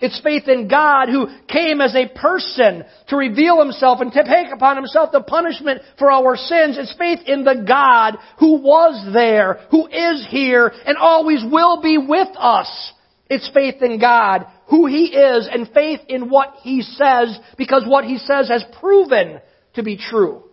It's 0.00 0.20
faith 0.22 0.48
in 0.48 0.66
God 0.66 1.08
who 1.10 1.28
came 1.46 1.82
as 1.82 1.94
a 1.94 2.08
person 2.08 2.84
to 3.08 3.16
reveal 3.16 3.60
himself 3.60 4.00
and 4.00 4.10
to 4.12 4.24
take 4.24 4.50
upon 4.52 4.76
himself 4.76 5.12
the 5.12 5.20
punishment 5.20 5.82
for 5.98 6.10
our 6.10 6.36
sins. 6.36 6.78
It's 6.78 6.94
faith 6.96 7.20
in 7.26 7.44
the 7.44 7.64
God 7.68 8.16
who 8.38 8.62
was 8.62 9.12
there, 9.12 9.60
who 9.70 9.86
is 9.88 10.26
here, 10.30 10.72
and 10.86 10.96
always 10.96 11.44
will 11.44 11.82
be 11.82 11.98
with 11.98 12.28
us. 12.38 12.92
It's 13.28 13.50
faith 13.52 13.82
in 13.82 14.00
God, 14.00 14.46
who 14.68 14.86
He 14.86 15.06
is, 15.06 15.48
and 15.52 15.70
faith 15.72 16.00
in 16.08 16.30
what 16.30 16.54
He 16.62 16.82
says, 16.82 17.38
because 17.58 17.84
what 17.86 18.04
He 18.04 18.18
says 18.18 18.48
has 18.48 18.64
proven 18.80 19.40
to 19.74 19.82
be 19.82 19.96
true. 19.96 20.44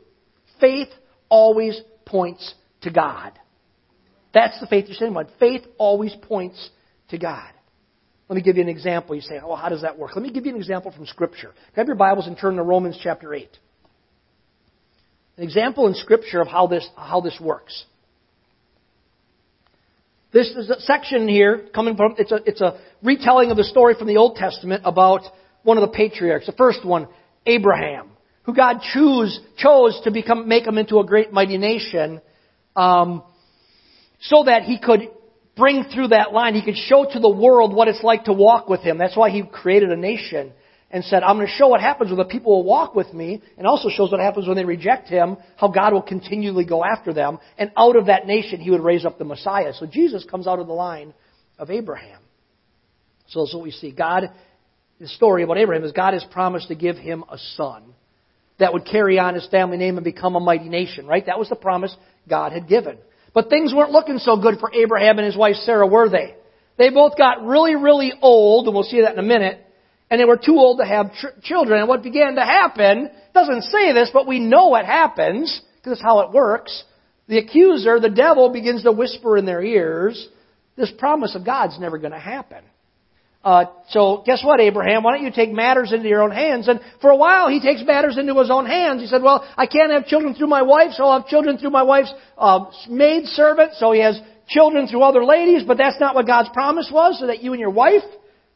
Faith 0.60 0.90
always 1.30 1.82
points 2.06 2.54
to 2.82 2.92
God. 2.92 3.32
That's 4.34 4.60
the 4.60 4.68
faith 4.68 4.86
you're 4.88 4.96
saying 4.96 5.12
about. 5.12 5.30
Faith 5.40 5.64
always 5.80 6.16
points 6.22 6.70
to 7.10 7.18
God. 7.18 7.52
Let 8.30 8.36
me 8.36 8.42
give 8.42 8.58
you 8.58 8.64
an 8.64 8.70
example. 8.70 9.16
You 9.16 9.22
say, 9.22 9.40
oh, 9.42 9.56
how 9.56 9.70
does 9.70 9.84
that 9.84 9.98
work? 9.98 10.12
Let 10.16 10.24
me 10.24 10.32
give 10.32 10.46
you 10.46 10.52
an 10.54 10.58
example 10.58 10.92
from 10.92 11.06
Scripture. 11.06 11.54
Grab 11.74 11.88
your 11.88 11.96
Bibles 11.96 12.28
and 12.28 12.38
turn 12.38 12.58
to 12.58 12.64
Romans 12.64 13.00
chapter 13.02 13.34
8. 13.34 13.50
An 15.38 15.44
example 15.44 15.88
in 15.88 15.94
Scripture 15.94 16.42
of 16.42 16.48
how 16.48 16.68
this, 16.68 16.88
how 16.98 17.22
this 17.22 17.38
works. 17.40 17.86
This 20.34 20.48
is 20.50 20.70
a 20.70 20.80
section 20.82 21.28
here 21.30 21.68
coming 21.74 21.96
from, 21.96 22.16
it's 22.18 22.32
a, 22.32 22.40
it's 22.46 22.60
a 22.60 22.80
retelling 23.02 23.50
of 23.50 23.58
the 23.58 23.64
story 23.64 23.96
from 23.98 24.08
the 24.08 24.18
Old 24.18 24.36
Testament 24.36 24.82
about 24.84 25.22
one 25.64 25.78
of 25.78 25.82
the 25.82 25.96
patriarchs. 25.96 26.48
The 26.48 26.52
first 26.52 26.86
one, 26.86 27.08
Abraham, 27.46 28.10
who 28.44 28.54
God 28.54 28.82
choose, 28.94 29.40
chose 29.58 30.00
to 30.04 30.12
become, 30.12 30.50
make 30.50 30.68
him 30.68 30.78
into 30.78 31.00
a 31.00 31.06
great 31.06 31.32
mighty 31.32 31.58
nation, 31.58 32.22
um, 32.76 33.24
so 34.20 34.44
that 34.44 34.64
he 34.64 34.80
could 34.80 35.10
bring 35.58 35.86
through 35.94 36.10
that 36.10 36.34
line. 36.34 36.54
He 36.54 36.64
could 36.64 36.78
show 36.78 37.06
to 37.12 37.20
the 37.20 37.30
world 37.30 37.74
what 37.74 37.88
it's 37.88 38.04
like 38.04 38.26
to 38.26 38.34
walk 38.34 38.70
with 38.70 38.82
Him. 38.82 38.98
That's 38.98 39.18
why 39.18 39.30
He 39.30 39.44
created 39.44 39.92
a 39.92 39.98
nation 39.98 40.54
and 40.90 41.04
said, 41.04 41.24
I'm 41.24 41.36
going 41.36 41.48
to 41.48 41.54
show 41.54 41.68
what 41.68 41.82
happens 41.82 42.10
when 42.10 42.18
the 42.18 42.26
people 42.26 42.56
will 42.56 42.64
walk 42.64 42.96
with 42.96 43.14
me, 43.14 43.42
and 43.58 43.68
also 43.68 43.90
shows 43.90 44.10
what 44.10 44.22
happens 44.22 44.48
when 44.48 44.56
they 44.56 44.64
reject 44.64 45.10
Him, 45.10 45.36
how 45.58 45.68
God 45.68 45.92
will 45.92 46.02
continually 46.02 46.64
go 46.66 46.84
after 46.86 47.14
them. 47.14 47.40
And 47.58 47.72
out 47.76 47.98
of 47.98 48.06
that 48.06 48.26
nation, 48.26 48.62
He 48.62 48.72
would 48.72 48.84
raise 48.84 49.06
up 49.06 49.18
the 49.18 49.26
Messiah. 49.26 49.74
So 49.74 49.86
Jesus 49.86 50.24
comes 50.24 50.48
out 50.48 50.60
of 50.60 50.68
the 50.68 50.74
line 50.74 51.14
of 51.60 51.70
Abraham. 51.70 52.22
So 53.28 53.42
that's 53.42 53.54
what 53.54 53.64
we 53.64 53.72
see. 53.72 53.92
God, 53.92 54.32
the 55.00 55.08
story 55.08 55.44
about 55.44 55.58
Abraham 55.58 55.84
is 55.84 55.92
God 55.92 56.14
has 56.14 56.26
promised 56.32 56.70
to 56.70 56.76
give 56.76 56.98
him 56.98 57.24
a 57.30 57.38
son 57.56 57.94
that 58.60 58.74
would 58.74 58.86
carry 58.86 59.20
on 59.20 59.36
his 59.36 59.48
family 59.50 59.78
name 59.78 59.98
and 59.98 60.04
become 60.04 60.36
a 60.36 60.40
mighty 60.40 60.70
nation, 60.70 61.06
right? 61.06 61.26
That 61.26 61.38
was 61.38 61.50
the 61.50 61.56
promise 61.56 61.96
God 62.28 62.52
had 62.52 62.68
given. 62.68 62.98
But 63.38 63.52
things 63.52 63.72
weren't 63.72 63.92
looking 63.92 64.18
so 64.18 64.38
good 64.38 64.58
for 64.60 64.74
Abraham 64.74 65.20
and 65.20 65.26
his 65.28 65.38
wife 65.38 65.58
Sarah, 65.58 65.86
were 65.86 66.10
they? 66.10 66.34
They 66.80 66.90
both 66.90 67.16
got 67.16 67.46
really, 67.46 67.76
really 67.76 68.12
old, 68.20 68.66
and 68.66 68.74
we'll 68.74 68.82
see 68.82 69.02
that 69.02 69.14
in 69.14 69.20
a 69.20 69.22
minute, 69.22 69.64
and 70.10 70.20
they 70.20 70.26
were 70.26 70.40
too 70.44 70.58
old 70.58 70.80
to 70.80 70.86
have 70.88 71.14
tr- 71.14 71.40
children. 71.44 71.80
And 71.80 71.88
what 71.88 72.02
began 72.02 72.34
to 72.34 72.42
happen, 72.42 73.12
doesn't 73.36 73.62
say 73.66 73.94
this, 73.94 74.10
but 74.12 74.26
we 74.26 74.40
know 74.40 74.70
what 74.70 74.86
happens, 74.86 75.62
because 75.76 76.00
it's 76.00 76.02
how 76.02 76.22
it 76.22 76.32
works. 76.32 76.84
The 77.28 77.38
accuser, 77.38 78.00
the 78.00 78.10
devil, 78.10 78.52
begins 78.52 78.82
to 78.82 78.92
whisper 78.92 79.38
in 79.38 79.46
their 79.46 79.62
ears, 79.62 80.28
this 80.76 80.92
promise 80.98 81.36
of 81.36 81.46
God's 81.46 81.80
never 81.80 82.00
going 82.00 82.14
to 82.14 82.20
happen. 82.20 82.64
Uh, 83.48 83.64
so 83.92 84.24
guess 84.26 84.44
what, 84.44 84.60
Abraham? 84.60 85.04
Why 85.04 85.16
don't 85.16 85.24
you 85.24 85.32
take 85.32 85.54
matters 85.54 85.94
into 85.94 86.10
your 86.10 86.22
own 86.22 86.32
hands? 86.32 86.68
And 86.68 86.82
for 87.00 87.12
a 87.12 87.16
while, 87.16 87.48
he 87.48 87.62
takes 87.62 87.82
matters 87.82 88.18
into 88.18 88.38
his 88.38 88.52
own 88.52 88.66
hands. 88.66 89.00
He 89.00 89.08
said, 89.08 89.24
"Well, 89.24 89.48
I 89.56 89.68
can't 89.68 89.90
have 89.90 90.06
children 90.06 90.34
through 90.34 90.48
my 90.48 90.64
wife, 90.64 90.92
so 90.92 91.06
I'll 91.06 91.22
have 91.22 91.30
children 91.30 91.58
through 91.58 91.70
my 91.70 91.84
wife's 91.84 92.14
uh, 92.38 92.66
maid 92.90 93.26
servant." 93.28 93.76
So 93.76 93.94
he 93.94 94.02
has 94.02 94.20
children 94.50 94.88
through 94.88 95.02
other 95.02 95.24
ladies, 95.24 95.64
but 95.64 95.78
that's 95.78 95.98
not 95.98 96.14
what 96.14 96.28
God's 96.28 96.50
promise 96.50 96.90
was. 96.92 97.20
So 97.22 97.28
that 97.28 97.42
you 97.42 97.54
and 97.54 97.60
your 97.62 97.70
wife 97.70 98.04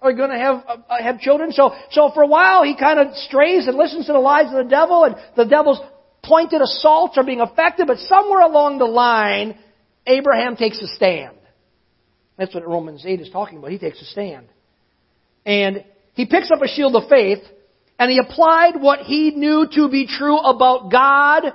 are 0.02 0.12
going 0.12 0.30
to 0.30 0.38
have 0.38 0.56
uh, 0.68 1.02
have 1.02 1.22
children. 1.22 1.54
So 1.54 1.74
so 1.92 2.12
for 2.14 2.24
a 2.24 2.28
while, 2.28 2.66
he 2.66 2.76
kind 2.76 3.00
of 3.00 3.16
strays 3.16 3.68
and 3.68 3.78
listens 3.78 4.08
to 4.08 4.12
the 4.12 4.20
lies 4.20 4.48
of 4.48 4.62
the 4.62 4.70
devil, 4.70 5.06
and 5.06 5.16
the 5.38 5.46
devil's 5.46 5.80
pointed 6.22 6.62
assaults 6.62 7.18
are 7.18 7.24
being 7.24 7.40
effective. 7.40 7.88
But 7.88 8.00
somewhere 8.00 8.42
along 8.42 8.80
the 8.80 8.92
line, 8.92 9.58
Abraham 10.06 10.58
takes 10.58 10.82
a 10.82 10.88
stand. 10.88 11.38
That's 12.38 12.54
what 12.54 12.68
Romans 12.68 13.06
8 13.06 13.22
is 13.22 13.30
talking 13.30 13.58
about. 13.58 13.72
He 13.72 13.78
takes 13.78 14.02
a 14.02 14.06
stand. 14.06 14.48
And 15.46 15.84
he 16.14 16.26
picks 16.26 16.52
up 16.52 16.62
a 16.62 16.68
shield 16.68 16.96
of 16.96 17.10
faith 17.10 17.40
and 17.98 18.12
he 18.12 18.20
applied 18.20 18.80
what 18.80 19.00
he 19.00 19.32
knew 19.32 19.68
to 19.74 19.90
be 19.90 20.08
true 20.08 20.38
about 20.38 20.92
God 20.92 21.54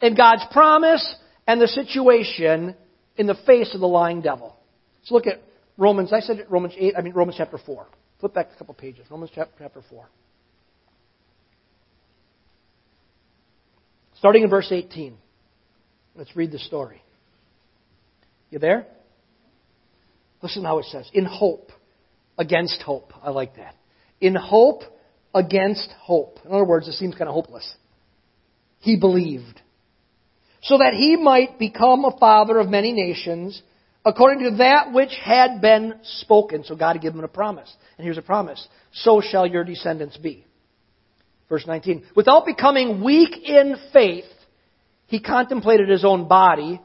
and 0.00 0.16
God's 0.16 0.44
promise 0.50 1.14
and 1.46 1.60
the 1.60 1.68
situation 1.68 2.74
in 3.16 3.26
the 3.26 3.36
face 3.46 3.74
of 3.74 3.80
the 3.80 3.88
lying 3.88 4.20
devil. 4.20 4.56
Let's 5.00 5.10
look 5.10 5.26
at 5.26 5.42
Romans. 5.76 6.12
I 6.12 6.20
said 6.20 6.38
it, 6.38 6.50
Romans 6.50 6.74
8, 6.76 6.94
I 6.96 7.02
mean 7.02 7.12
Romans 7.12 7.36
chapter 7.36 7.58
4. 7.58 7.86
Flip 8.20 8.34
back 8.34 8.48
a 8.54 8.58
couple 8.58 8.74
pages. 8.74 9.06
Romans 9.10 9.30
chapter 9.34 9.82
4. 9.90 10.08
Starting 14.18 14.44
in 14.44 14.50
verse 14.50 14.68
18. 14.70 15.16
Let's 16.14 16.36
read 16.36 16.52
the 16.52 16.58
story. 16.58 17.02
You 18.50 18.58
there? 18.58 18.86
Listen 20.42 20.64
how 20.64 20.78
it 20.78 20.84
says. 20.86 21.10
In 21.12 21.24
hope 21.24 21.72
against 22.38 22.82
hope. 22.82 23.12
I 23.22 23.30
like 23.30 23.56
that. 23.56 23.74
In 24.20 24.34
hope 24.34 24.82
against 25.34 25.88
hope. 26.00 26.38
In 26.44 26.52
other 26.52 26.64
words, 26.64 26.88
it 26.88 26.92
seems 26.92 27.14
kind 27.14 27.28
of 27.28 27.34
hopeless. 27.34 27.74
He 28.80 28.96
believed. 28.96 29.60
So 30.62 30.78
that 30.78 30.94
he 30.94 31.16
might 31.16 31.58
become 31.58 32.04
a 32.04 32.16
father 32.18 32.58
of 32.58 32.68
many 32.68 32.92
nations 32.92 33.60
according 34.04 34.50
to 34.50 34.56
that 34.58 34.92
which 34.92 35.12
had 35.22 35.60
been 35.60 35.94
spoken. 36.02 36.64
So 36.64 36.74
God 36.76 36.94
had 36.94 37.02
given 37.02 37.18
him 37.18 37.24
a 37.24 37.28
promise. 37.28 37.72
And 37.96 38.04
here's 38.04 38.18
a 38.18 38.22
promise. 38.22 38.66
So 38.92 39.20
shall 39.20 39.46
your 39.46 39.64
descendants 39.64 40.16
be. 40.16 40.44
Verse 41.48 41.66
19. 41.66 42.04
Without 42.16 42.46
becoming 42.46 43.02
weak 43.04 43.36
in 43.44 43.76
faith, 43.92 44.24
he 45.06 45.20
contemplated 45.20 45.88
his 45.88 46.04
own 46.04 46.26
body, 46.26 46.80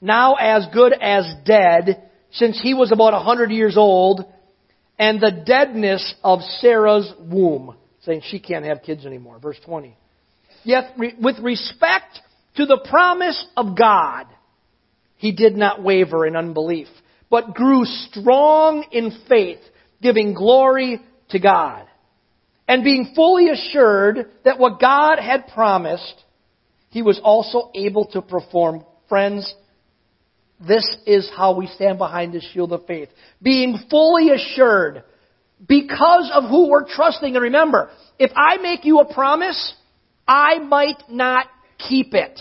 now 0.00 0.34
as 0.34 0.66
good 0.72 0.92
as 0.92 1.26
dead, 1.44 2.08
since 2.30 2.60
he 2.62 2.74
was 2.74 2.92
about 2.92 3.14
a 3.14 3.18
hundred 3.18 3.50
years 3.50 3.76
old, 3.76 4.24
and 4.98 5.20
the 5.20 5.42
deadness 5.44 6.14
of 6.22 6.40
Sarah's 6.60 7.12
womb, 7.18 7.76
saying 8.02 8.22
she 8.24 8.38
can't 8.38 8.64
have 8.64 8.82
kids 8.82 9.04
anymore. 9.06 9.38
Verse 9.38 9.58
20. 9.64 9.96
Yet, 10.64 10.96
with 11.20 11.38
respect 11.40 12.20
to 12.56 12.66
the 12.66 12.84
promise 12.88 13.44
of 13.56 13.76
God, 13.76 14.26
he 15.16 15.32
did 15.32 15.56
not 15.56 15.82
waver 15.82 16.26
in 16.26 16.36
unbelief, 16.36 16.88
but 17.30 17.54
grew 17.54 17.84
strong 17.84 18.84
in 18.92 19.12
faith, 19.28 19.60
giving 20.00 20.34
glory 20.34 21.00
to 21.30 21.38
God. 21.38 21.86
And 22.68 22.84
being 22.84 23.12
fully 23.14 23.48
assured 23.48 24.30
that 24.44 24.58
what 24.58 24.80
God 24.80 25.18
had 25.18 25.48
promised, 25.48 26.14
he 26.90 27.02
was 27.02 27.20
also 27.22 27.70
able 27.74 28.06
to 28.12 28.22
perform. 28.22 28.84
Friends, 29.08 29.52
this 30.66 30.96
is 31.06 31.30
how 31.36 31.56
we 31.56 31.66
stand 31.66 31.98
behind 31.98 32.32
this 32.32 32.48
shield 32.52 32.72
of 32.72 32.86
faith. 32.86 33.08
Being 33.42 33.78
fully 33.90 34.30
assured 34.30 35.02
because 35.66 36.30
of 36.32 36.44
who 36.44 36.68
we're 36.70 36.88
trusting. 36.88 37.34
And 37.34 37.42
remember, 37.42 37.90
if 38.18 38.30
I 38.36 38.58
make 38.58 38.84
you 38.84 39.00
a 39.00 39.12
promise, 39.12 39.74
I 40.26 40.58
might 40.58 41.02
not 41.08 41.46
keep 41.78 42.14
it. 42.14 42.40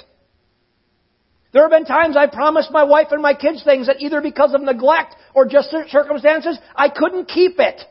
There 1.53 1.63
have 1.63 1.71
been 1.71 1.86
times 1.86 2.15
I 2.15 2.27
promised 2.27 2.71
my 2.71 2.84
wife 2.84 3.07
and 3.12 3.21
my 3.21 3.34
kids 3.34 3.63
things 3.63 3.88
that 3.88 4.01
either 4.01 4.21
because 4.21 4.53
of 4.53 4.62
neglect 4.62 5.15
or 5.34 5.45
just 5.45 5.69
circumstances, 5.89 6.57
I 6.75 6.89
couldn't 6.89 7.25
keep 7.25 7.60
it. 7.60 7.81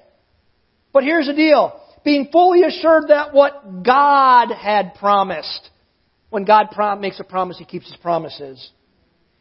But 0.92 1.04
here's 1.04 1.26
the 1.26 1.34
deal. 1.34 1.78
Being 2.02 2.28
fully 2.32 2.62
assured 2.62 3.08
that 3.08 3.34
what 3.34 3.82
God 3.82 4.50
had 4.50 4.94
promised, 4.94 5.68
when 6.30 6.44
God 6.44 6.68
prom- 6.72 7.02
makes 7.02 7.20
a 7.20 7.24
promise, 7.24 7.58
He 7.58 7.66
keeps 7.66 7.86
His 7.86 7.96
promises 7.96 8.70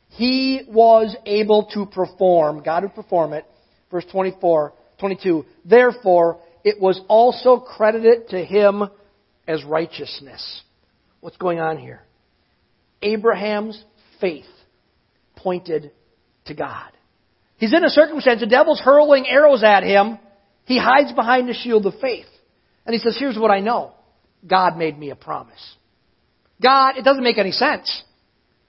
he 0.09 0.61
was 0.67 1.15
able 1.25 1.69
to 1.73 1.85
perform, 1.85 2.63
God 2.63 2.83
would 2.83 2.95
perform 2.95 3.33
it. 3.33 3.45
Verse 3.91 4.05
24, 4.11 4.73
22. 4.99 5.45
Therefore, 5.65 6.39
it 6.63 6.81
was 6.81 6.99
also 7.07 7.59
credited 7.59 8.29
to 8.29 8.43
him 8.43 8.83
as 9.47 9.63
righteousness. 9.63 10.61
What's 11.21 11.37
going 11.37 11.59
on 11.59 11.77
here? 11.77 12.01
Abraham's 13.01 13.81
faith 14.19 14.45
pointed 15.35 15.91
to 16.45 16.53
God. 16.53 16.91
He's 17.57 17.73
in 17.73 17.83
a 17.83 17.89
circumstance, 17.89 18.41
the 18.41 18.47
devil's 18.47 18.79
hurling 18.79 19.25
arrows 19.27 19.63
at 19.63 19.83
him. 19.83 20.17
He 20.65 20.77
hides 20.77 21.11
behind 21.13 21.49
the 21.49 21.53
shield 21.53 21.85
of 21.85 21.93
faith. 21.99 22.27
And 22.85 22.93
he 22.93 22.99
says, 22.99 23.17
Here's 23.19 23.37
what 23.37 23.51
I 23.51 23.59
know 23.59 23.93
God 24.47 24.77
made 24.77 24.97
me 24.97 25.09
a 25.09 25.15
promise. 25.15 25.75
God, 26.61 26.97
it 26.97 27.03
doesn't 27.03 27.23
make 27.23 27.37
any 27.37 27.51
sense. 27.51 28.03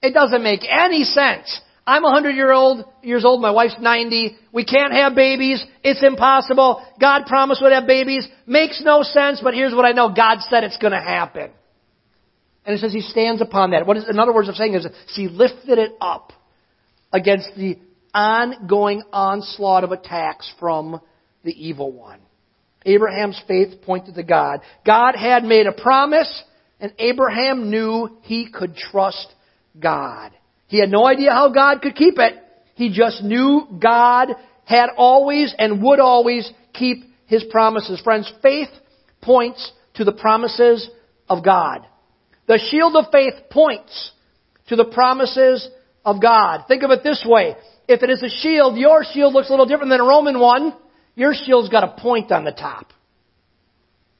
It 0.01 0.13
doesn't 0.13 0.43
make 0.43 0.61
any 0.69 1.03
sense. 1.03 1.61
I'm 1.85 2.03
100 2.03 2.35
year 2.35 2.51
old, 2.51 2.85
years 3.01 3.25
old, 3.25 3.41
my 3.41 3.51
wife's 3.51 3.75
90. 3.79 4.37
We 4.51 4.65
can't 4.65 4.93
have 4.93 5.15
babies. 5.15 5.63
It's 5.83 6.03
impossible. 6.03 6.85
God 6.99 7.25
promised 7.25 7.61
we'd 7.61 7.73
have 7.73 7.87
babies. 7.87 8.27
Makes 8.45 8.81
no 8.83 9.03
sense, 9.03 9.41
but 9.43 9.53
here's 9.53 9.73
what 9.73 9.85
I 9.85 9.91
know. 9.91 10.13
God 10.13 10.39
said 10.41 10.63
it's 10.63 10.77
going 10.77 10.93
to 10.93 11.01
happen. 11.01 11.51
And 12.65 12.75
it 12.75 12.79
says 12.79 12.93
he 12.93 13.01
stands 13.01 13.41
upon 13.41 13.71
that. 13.71 13.87
What 13.87 13.97
is, 13.97 14.07
in 14.07 14.19
other 14.19 14.33
words, 14.33 14.47
I'm 14.47 14.55
saying 14.55 14.75
is 14.75 14.87
he 15.15 15.27
lifted 15.27 15.79
it 15.79 15.93
up 15.99 16.31
against 17.11 17.49
the 17.55 17.79
ongoing 18.13 19.01
onslaught 19.11 19.83
of 19.83 19.91
attacks 19.91 20.51
from 20.59 21.01
the 21.43 21.51
evil 21.51 21.91
one. 21.91 22.19
Abraham's 22.85 23.41
faith 23.47 23.81
pointed 23.83 24.15
to 24.15 24.23
God. 24.23 24.59
God 24.85 25.15
had 25.15 25.43
made 25.43 25.65
a 25.65 25.71
promise, 25.71 26.43
and 26.79 26.93
Abraham 26.99 27.69
knew 27.69 28.17
he 28.21 28.49
could 28.51 28.75
trust 28.75 29.33
God. 29.79 30.31
He 30.67 30.79
had 30.79 30.89
no 30.89 31.05
idea 31.05 31.31
how 31.31 31.51
God 31.51 31.81
could 31.81 31.95
keep 31.95 32.17
it. 32.17 32.35
He 32.75 32.91
just 32.93 33.23
knew 33.23 33.67
God 33.79 34.29
had 34.65 34.89
always 34.95 35.53
and 35.57 35.83
would 35.83 35.99
always 35.99 36.49
keep 36.73 37.03
his 37.25 37.43
promises. 37.43 37.99
Friends, 38.01 38.31
faith 38.41 38.69
points 39.21 39.71
to 39.95 40.03
the 40.03 40.11
promises 40.11 40.89
of 41.29 41.43
God. 41.43 41.85
The 42.47 42.59
shield 42.69 42.95
of 42.95 43.11
faith 43.11 43.33
points 43.49 44.11
to 44.67 44.75
the 44.75 44.85
promises 44.85 45.67
of 46.05 46.21
God. 46.21 46.65
Think 46.67 46.83
of 46.83 46.91
it 46.91 47.03
this 47.03 47.25
way. 47.27 47.55
If 47.87 48.03
it 48.03 48.09
is 48.09 48.23
a 48.23 48.29
shield, 48.29 48.77
your 48.77 49.03
shield 49.03 49.33
looks 49.33 49.49
a 49.49 49.51
little 49.51 49.65
different 49.65 49.89
than 49.89 49.99
a 49.99 50.05
Roman 50.05 50.39
one. 50.39 50.73
Your 51.15 51.33
shield's 51.33 51.69
got 51.69 51.83
a 51.83 52.01
point 52.01 52.31
on 52.31 52.45
the 52.45 52.51
top. 52.51 52.93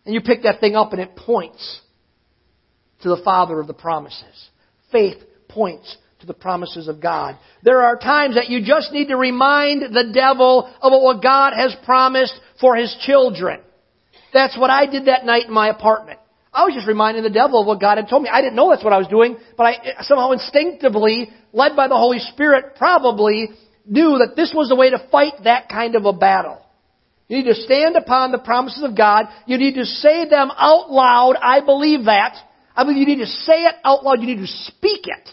And 0.05 0.13
you 0.13 0.21
pick 0.21 0.43
that 0.43 0.59
thing 0.59 0.75
up 0.75 0.91
and 0.91 1.01
it 1.01 1.15
points 1.15 1.81
to 3.01 3.09
the 3.09 3.21
Father 3.23 3.59
of 3.59 3.67
the 3.67 3.73
promises. 3.73 4.49
Faith 4.91 5.17
points 5.53 5.97
to 6.21 6.27
the 6.27 6.33
promises 6.33 6.87
of 6.87 7.01
God. 7.01 7.37
There 7.63 7.81
are 7.81 7.97
times 7.97 8.35
that 8.35 8.49
you 8.49 8.63
just 8.63 8.91
need 8.91 9.07
to 9.07 9.17
remind 9.17 9.93
the 9.93 10.11
devil 10.13 10.71
of 10.81 10.91
what 10.91 11.21
God 11.21 11.53
has 11.55 11.75
promised 11.83 12.33
for 12.59 12.75
his 12.75 12.95
children. 13.01 13.59
That's 14.33 14.57
what 14.57 14.69
I 14.69 14.85
did 14.85 15.05
that 15.05 15.25
night 15.25 15.47
in 15.47 15.53
my 15.53 15.69
apartment. 15.69 16.19
I 16.53 16.65
was 16.65 16.73
just 16.73 16.87
reminding 16.87 17.23
the 17.23 17.29
devil 17.29 17.61
of 17.61 17.67
what 17.67 17.79
God 17.79 17.97
had 17.97 18.09
told 18.09 18.23
me. 18.23 18.29
I 18.31 18.41
didn't 18.41 18.55
know 18.55 18.69
that's 18.69 18.83
what 18.83 18.93
I 18.93 18.97
was 18.97 19.07
doing, 19.07 19.37
but 19.57 19.63
I 19.63 20.01
somehow 20.01 20.31
instinctively, 20.31 21.29
led 21.53 21.75
by 21.75 21.87
the 21.87 21.95
Holy 21.95 22.19
Spirit, 22.19 22.75
probably 22.75 23.49
knew 23.85 24.19
that 24.19 24.35
this 24.35 24.53
was 24.53 24.69
the 24.69 24.75
way 24.75 24.89
to 24.89 25.07
fight 25.11 25.33
that 25.45 25.69
kind 25.69 25.95
of 25.95 26.05
a 26.05 26.13
battle. 26.13 26.61
You 27.29 27.37
need 27.37 27.45
to 27.45 27.55
stand 27.55 27.95
upon 27.95 28.33
the 28.33 28.39
promises 28.39 28.83
of 28.83 28.97
God. 28.97 29.27
You 29.47 29.57
need 29.57 29.75
to 29.75 29.85
say 29.85 30.27
them 30.27 30.51
out 30.55 30.91
loud. 30.91 31.37
I 31.41 31.61
believe 31.61 32.05
that. 32.05 32.35
I 32.75 32.83
believe 32.83 32.97
you 32.97 33.15
need 33.15 33.23
to 33.23 33.31
say 33.31 33.63
it 33.63 33.75
out 33.85 34.03
loud. 34.03 34.19
You 34.19 34.27
need 34.27 34.45
to 34.45 34.47
speak 34.47 35.05
it 35.05 35.29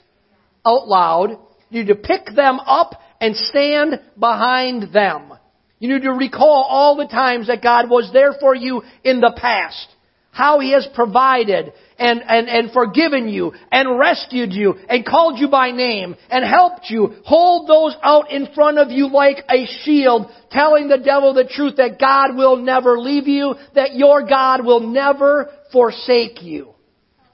out 0.69 0.89
loud. 0.89 1.39
You 1.71 1.81
need 1.81 1.89
to 1.89 1.95
pick 1.95 2.27
them 2.35 2.61
up 2.61 3.01
and 3.21 3.35
stand 3.37 4.01
behind 4.19 4.93
them. 4.93 5.33
You 5.79 5.95
need 5.95 6.03
to 6.03 6.13
recall 6.13 6.67
all 6.69 6.97
the 6.97 7.07
times 7.07 7.47
that 7.47 7.63
God 7.63 7.89
was 7.89 8.11
there 8.13 8.33
for 8.41 8.55
you 8.55 8.83
in 9.05 9.21
the 9.21 9.33
past. 9.37 9.89
How 10.31 10.61
He 10.61 10.73
has 10.73 10.87
provided 10.95 11.73
and, 11.99 12.23
and, 12.23 12.49
and 12.49 12.73
forgiven 12.73 13.29
you 13.29 13.53
and 13.73 13.99
rescued 13.99 14.53
you 14.53 14.75
and 14.89 15.05
called 15.05 15.39
you 15.39 15.49
by 15.49 15.71
name 15.71 16.17
and 16.31 16.45
helped 16.45 16.91
you. 16.91 17.17
Hold 17.25 17.69
those 17.69 17.97
out 18.03 18.31
in 18.31 18.49
front 18.55 18.79
of 18.79 18.91
you 18.91 19.09
like 19.13 19.39
a 19.51 19.67
shield, 19.83 20.27
telling 20.51 20.89
the 20.89 20.99
devil 20.99 21.35
the 21.35 21.49
truth 21.51 21.77
that 21.77 21.99
God 21.99 22.37
will 22.37 22.57
never 22.57 22.99
leave 22.99 23.27
you, 23.27 23.55
that 23.75 23.95
your 23.95 24.27
God 24.27 24.65
will 24.65 24.81
never 24.81 25.51
forsake 25.73 26.43
you. 26.43 26.75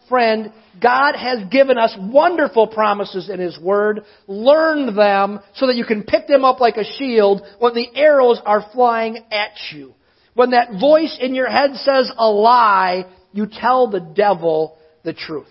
Friend, 0.08 0.52
God 0.82 1.14
has 1.14 1.48
given 1.50 1.78
us 1.78 1.96
wonderful 1.98 2.66
promises 2.66 3.30
in 3.30 3.40
His 3.40 3.58
Word. 3.58 4.02
Learn 4.26 4.94
them 4.94 5.40
so 5.54 5.66
that 5.66 5.76
you 5.76 5.84
can 5.84 6.02
pick 6.02 6.26
them 6.26 6.44
up 6.44 6.60
like 6.60 6.76
a 6.76 6.84
shield 6.84 7.42
when 7.58 7.74
the 7.74 7.88
arrows 7.94 8.40
are 8.44 8.66
flying 8.72 9.18
at 9.30 9.52
you. 9.72 9.94
When 10.34 10.50
that 10.50 10.80
voice 10.80 11.16
in 11.20 11.34
your 11.34 11.48
head 11.48 11.76
says 11.76 12.10
a 12.16 12.28
lie, 12.28 13.04
you 13.32 13.46
tell 13.50 13.90
the 13.90 14.00
devil 14.00 14.76
the 15.04 15.12
truth. 15.12 15.46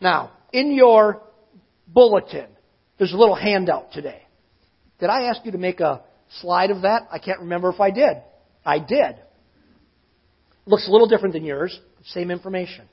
Now, 0.00 0.32
in 0.52 0.72
your 0.72 1.22
bulletin, 1.86 2.48
there's 2.98 3.12
a 3.12 3.16
little 3.16 3.34
handout 3.34 3.92
today. 3.92 4.22
Did 4.98 5.10
I 5.10 5.24
ask 5.24 5.44
you 5.44 5.52
to 5.52 5.58
make 5.58 5.80
a 5.80 6.02
slide 6.40 6.70
of 6.70 6.82
that? 6.82 7.08
I 7.10 7.18
can't 7.18 7.40
remember 7.40 7.70
if 7.70 7.80
I 7.80 7.90
did. 7.90 8.18
I 8.64 8.78
did. 8.78 9.16
Looks 10.64 10.86
a 10.86 10.90
little 10.90 11.08
different 11.08 11.34
than 11.34 11.44
yours, 11.44 11.78
same 12.06 12.30
information. 12.30 12.88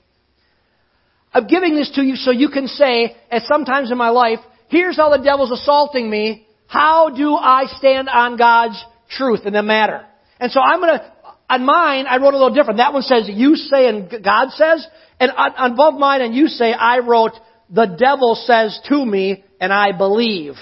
I'm 1.32 1.46
giving 1.46 1.76
this 1.76 1.90
to 1.94 2.02
you 2.02 2.16
so 2.16 2.30
you 2.30 2.48
can 2.48 2.66
say, 2.66 3.16
as 3.30 3.46
sometimes 3.46 3.90
in 3.90 3.98
my 3.98 4.10
life, 4.10 4.40
here's 4.68 4.96
how 4.96 5.10
the 5.10 5.22
devil's 5.22 5.52
assaulting 5.52 6.10
me. 6.10 6.46
How 6.66 7.10
do 7.10 7.34
I 7.34 7.64
stand 7.66 8.08
on 8.08 8.36
God's 8.36 8.82
truth 9.10 9.40
in 9.44 9.52
the 9.52 9.62
matter? 9.62 10.06
And 10.38 10.50
so 10.50 10.60
I'm 10.60 10.80
going 10.80 10.98
to 10.98 11.12
on 11.50 11.64
mine, 11.64 12.06
I 12.06 12.18
wrote 12.18 12.32
a 12.32 12.38
little 12.38 12.54
different. 12.54 12.78
That 12.78 12.92
one 12.92 13.02
says, 13.02 13.28
you 13.28 13.56
say 13.56 13.88
and 13.88 14.08
God 14.08 14.50
says. 14.50 14.86
And 15.18 15.32
on, 15.32 15.72
above 15.72 15.94
mine 15.94 16.22
and 16.22 16.32
you 16.32 16.46
say, 16.46 16.72
I 16.72 17.00
wrote, 17.00 17.32
the 17.68 17.86
devil 17.86 18.36
says 18.36 18.80
to 18.88 19.04
me 19.04 19.44
and 19.60 19.72
I 19.72 19.90
believe. 19.90 20.54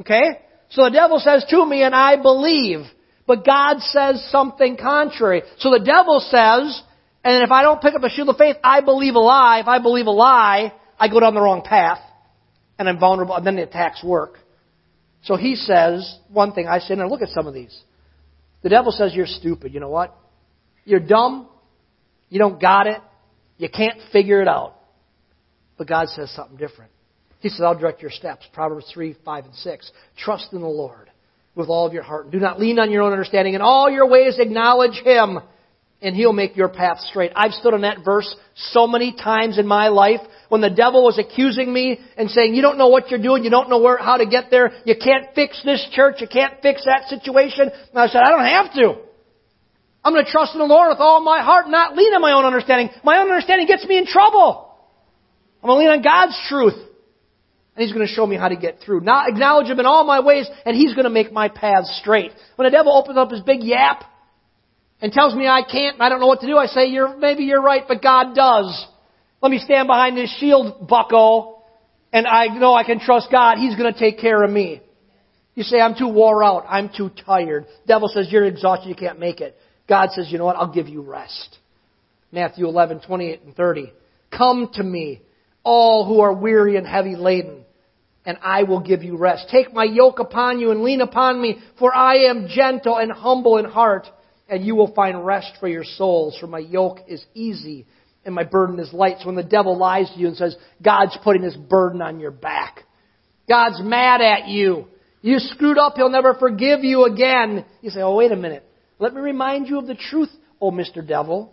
Okay? 0.00 0.40
So 0.70 0.84
the 0.84 0.90
devil 0.90 1.18
says 1.18 1.44
to 1.50 1.64
me 1.64 1.82
and 1.82 1.94
I 1.94 2.20
believe. 2.20 2.86
But 3.26 3.44
God 3.44 3.80
says 3.80 4.26
something 4.30 4.78
contrary. 4.78 5.42
So 5.58 5.70
the 5.70 5.84
devil 5.84 6.20
says, 6.20 6.82
and 7.24 7.42
if 7.42 7.50
I 7.50 7.62
don't 7.62 7.80
pick 7.80 7.94
up 7.94 8.02
a 8.02 8.08
shield 8.08 8.28
of 8.28 8.36
faith, 8.36 8.56
I 8.62 8.80
believe 8.80 9.14
a 9.14 9.20
lie. 9.20 9.60
If 9.60 9.68
I 9.68 9.80
believe 9.80 10.06
a 10.06 10.10
lie, 10.10 10.72
I 10.98 11.08
go 11.08 11.20
down 11.20 11.34
the 11.34 11.40
wrong 11.40 11.62
path. 11.62 11.98
And 12.78 12.88
I'm 12.88 13.00
vulnerable, 13.00 13.34
and 13.34 13.44
then 13.44 13.56
the 13.56 13.64
attacks 13.64 14.04
work. 14.04 14.38
So 15.24 15.36
he 15.36 15.56
says 15.56 16.18
one 16.28 16.52
thing. 16.52 16.68
I 16.68 16.78
say, 16.78 16.94
now 16.94 17.08
look 17.08 17.22
at 17.22 17.30
some 17.30 17.48
of 17.48 17.54
these. 17.54 17.76
The 18.62 18.68
devil 18.68 18.92
says 18.92 19.14
you're 19.14 19.26
stupid. 19.26 19.74
You 19.74 19.80
know 19.80 19.88
what? 19.88 20.16
You're 20.84 21.00
dumb. 21.00 21.48
You 22.28 22.38
don't 22.38 22.60
got 22.60 22.86
it. 22.86 23.00
You 23.56 23.68
can't 23.68 23.98
figure 24.12 24.40
it 24.40 24.48
out. 24.48 24.74
But 25.76 25.88
God 25.88 26.08
says 26.08 26.30
something 26.30 26.56
different. 26.56 26.92
He 27.40 27.48
says, 27.48 27.60
I'll 27.62 27.78
direct 27.78 28.00
your 28.00 28.10
steps. 28.10 28.46
Proverbs 28.52 28.90
3, 28.92 29.16
5, 29.24 29.44
and 29.44 29.54
6. 29.54 29.92
Trust 30.16 30.52
in 30.52 30.60
the 30.60 30.66
Lord 30.66 31.10
with 31.54 31.68
all 31.68 31.86
of 31.86 31.92
your 31.92 32.02
heart. 32.02 32.30
Do 32.30 32.38
not 32.38 32.60
lean 32.60 32.78
on 32.78 32.90
your 32.90 33.02
own 33.02 33.12
understanding. 33.12 33.54
In 33.54 33.60
all 33.60 33.90
your 33.90 34.08
ways 34.08 34.38
acknowledge 34.38 35.00
Him, 35.04 35.38
and 36.00 36.14
He'll 36.14 36.32
make 36.32 36.56
your 36.56 36.68
path 36.68 37.00
straight. 37.00 37.32
I've 37.34 37.52
stood 37.52 37.74
on 37.74 37.82
that 37.82 38.04
verse 38.04 38.34
so 38.54 38.86
many 38.86 39.12
times 39.12 39.58
in 39.58 39.66
my 39.66 39.88
life 39.88 40.20
when 40.48 40.60
the 40.60 40.70
devil 40.70 41.02
was 41.02 41.18
accusing 41.18 41.72
me 41.72 41.98
and 42.16 42.30
saying, 42.30 42.54
you 42.54 42.62
don't 42.62 42.78
know 42.78 42.88
what 42.88 43.10
you're 43.10 43.22
doing, 43.22 43.44
you 43.44 43.50
don't 43.50 43.68
know 43.68 43.80
where, 43.80 43.98
how 43.98 44.16
to 44.16 44.26
get 44.26 44.50
there, 44.50 44.72
you 44.84 44.94
can't 45.02 45.34
fix 45.34 45.60
this 45.64 45.86
church, 45.92 46.16
you 46.20 46.28
can't 46.28 46.62
fix 46.62 46.84
that 46.84 47.08
situation. 47.08 47.68
And 47.68 47.98
I 47.98 48.06
said, 48.06 48.22
I 48.24 48.30
don't 48.30 48.44
have 48.44 48.72
to. 48.74 49.08
I'm 50.04 50.12
going 50.12 50.24
to 50.24 50.30
trust 50.30 50.54
in 50.54 50.60
the 50.60 50.64
Lord 50.64 50.88
with 50.90 51.00
all 51.00 51.22
my 51.22 51.42
heart, 51.42 51.68
not 51.68 51.96
lean 51.96 52.14
on 52.14 52.22
my 52.22 52.32
own 52.32 52.44
understanding. 52.44 52.90
My 53.02 53.18
own 53.18 53.28
understanding 53.28 53.66
gets 53.66 53.84
me 53.84 53.98
in 53.98 54.06
trouble. 54.06 54.74
I'm 55.62 55.68
going 55.68 55.84
to 55.84 55.90
lean 55.90 55.98
on 55.98 56.02
God's 56.02 56.38
truth. 56.48 56.74
And 57.74 57.84
He's 57.84 57.92
going 57.92 58.06
to 58.06 58.12
show 58.12 58.26
me 58.26 58.36
how 58.36 58.48
to 58.48 58.56
get 58.56 58.78
through. 58.84 59.00
Not 59.00 59.28
acknowledge 59.28 59.66
Him 59.66 59.80
in 59.80 59.86
all 59.86 60.04
my 60.04 60.20
ways, 60.20 60.48
and 60.64 60.76
He's 60.76 60.94
going 60.94 61.04
to 61.04 61.10
make 61.10 61.32
my 61.32 61.48
paths 61.48 61.98
straight. 62.00 62.32
When 62.56 62.64
the 62.64 62.70
devil 62.70 62.96
opens 62.96 63.18
up 63.18 63.30
his 63.30 63.40
big 63.42 63.62
yap 63.62 64.04
and 65.00 65.12
tells 65.12 65.34
me 65.34 65.46
I 65.46 65.62
can't 65.62 66.00
I 66.00 66.08
don't 66.08 66.20
know 66.20 66.26
what 66.26 66.40
to 66.40 66.46
do, 66.46 66.56
I 66.56 66.66
say, 66.66 66.86
you're, 66.86 67.16
maybe 67.16 67.44
you're 67.44 67.62
right, 67.62 67.84
but 67.86 68.02
God 68.02 68.34
does. 68.34 68.86
Let 69.40 69.50
me 69.50 69.58
stand 69.58 69.86
behind 69.86 70.16
this 70.16 70.34
shield, 70.38 70.88
bucko, 70.88 71.62
and 72.12 72.26
I 72.26 72.46
know 72.46 72.74
I 72.74 72.84
can 72.84 72.98
trust 72.98 73.28
God. 73.30 73.58
He's 73.58 73.76
going 73.76 73.92
to 73.92 73.98
take 73.98 74.18
care 74.18 74.42
of 74.42 74.50
me. 74.50 74.82
You 75.54 75.62
say, 75.62 75.80
I'm 75.80 75.94
too 75.96 76.08
wore 76.08 76.42
out. 76.42 76.64
I'm 76.68 76.88
too 76.96 77.10
tired. 77.26 77.66
Devil 77.86 78.08
says, 78.08 78.28
you're 78.30 78.44
exhausted. 78.44 78.88
You 78.88 78.94
can't 78.94 79.18
make 79.18 79.40
it. 79.40 79.56
God 79.88 80.10
says, 80.12 80.30
you 80.30 80.38
know 80.38 80.44
what? 80.44 80.56
I'll 80.56 80.72
give 80.72 80.88
you 80.88 81.02
rest. 81.02 81.58
Matthew 82.30 82.66
11, 82.66 83.00
28 83.06 83.42
and 83.42 83.56
30. 83.56 83.92
Come 84.36 84.70
to 84.74 84.82
me, 84.82 85.22
all 85.64 86.06
who 86.06 86.20
are 86.20 86.32
weary 86.32 86.76
and 86.76 86.86
heavy 86.86 87.16
laden, 87.16 87.64
and 88.24 88.38
I 88.42 88.64
will 88.64 88.80
give 88.80 89.02
you 89.02 89.16
rest. 89.16 89.48
Take 89.50 89.72
my 89.72 89.84
yoke 89.84 90.18
upon 90.18 90.60
you 90.60 90.70
and 90.70 90.82
lean 90.82 91.00
upon 91.00 91.40
me, 91.40 91.58
for 91.78 91.94
I 91.94 92.28
am 92.28 92.48
gentle 92.48 92.96
and 92.96 93.10
humble 93.10 93.56
in 93.58 93.64
heart, 93.64 94.06
and 94.48 94.64
you 94.64 94.74
will 94.74 94.94
find 94.94 95.24
rest 95.24 95.52
for 95.60 95.68
your 95.68 95.84
souls, 95.84 96.36
for 96.38 96.46
my 96.46 96.58
yoke 96.58 97.00
is 97.06 97.24
easy 97.34 97.86
and 98.24 98.34
my 98.34 98.44
burden 98.44 98.78
is 98.78 98.92
light. 98.92 99.16
So 99.20 99.26
when 99.26 99.36
the 99.36 99.42
devil 99.42 99.76
lies 99.76 100.10
to 100.10 100.18
you 100.18 100.28
and 100.28 100.36
says, 100.36 100.56
God's 100.82 101.16
putting 101.22 101.42
this 101.42 101.56
burden 101.56 102.02
on 102.02 102.20
your 102.20 102.30
back, 102.30 102.84
God's 103.48 103.80
mad 103.82 104.20
at 104.20 104.48
you, 104.48 104.86
you 105.22 105.38
screwed 105.38 105.78
up, 105.78 105.94
He'll 105.96 106.10
never 106.10 106.34
forgive 106.34 106.84
you 106.84 107.04
again. 107.04 107.64
You 107.82 107.90
say, 107.90 108.00
oh, 108.00 108.14
wait 108.14 108.32
a 108.32 108.36
minute. 108.36 108.64
Let 108.98 109.14
me 109.14 109.20
remind 109.20 109.68
you 109.68 109.78
of 109.78 109.86
the 109.86 109.94
truth, 109.94 110.30
oh, 110.60 110.70
Mr. 110.70 111.06
Devil, 111.06 111.52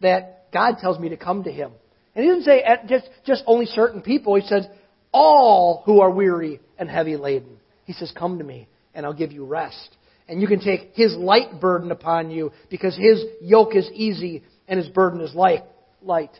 that 0.00 0.50
God 0.52 0.76
tells 0.80 0.98
me 0.98 1.10
to 1.10 1.16
come 1.16 1.44
to 1.44 1.52
Him. 1.52 1.72
And 2.14 2.24
He 2.24 2.30
doesn't 2.30 2.44
say 2.44 2.62
just, 2.88 3.08
just 3.24 3.44
only 3.46 3.66
certain 3.66 4.02
people. 4.02 4.34
He 4.34 4.46
says, 4.46 4.66
all 5.12 5.82
who 5.86 6.00
are 6.00 6.10
weary 6.10 6.60
and 6.78 6.88
heavy 6.88 7.16
laden. 7.16 7.58
He 7.84 7.92
says, 7.92 8.12
come 8.16 8.38
to 8.38 8.44
me 8.44 8.68
and 8.94 9.06
I'll 9.06 9.12
give 9.12 9.32
you 9.32 9.44
rest. 9.44 9.96
And 10.30 10.40
you 10.40 10.48
can 10.48 10.60
take 10.60 10.92
His 10.94 11.14
light 11.16 11.60
burden 11.60 11.90
upon 11.90 12.30
you 12.30 12.52
because 12.70 12.96
His 12.96 13.22
yoke 13.42 13.76
is 13.76 13.90
easy 13.92 14.44
and 14.66 14.78
His 14.78 14.88
burden 14.88 15.20
is 15.20 15.34
light 15.34 15.64
light. 16.02 16.30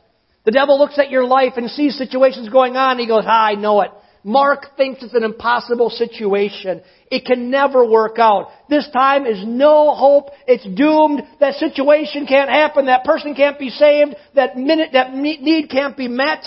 The 0.44 0.52
devil 0.52 0.78
looks 0.78 0.98
at 0.98 1.10
your 1.10 1.24
life 1.24 1.54
and 1.56 1.70
sees 1.70 1.96
situations 1.96 2.48
going 2.48 2.76
on 2.76 2.92
and 2.92 3.00
he 3.00 3.06
goes, 3.06 3.24
ah, 3.26 3.46
I 3.46 3.54
know 3.54 3.82
it. 3.82 3.90
Mark 4.22 4.76
thinks 4.76 5.02
it's 5.02 5.14
an 5.14 5.24
impossible 5.24 5.88
situation. 5.88 6.82
It 7.10 7.24
can 7.24 7.50
never 7.50 7.88
work 7.88 8.18
out. 8.18 8.50
This 8.68 8.88
time 8.92 9.24
is 9.24 9.42
no 9.46 9.94
hope. 9.94 10.28
It's 10.46 10.64
doomed. 10.64 11.22
That 11.40 11.54
situation 11.54 12.26
can't 12.26 12.50
happen. 12.50 12.86
That 12.86 13.04
person 13.04 13.34
can't 13.34 13.58
be 13.58 13.70
saved. 13.70 14.14
That 14.34 14.58
minute, 14.58 14.90
that 14.92 15.14
need 15.14 15.70
can't 15.70 15.96
be 15.96 16.08
met. 16.08 16.44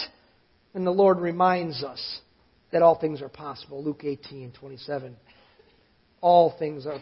And 0.76 0.86
the 0.86 0.92
Lord 0.92 1.20
reminds 1.20 1.84
us 1.84 2.20
that 2.72 2.84
all 2.84 3.00
things 3.00 3.24
are 3.24 3.30
possible. 3.30 3.84
Luke 3.84 4.04
18, 4.04 4.54
27. 4.60 5.16
All 6.24 6.56
things 6.58 6.88
are, 6.88 7.00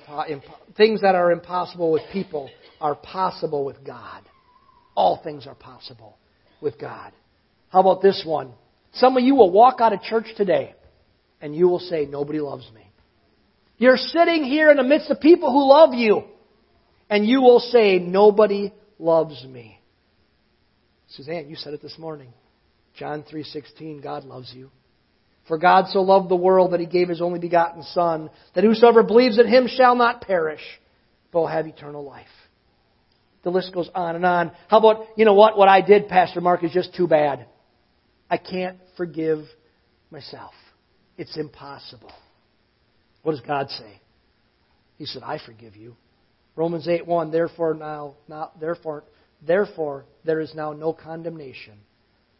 things 0.75 1.01
that 1.01 1.15
are 1.15 1.31
impossible 1.31 1.91
with 1.93 2.01
people 2.11 2.49
are 2.81 2.95
possible 2.95 3.63
with 3.63 3.85
God 3.85 4.23
all 4.95 5.21
things 5.23 5.47
are 5.47 5.55
possible 5.55 6.17
with 6.61 6.79
God. 6.79 7.11
How 7.69 7.79
about 7.79 8.01
this 8.01 8.23
one? 8.25 8.53
Some 8.93 9.17
of 9.17 9.23
you 9.23 9.35
will 9.35 9.51
walk 9.51 9.79
out 9.79 9.93
of 9.93 10.01
church 10.01 10.27
today 10.35 10.75
and 11.41 11.55
you 11.55 11.67
will 11.67 11.79
say, 11.79 12.05
Nobody 12.05 12.39
loves 12.39 12.69
me. 12.73 12.85
You're 13.77 13.97
sitting 13.97 14.43
here 14.43 14.69
in 14.69 14.77
the 14.77 14.83
midst 14.83 15.09
of 15.09 15.19
people 15.19 15.51
who 15.51 15.67
love 15.67 15.93
you 15.93 16.23
and 17.09 17.25
you 17.25 17.41
will 17.41 17.59
say, 17.59 17.99
Nobody 17.99 18.73
loves 18.99 19.43
me. 19.45 19.79
Suzanne, 21.09 21.49
you 21.49 21.55
said 21.55 21.73
it 21.73 21.81
this 21.81 21.97
morning. 21.97 22.33
John 22.97 23.23
3:16, 23.23 24.03
God 24.03 24.25
loves 24.25 24.53
you. 24.53 24.69
For 25.47 25.57
God 25.57 25.87
so 25.87 26.01
loved 26.01 26.29
the 26.29 26.35
world 26.35 26.71
that 26.71 26.79
he 26.79 26.85
gave 26.85 27.09
his 27.09 27.21
only 27.21 27.39
begotten 27.39 27.83
son 27.83 28.29
that 28.53 28.63
whosoever 28.63 29.03
believes 29.03 29.39
in 29.39 29.47
him 29.47 29.67
shall 29.67 29.95
not 29.95 30.21
perish 30.21 30.61
but 31.31 31.39
will 31.39 31.47
have 31.47 31.67
eternal 31.67 32.03
life. 32.03 32.27
The 33.43 33.49
list 33.49 33.73
goes 33.73 33.89
on 33.95 34.15
and 34.15 34.25
on. 34.25 34.51
How 34.67 34.77
about, 34.77 35.07
you 35.15 35.25
know 35.25 35.33
what, 35.33 35.57
what 35.57 35.67
I 35.67 35.81
did, 35.81 36.07
Pastor 36.07 36.41
Mark, 36.41 36.63
is 36.63 36.71
just 36.71 36.93
too 36.93 37.07
bad. 37.07 37.47
I 38.29 38.37
can't 38.37 38.77
forgive 38.97 39.39
myself. 40.11 40.53
It's 41.17 41.35
impossible. 41.37 42.11
What 43.23 43.33
does 43.33 43.41
God 43.41 43.69
say? 43.69 43.99
He 44.97 45.05
said, 45.05 45.23
I 45.23 45.39
forgive 45.43 45.75
you. 45.75 45.95
Romans 46.55 46.87
8 46.87 47.07
1, 47.07 47.31
therefore 47.31 47.73
now, 47.73 48.15
now 48.27 48.51
therefore, 48.59 49.03
therefore 49.45 50.05
there 50.23 50.39
is 50.39 50.53
now 50.53 50.73
no 50.73 50.93
condemnation 50.93 51.79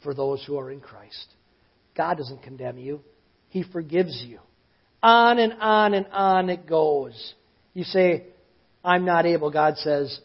for 0.04 0.14
those 0.14 0.43
who 0.45 0.58
are 0.60 0.70
in 0.72 0.80
Christ. 0.80 1.28
God 1.96 2.18
doesn't 2.18 2.44
condemn 2.44 2.78
you. 2.78 3.02
He 3.50 3.64
forgives 3.64 4.24
you. 4.26 4.39
On 5.04 5.39
and 5.39 5.54
on 5.60 5.94
and 5.94 6.08
on 6.12 6.50
it 6.50 6.68
goes. 6.68 7.34
You 7.74 7.84
say, 7.84 8.28
I'm 8.84 9.06
not 9.06 9.26
able. 9.26 9.52
God 9.52 9.78
says, 9.78 10.20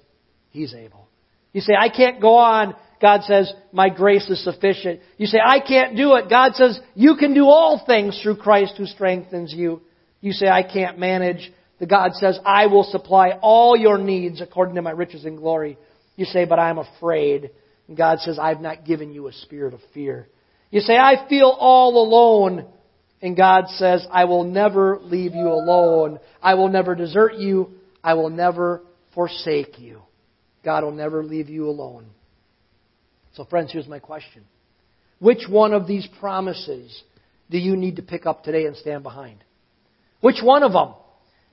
He's 0.51 0.75
able. 0.75 1.09
You 1.53 1.61
say, 1.61 1.73
I 1.79 1.89
can't 1.89 2.21
go 2.21 2.37
on. 2.37 2.75
God 3.01 3.23
says, 3.23 3.53
my 3.73 3.89
grace 3.89 4.29
is 4.31 4.43
sufficient. 4.43 5.01
You 5.19 5.27
say, 5.27 5.39
I 5.45 5.61
can't 5.61 5.97
do 5.97 6.15
it. 6.15 6.31
God 6.31 6.55
says, 6.55 6.79
you 6.95 7.17
can 7.17 7.35
do 7.35 7.45
all 7.45 7.83
things 7.87 8.19
through 8.23 8.37
Christ 8.37 8.75
who 8.79 8.87
strengthens 8.87 9.53
you. 9.53 9.83
You 10.21 10.33
say, 10.33 10.49
I 10.49 10.63
can't 10.63 10.99
manage. 10.99 11.53
the 11.79 11.87
God 11.87 12.13
says, 12.15 12.39
I 12.45 12.67
will 12.67 12.85
supply 12.85 13.39
all 13.43 13.77
your 13.77 13.99
needs 13.99 14.41
according 14.41 14.77
to 14.77 14.83
my 14.83 14.93
riches 14.93 15.25
and 15.25 15.39
glory. 15.39 15.79
You 16.17 16.25
say, 16.25 16.47
but 16.47 16.59
I'm 16.59 16.79
afraid. 16.79 17.51
And 17.89 17.97
God 17.97 18.21
says, 18.21 18.39
I've 18.39 18.61
not 18.61 18.85
given 18.85 19.13
you 19.13 19.29
a 19.29 19.33
spirit 19.33 19.75
of 19.75 19.81
fear. 19.93 20.29
You 20.71 20.81
say, 20.81 20.97
I 20.97 21.29
feel 21.29 21.55
all 21.59 22.03
alone. 22.03 22.67
And 23.23 23.37
God 23.37 23.69
says, 23.69 24.07
I 24.11 24.25
will 24.27 24.45
never 24.45 24.99
leave 25.01 25.35
you 25.35 25.49
alone. 25.49 26.19
I 26.43 26.55
will 26.55 26.69
never 26.69 26.95
desert 26.95 27.35
you. 27.37 27.71
I 28.05 28.15
will 28.15 28.31
never 28.31 28.83
forsake 29.15 29.79
you. 29.79 30.03
God 30.65 30.85
will 30.85 30.93
never 30.93 31.25
leave 31.25 31.49
you 31.49 31.69
alone. 31.69 32.07
So, 33.35 33.45
friends, 33.45 33.73
here's 33.73 33.89
my 33.89 33.99
question 33.99 34.45
Which 35.19 35.49
one 35.49 35.73
of 35.73 35.87
these 35.87 36.07
promises 36.21 37.03
do 37.51 37.59
you 37.59 37.77
need 37.77 37.97
to 37.97 38.03
pick 38.03 38.27
up 38.27 38.45
today 38.45 38.67
and 38.67 38.77
stand 38.77 39.03
behind? 39.03 39.43
Which 40.21 40.41
one 40.43 40.63
of 40.63 40.73
them 40.73 40.95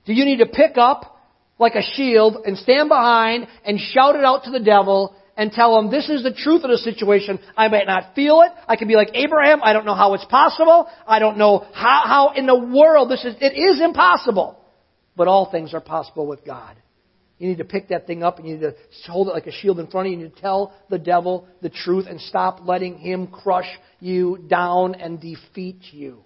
do 0.04 0.12
you 0.12 0.24
need 0.24 0.38
to 0.38 0.46
pick 0.46 0.76
up 0.76 1.18
like 1.58 1.74
a 1.74 1.82
shield 1.94 2.44
and 2.44 2.58
stand 2.58 2.88
behind 2.88 3.46
and 3.64 3.78
shout 3.78 4.16
it 4.16 4.24
out 4.24 4.44
to 4.44 4.50
the 4.50 4.60
devil 4.60 5.14
and 5.36 5.52
tell 5.52 5.76
them 5.76 5.90
this 5.90 6.08
is 6.08 6.22
the 6.22 6.32
truth 6.32 6.62
of 6.64 6.70
the 6.70 6.78
situation. 6.78 7.38
I 7.56 7.68
might 7.68 7.86
not 7.86 8.14
feel 8.14 8.42
it. 8.42 8.52
I 8.68 8.76
can 8.76 8.88
be 8.88 8.96
like 8.96 9.10
Abraham. 9.14 9.60
I 9.62 9.72
don't 9.72 9.84
know 9.84 9.94
how 9.94 10.14
it's 10.14 10.24
possible. 10.26 10.88
I 11.06 11.18
don't 11.18 11.38
know 11.38 11.66
how, 11.72 12.02
how 12.04 12.32
in 12.36 12.46
the 12.46 12.58
world 12.58 13.10
this 13.10 13.24
is. 13.24 13.34
It 13.40 13.56
is 13.58 13.80
impossible. 13.80 14.58
But 15.16 15.28
all 15.28 15.50
things 15.50 15.74
are 15.74 15.80
possible 15.80 16.26
with 16.26 16.44
God. 16.44 16.76
You 17.38 17.48
need 17.48 17.58
to 17.58 17.64
pick 17.64 17.88
that 17.88 18.06
thing 18.06 18.22
up 18.22 18.38
and 18.38 18.48
you 18.48 18.54
need 18.54 18.62
to 18.62 18.74
hold 19.10 19.28
it 19.28 19.32
like 19.32 19.46
a 19.46 19.52
shield 19.52 19.80
in 19.80 19.88
front 19.88 20.06
of 20.06 20.12
you. 20.12 20.18
You 20.18 20.24
need 20.24 20.34
to 20.34 20.40
tell 20.40 20.72
the 20.88 20.98
devil 20.98 21.48
the 21.62 21.68
truth 21.68 22.06
and 22.08 22.20
stop 22.20 22.60
letting 22.64 22.98
him 22.98 23.26
crush 23.26 23.68
you 24.00 24.44
down 24.48 24.94
and 24.94 25.20
defeat 25.20 25.80
you. 25.90 26.24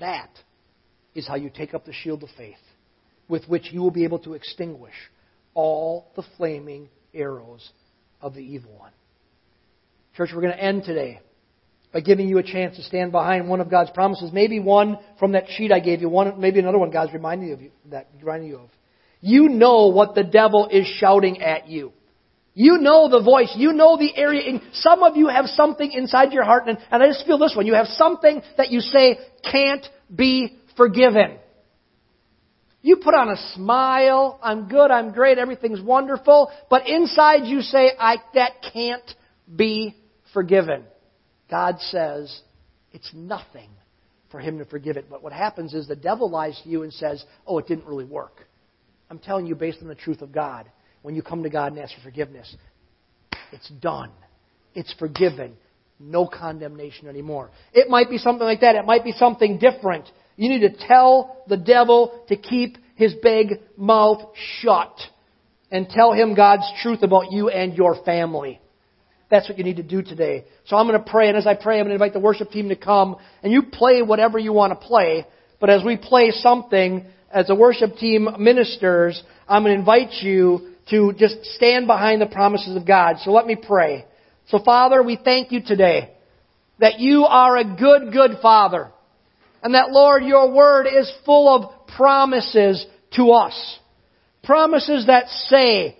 That 0.00 0.30
is 1.14 1.26
how 1.26 1.34
you 1.36 1.50
take 1.50 1.74
up 1.74 1.84
the 1.84 1.92
shield 1.92 2.22
of 2.22 2.28
faith 2.36 2.56
with 3.28 3.46
which 3.48 3.72
you 3.72 3.80
will 3.80 3.90
be 3.90 4.04
able 4.04 4.20
to 4.20 4.34
extinguish 4.34 4.94
all 5.56 6.12
the 6.14 6.22
flaming 6.36 6.88
arrows 7.14 7.68
of 8.20 8.34
the 8.34 8.40
evil 8.40 8.78
one. 8.78 8.92
Church, 10.16 10.30
we're 10.34 10.42
going 10.42 10.54
to 10.54 10.62
end 10.62 10.84
today 10.84 11.20
by 11.92 12.00
giving 12.00 12.28
you 12.28 12.38
a 12.38 12.42
chance 12.42 12.76
to 12.76 12.82
stand 12.82 13.10
behind 13.10 13.48
one 13.48 13.60
of 13.60 13.70
God's 13.70 13.90
promises. 13.90 14.30
Maybe 14.32 14.60
one 14.60 14.98
from 15.18 15.32
that 15.32 15.44
sheet 15.48 15.72
I 15.72 15.80
gave 15.80 16.02
you, 16.02 16.10
one, 16.10 16.38
maybe 16.38 16.60
another 16.60 16.78
one 16.78 16.90
God's 16.90 17.12
reminding 17.14 17.48
you 17.48 17.54
of 17.54 17.60
that 17.90 18.08
reminding 18.20 18.50
you 18.50 18.58
of. 18.58 18.70
You 19.20 19.48
know 19.48 19.88
what 19.88 20.14
the 20.14 20.22
devil 20.22 20.68
is 20.70 20.86
shouting 20.86 21.40
at 21.40 21.68
you. 21.68 21.92
You 22.52 22.78
know 22.78 23.08
the 23.08 23.22
voice. 23.22 23.52
You 23.56 23.72
know 23.72 23.96
the 23.96 24.14
area. 24.14 24.60
Some 24.72 25.02
of 25.02 25.16
you 25.16 25.28
have 25.28 25.46
something 25.46 25.90
inside 25.90 26.32
your 26.32 26.44
heart, 26.44 26.68
and, 26.68 26.78
and 26.90 27.02
I 27.02 27.08
just 27.08 27.26
feel 27.26 27.38
this 27.38 27.54
one. 27.56 27.66
You 27.66 27.74
have 27.74 27.86
something 27.86 28.42
that 28.56 28.70
you 28.70 28.80
say 28.80 29.18
can't 29.50 29.86
be 30.14 30.58
forgiven. 30.76 31.38
You 32.86 32.98
put 32.98 33.14
on 33.14 33.28
a 33.30 33.36
smile, 33.54 34.38
I'm 34.40 34.68
good, 34.68 34.92
I'm 34.92 35.10
great, 35.10 35.38
everything's 35.38 35.80
wonderful, 35.80 36.52
but 36.70 36.88
inside 36.88 37.44
you 37.44 37.60
say, 37.60 37.90
I, 37.98 38.18
that 38.34 38.52
can't 38.72 39.10
be 39.56 39.96
forgiven. 40.32 40.84
God 41.50 41.80
says, 41.80 42.42
it's 42.92 43.10
nothing 43.12 43.70
for 44.30 44.38
him 44.38 44.58
to 44.58 44.64
forgive 44.64 44.96
it. 44.96 45.10
But 45.10 45.20
what 45.20 45.32
happens 45.32 45.74
is 45.74 45.88
the 45.88 45.96
devil 45.96 46.30
lies 46.30 46.60
to 46.62 46.68
you 46.68 46.84
and 46.84 46.92
says, 46.92 47.24
oh, 47.44 47.58
it 47.58 47.66
didn't 47.66 47.86
really 47.86 48.04
work. 48.04 48.46
I'm 49.10 49.18
telling 49.18 49.46
you 49.46 49.56
based 49.56 49.78
on 49.82 49.88
the 49.88 49.96
truth 49.96 50.22
of 50.22 50.30
God. 50.30 50.70
When 51.02 51.16
you 51.16 51.22
come 51.22 51.42
to 51.42 51.50
God 51.50 51.72
and 51.72 51.80
ask 51.80 51.92
for 51.92 52.02
forgiveness, 52.02 52.54
it's 53.50 53.68
done. 53.68 54.12
It's 54.76 54.94
forgiven. 54.96 55.56
No 55.98 56.28
condemnation 56.28 57.08
anymore. 57.08 57.50
It 57.72 57.88
might 57.88 58.08
be 58.08 58.18
something 58.18 58.46
like 58.46 58.60
that. 58.60 58.76
It 58.76 58.84
might 58.84 59.02
be 59.02 59.10
something 59.10 59.58
different. 59.58 60.08
You 60.36 60.48
need 60.48 60.60
to 60.60 60.86
tell 60.86 61.44
the 61.48 61.56
devil 61.56 62.24
to 62.28 62.36
keep 62.36 62.78
his 62.94 63.14
big 63.22 63.60
mouth 63.76 64.22
shut 64.60 64.98
and 65.70 65.88
tell 65.88 66.12
him 66.12 66.34
God's 66.34 66.64
truth 66.82 67.02
about 67.02 67.32
you 67.32 67.48
and 67.48 67.74
your 67.74 68.02
family. 68.04 68.60
That's 69.30 69.48
what 69.48 69.58
you 69.58 69.64
need 69.64 69.76
to 69.76 69.82
do 69.82 70.02
today. 70.02 70.44
So 70.66 70.76
I'm 70.76 70.86
going 70.86 71.02
to 71.02 71.10
pray, 71.10 71.28
and 71.28 71.36
as 71.36 71.46
I 71.46 71.54
pray, 71.54 71.78
I'm 71.78 71.86
going 71.86 71.98
to 71.98 72.04
invite 72.04 72.12
the 72.12 72.20
worship 72.20 72.50
team 72.50 72.68
to 72.68 72.76
come, 72.76 73.16
and 73.42 73.52
you 73.52 73.64
play 73.72 74.02
whatever 74.02 74.38
you 74.38 74.52
want 74.52 74.78
to 74.78 74.86
play. 74.86 75.26
But 75.60 75.70
as 75.70 75.82
we 75.84 75.96
play 75.96 76.30
something, 76.30 77.06
as 77.30 77.48
the 77.48 77.54
worship 77.54 77.96
team 77.96 78.28
ministers, 78.38 79.20
I'm 79.48 79.64
going 79.64 79.74
to 79.74 79.80
invite 79.80 80.12
you 80.22 80.74
to 80.90 81.12
just 81.18 81.44
stand 81.56 81.88
behind 81.88 82.22
the 82.22 82.26
promises 82.26 82.76
of 82.76 82.86
God. 82.86 83.16
So 83.24 83.32
let 83.32 83.46
me 83.46 83.56
pray. 83.56 84.04
So 84.48 84.60
Father, 84.64 85.02
we 85.02 85.18
thank 85.22 85.50
you 85.50 85.60
today 85.64 86.12
that 86.78 87.00
you 87.00 87.24
are 87.24 87.56
a 87.56 87.64
good, 87.64 88.12
good 88.12 88.38
Father. 88.40 88.92
And 89.66 89.74
that, 89.74 89.90
Lord, 89.90 90.22
your 90.22 90.52
word 90.52 90.86
is 90.86 91.12
full 91.24 91.52
of 91.52 91.88
promises 91.88 92.86
to 93.16 93.32
us. 93.32 93.78
Promises 94.44 95.06
that 95.08 95.28
say 95.48 95.98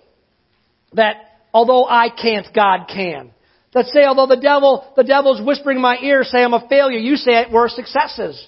that 0.93 1.17
although 1.53 1.85
I 1.85 2.07
can't, 2.07 2.47
God 2.55 2.87
can. 2.87 3.31
That 3.73 3.87
say, 3.87 4.05
although 4.05 4.33
the 4.33 4.41
devil, 4.41 4.89
the 4.95 5.03
devil's 5.03 5.45
whispering 5.45 5.75
in 5.75 5.81
my 5.81 5.97
ear, 5.97 6.23
say 6.23 6.45
I'm 6.45 6.53
a 6.53 6.65
failure, 6.69 6.97
you 6.97 7.17
say 7.17 7.43
we're 7.51 7.67
successes. 7.67 8.41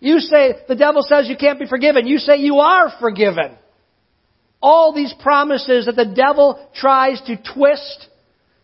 You 0.00 0.18
say, 0.18 0.54
the 0.66 0.74
devil 0.74 1.04
says 1.08 1.28
you 1.28 1.36
can't 1.36 1.60
be 1.60 1.68
forgiven. 1.68 2.08
You 2.08 2.18
say 2.18 2.38
you 2.38 2.56
are 2.56 2.92
forgiven. 2.98 3.56
All 4.60 4.92
these 4.92 5.14
promises 5.22 5.86
that 5.86 5.94
the 5.94 6.12
devil 6.12 6.68
tries 6.74 7.22
to 7.28 7.40
twist, 7.54 8.08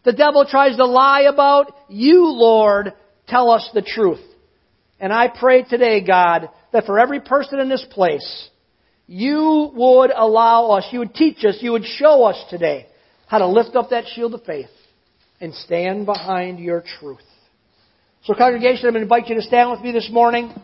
the 0.03 0.12
devil 0.12 0.46
tries 0.50 0.76
to 0.78 0.84
lie 0.84 1.28
about, 1.32 1.72
you, 1.88 2.26
Lord, 2.26 2.92
tell 3.28 3.50
us 3.50 3.70
the 3.72 3.82
truth. 3.82 4.18
And 5.03 5.12
I 5.12 5.26
pray 5.26 5.64
today, 5.64 6.00
God, 6.00 6.48
that 6.72 6.86
for 6.86 6.96
every 7.00 7.20
person 7.20 7.59
in 7.59 7.68
this 7.68 7.84
place, 7.90 8.48
you 9.09 9.72
would 9.74 10.12
allow 10.14 10.70
us, 10.70 10.86
you 10.92 11.00
would 11.00 11.12
teach 11.12 11.44
us, 11.44 11.59
you 11.61 11.72
would 11.72 11.84
show 11.84 12.22
us 12.22 12.40
today 12.48 12.86
how 13.26 13.38
to 13.38 13.48
lift 13.48 13.74
up 13.74 13.90
that 13.90 14.05
shield 14.14 14.32
of 14.32 14.44
faith 14.44 14.70
and 15.40 15.53
stand 15.55 16.07
behind 16.07 16.61
your 16.61 16.84
truth. 17.00 17.18
So, 18.22 18.34
congregation, 18.34 18.86
I'm 18.86 18.92
going 18.92 19.00
to 19.00 19.12
invite 19.12 19.26
you 19.26 19.34
to 19.34 19.42
stand 19.42 19.72
with 19.72 19.80
me 19.80 19.90
this 19.90 20.09
morning 20.09 20.55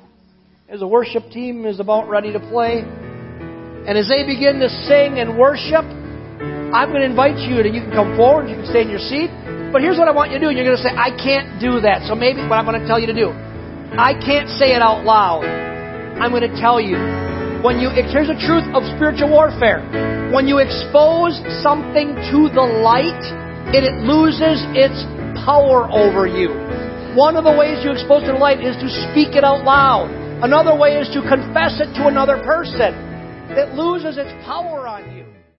as 0.68 0.78
the 0.78 0.86
worship 0.86 1.30
team 1.32 1.66
is 1.66 1.80
about 1.80 2.09
ready 2.09 2.32
to 2.32 2.39
play. 2.39 2.84
And 2.84 3.99
as 3.99 4.09
they 4.09 4.24
begin 4.24 4.61
to 4.61 4.68
sing 4.86 5.18
and 5.18 5.36
worship, 5.36 5.82
I'm 5.82 6.91
going 6.91 7.03
to 7.03 7.11
invite 7.11 7.39
you 7.39 7.61
to, 7.61 7.68
you 7.68 7.82
can 7.82 7.91
come 7.91 8.16
forward, 8.16 8.49
you 8.49 8.55
can 8.55 8.66
stay 8.66 8.82
in 8.82 8.89
your 8.89 9.01
seat. 9.01 9.30
But 9.72 9.82
here's 9.82 9.99
what 9.99 10.07
I 10.07 10.12
want 10.12 10.30
you 10.30 10.39
to 10.39 10.47
do. 10.47 10.55
You're 10.55 10.64
going 10.64 10.76
to 10.76 10.82
say, 10.82 10.95
I 10.95 11.11
can't 11.11 11.59
do 11.61 11.80
that. 11.80 12.07
So 12.07 12.14
maybe 12.14 12.39
what 12.47 12.55
I'm 12.55 12.64
going 12.64 12.80
to 12.80 12.86
tell 12.86 13.01
you 13.01 13.09
to 13.09 13.18
do. 13.18 13.47
I 13.97 14.12
can't 14.12 14.49
say 14.61 14.76
it 14.76 14.82
out 14.82 15.05
loud. 15.05 15.45
I'm 16.20 16.30
going 16.30 16.45
to 16.45 16.61
tell 16.61 16.80
you. 16.80 16.99
When 17.64 17.80
you, 17.80 17.91
here's 17.91 18.28
the 18.28 18.39
truth 18.39 18.68
of 18.76 18.84
spiritual 18.95 19.30
warfare. 19.30 19.80
When 20.30 20.47
you 20.47 20.59
expose 20.59 21.41
something 21.64 22.14
to 22.30 22.39
the 22.53 22.62
light, 22.84 23.18
it, 23.74 23.82
it 23.82 23.97
loses 24.05 24.62
its 24.76 25.03
power 25.43 25.89
over 25.91 26.28
you. 26.28 26.53
One 27.16 27.34
of 27.34 27.43
the 27.43 27.57
ways 27.57 27.82
you 27.82 27.91
expose 27.91 28.22
to 28.28 28.32
the 28.32 28.39
light 28.39 28.61
is 28.61 28.76
to 28.76 28.89
speak 29.11 29.34
it 29.34 29.43
out 29.43 29.64
loud. 29.64 30.12
Another 30.45 30.76
way 30.76 31.01
is 31.01 31.09
to 31.16 31.24
confess 31.24 31.80
it 31.80 31.91
to 31.99 32.07
another 32.07 32.39
person. 32.45 32.95
It 33.51 33.74
loses 33.74 34.18
its 34.18 34.30
power 34.45 34.86
on 34.86 35.11
you. 35.16 35.17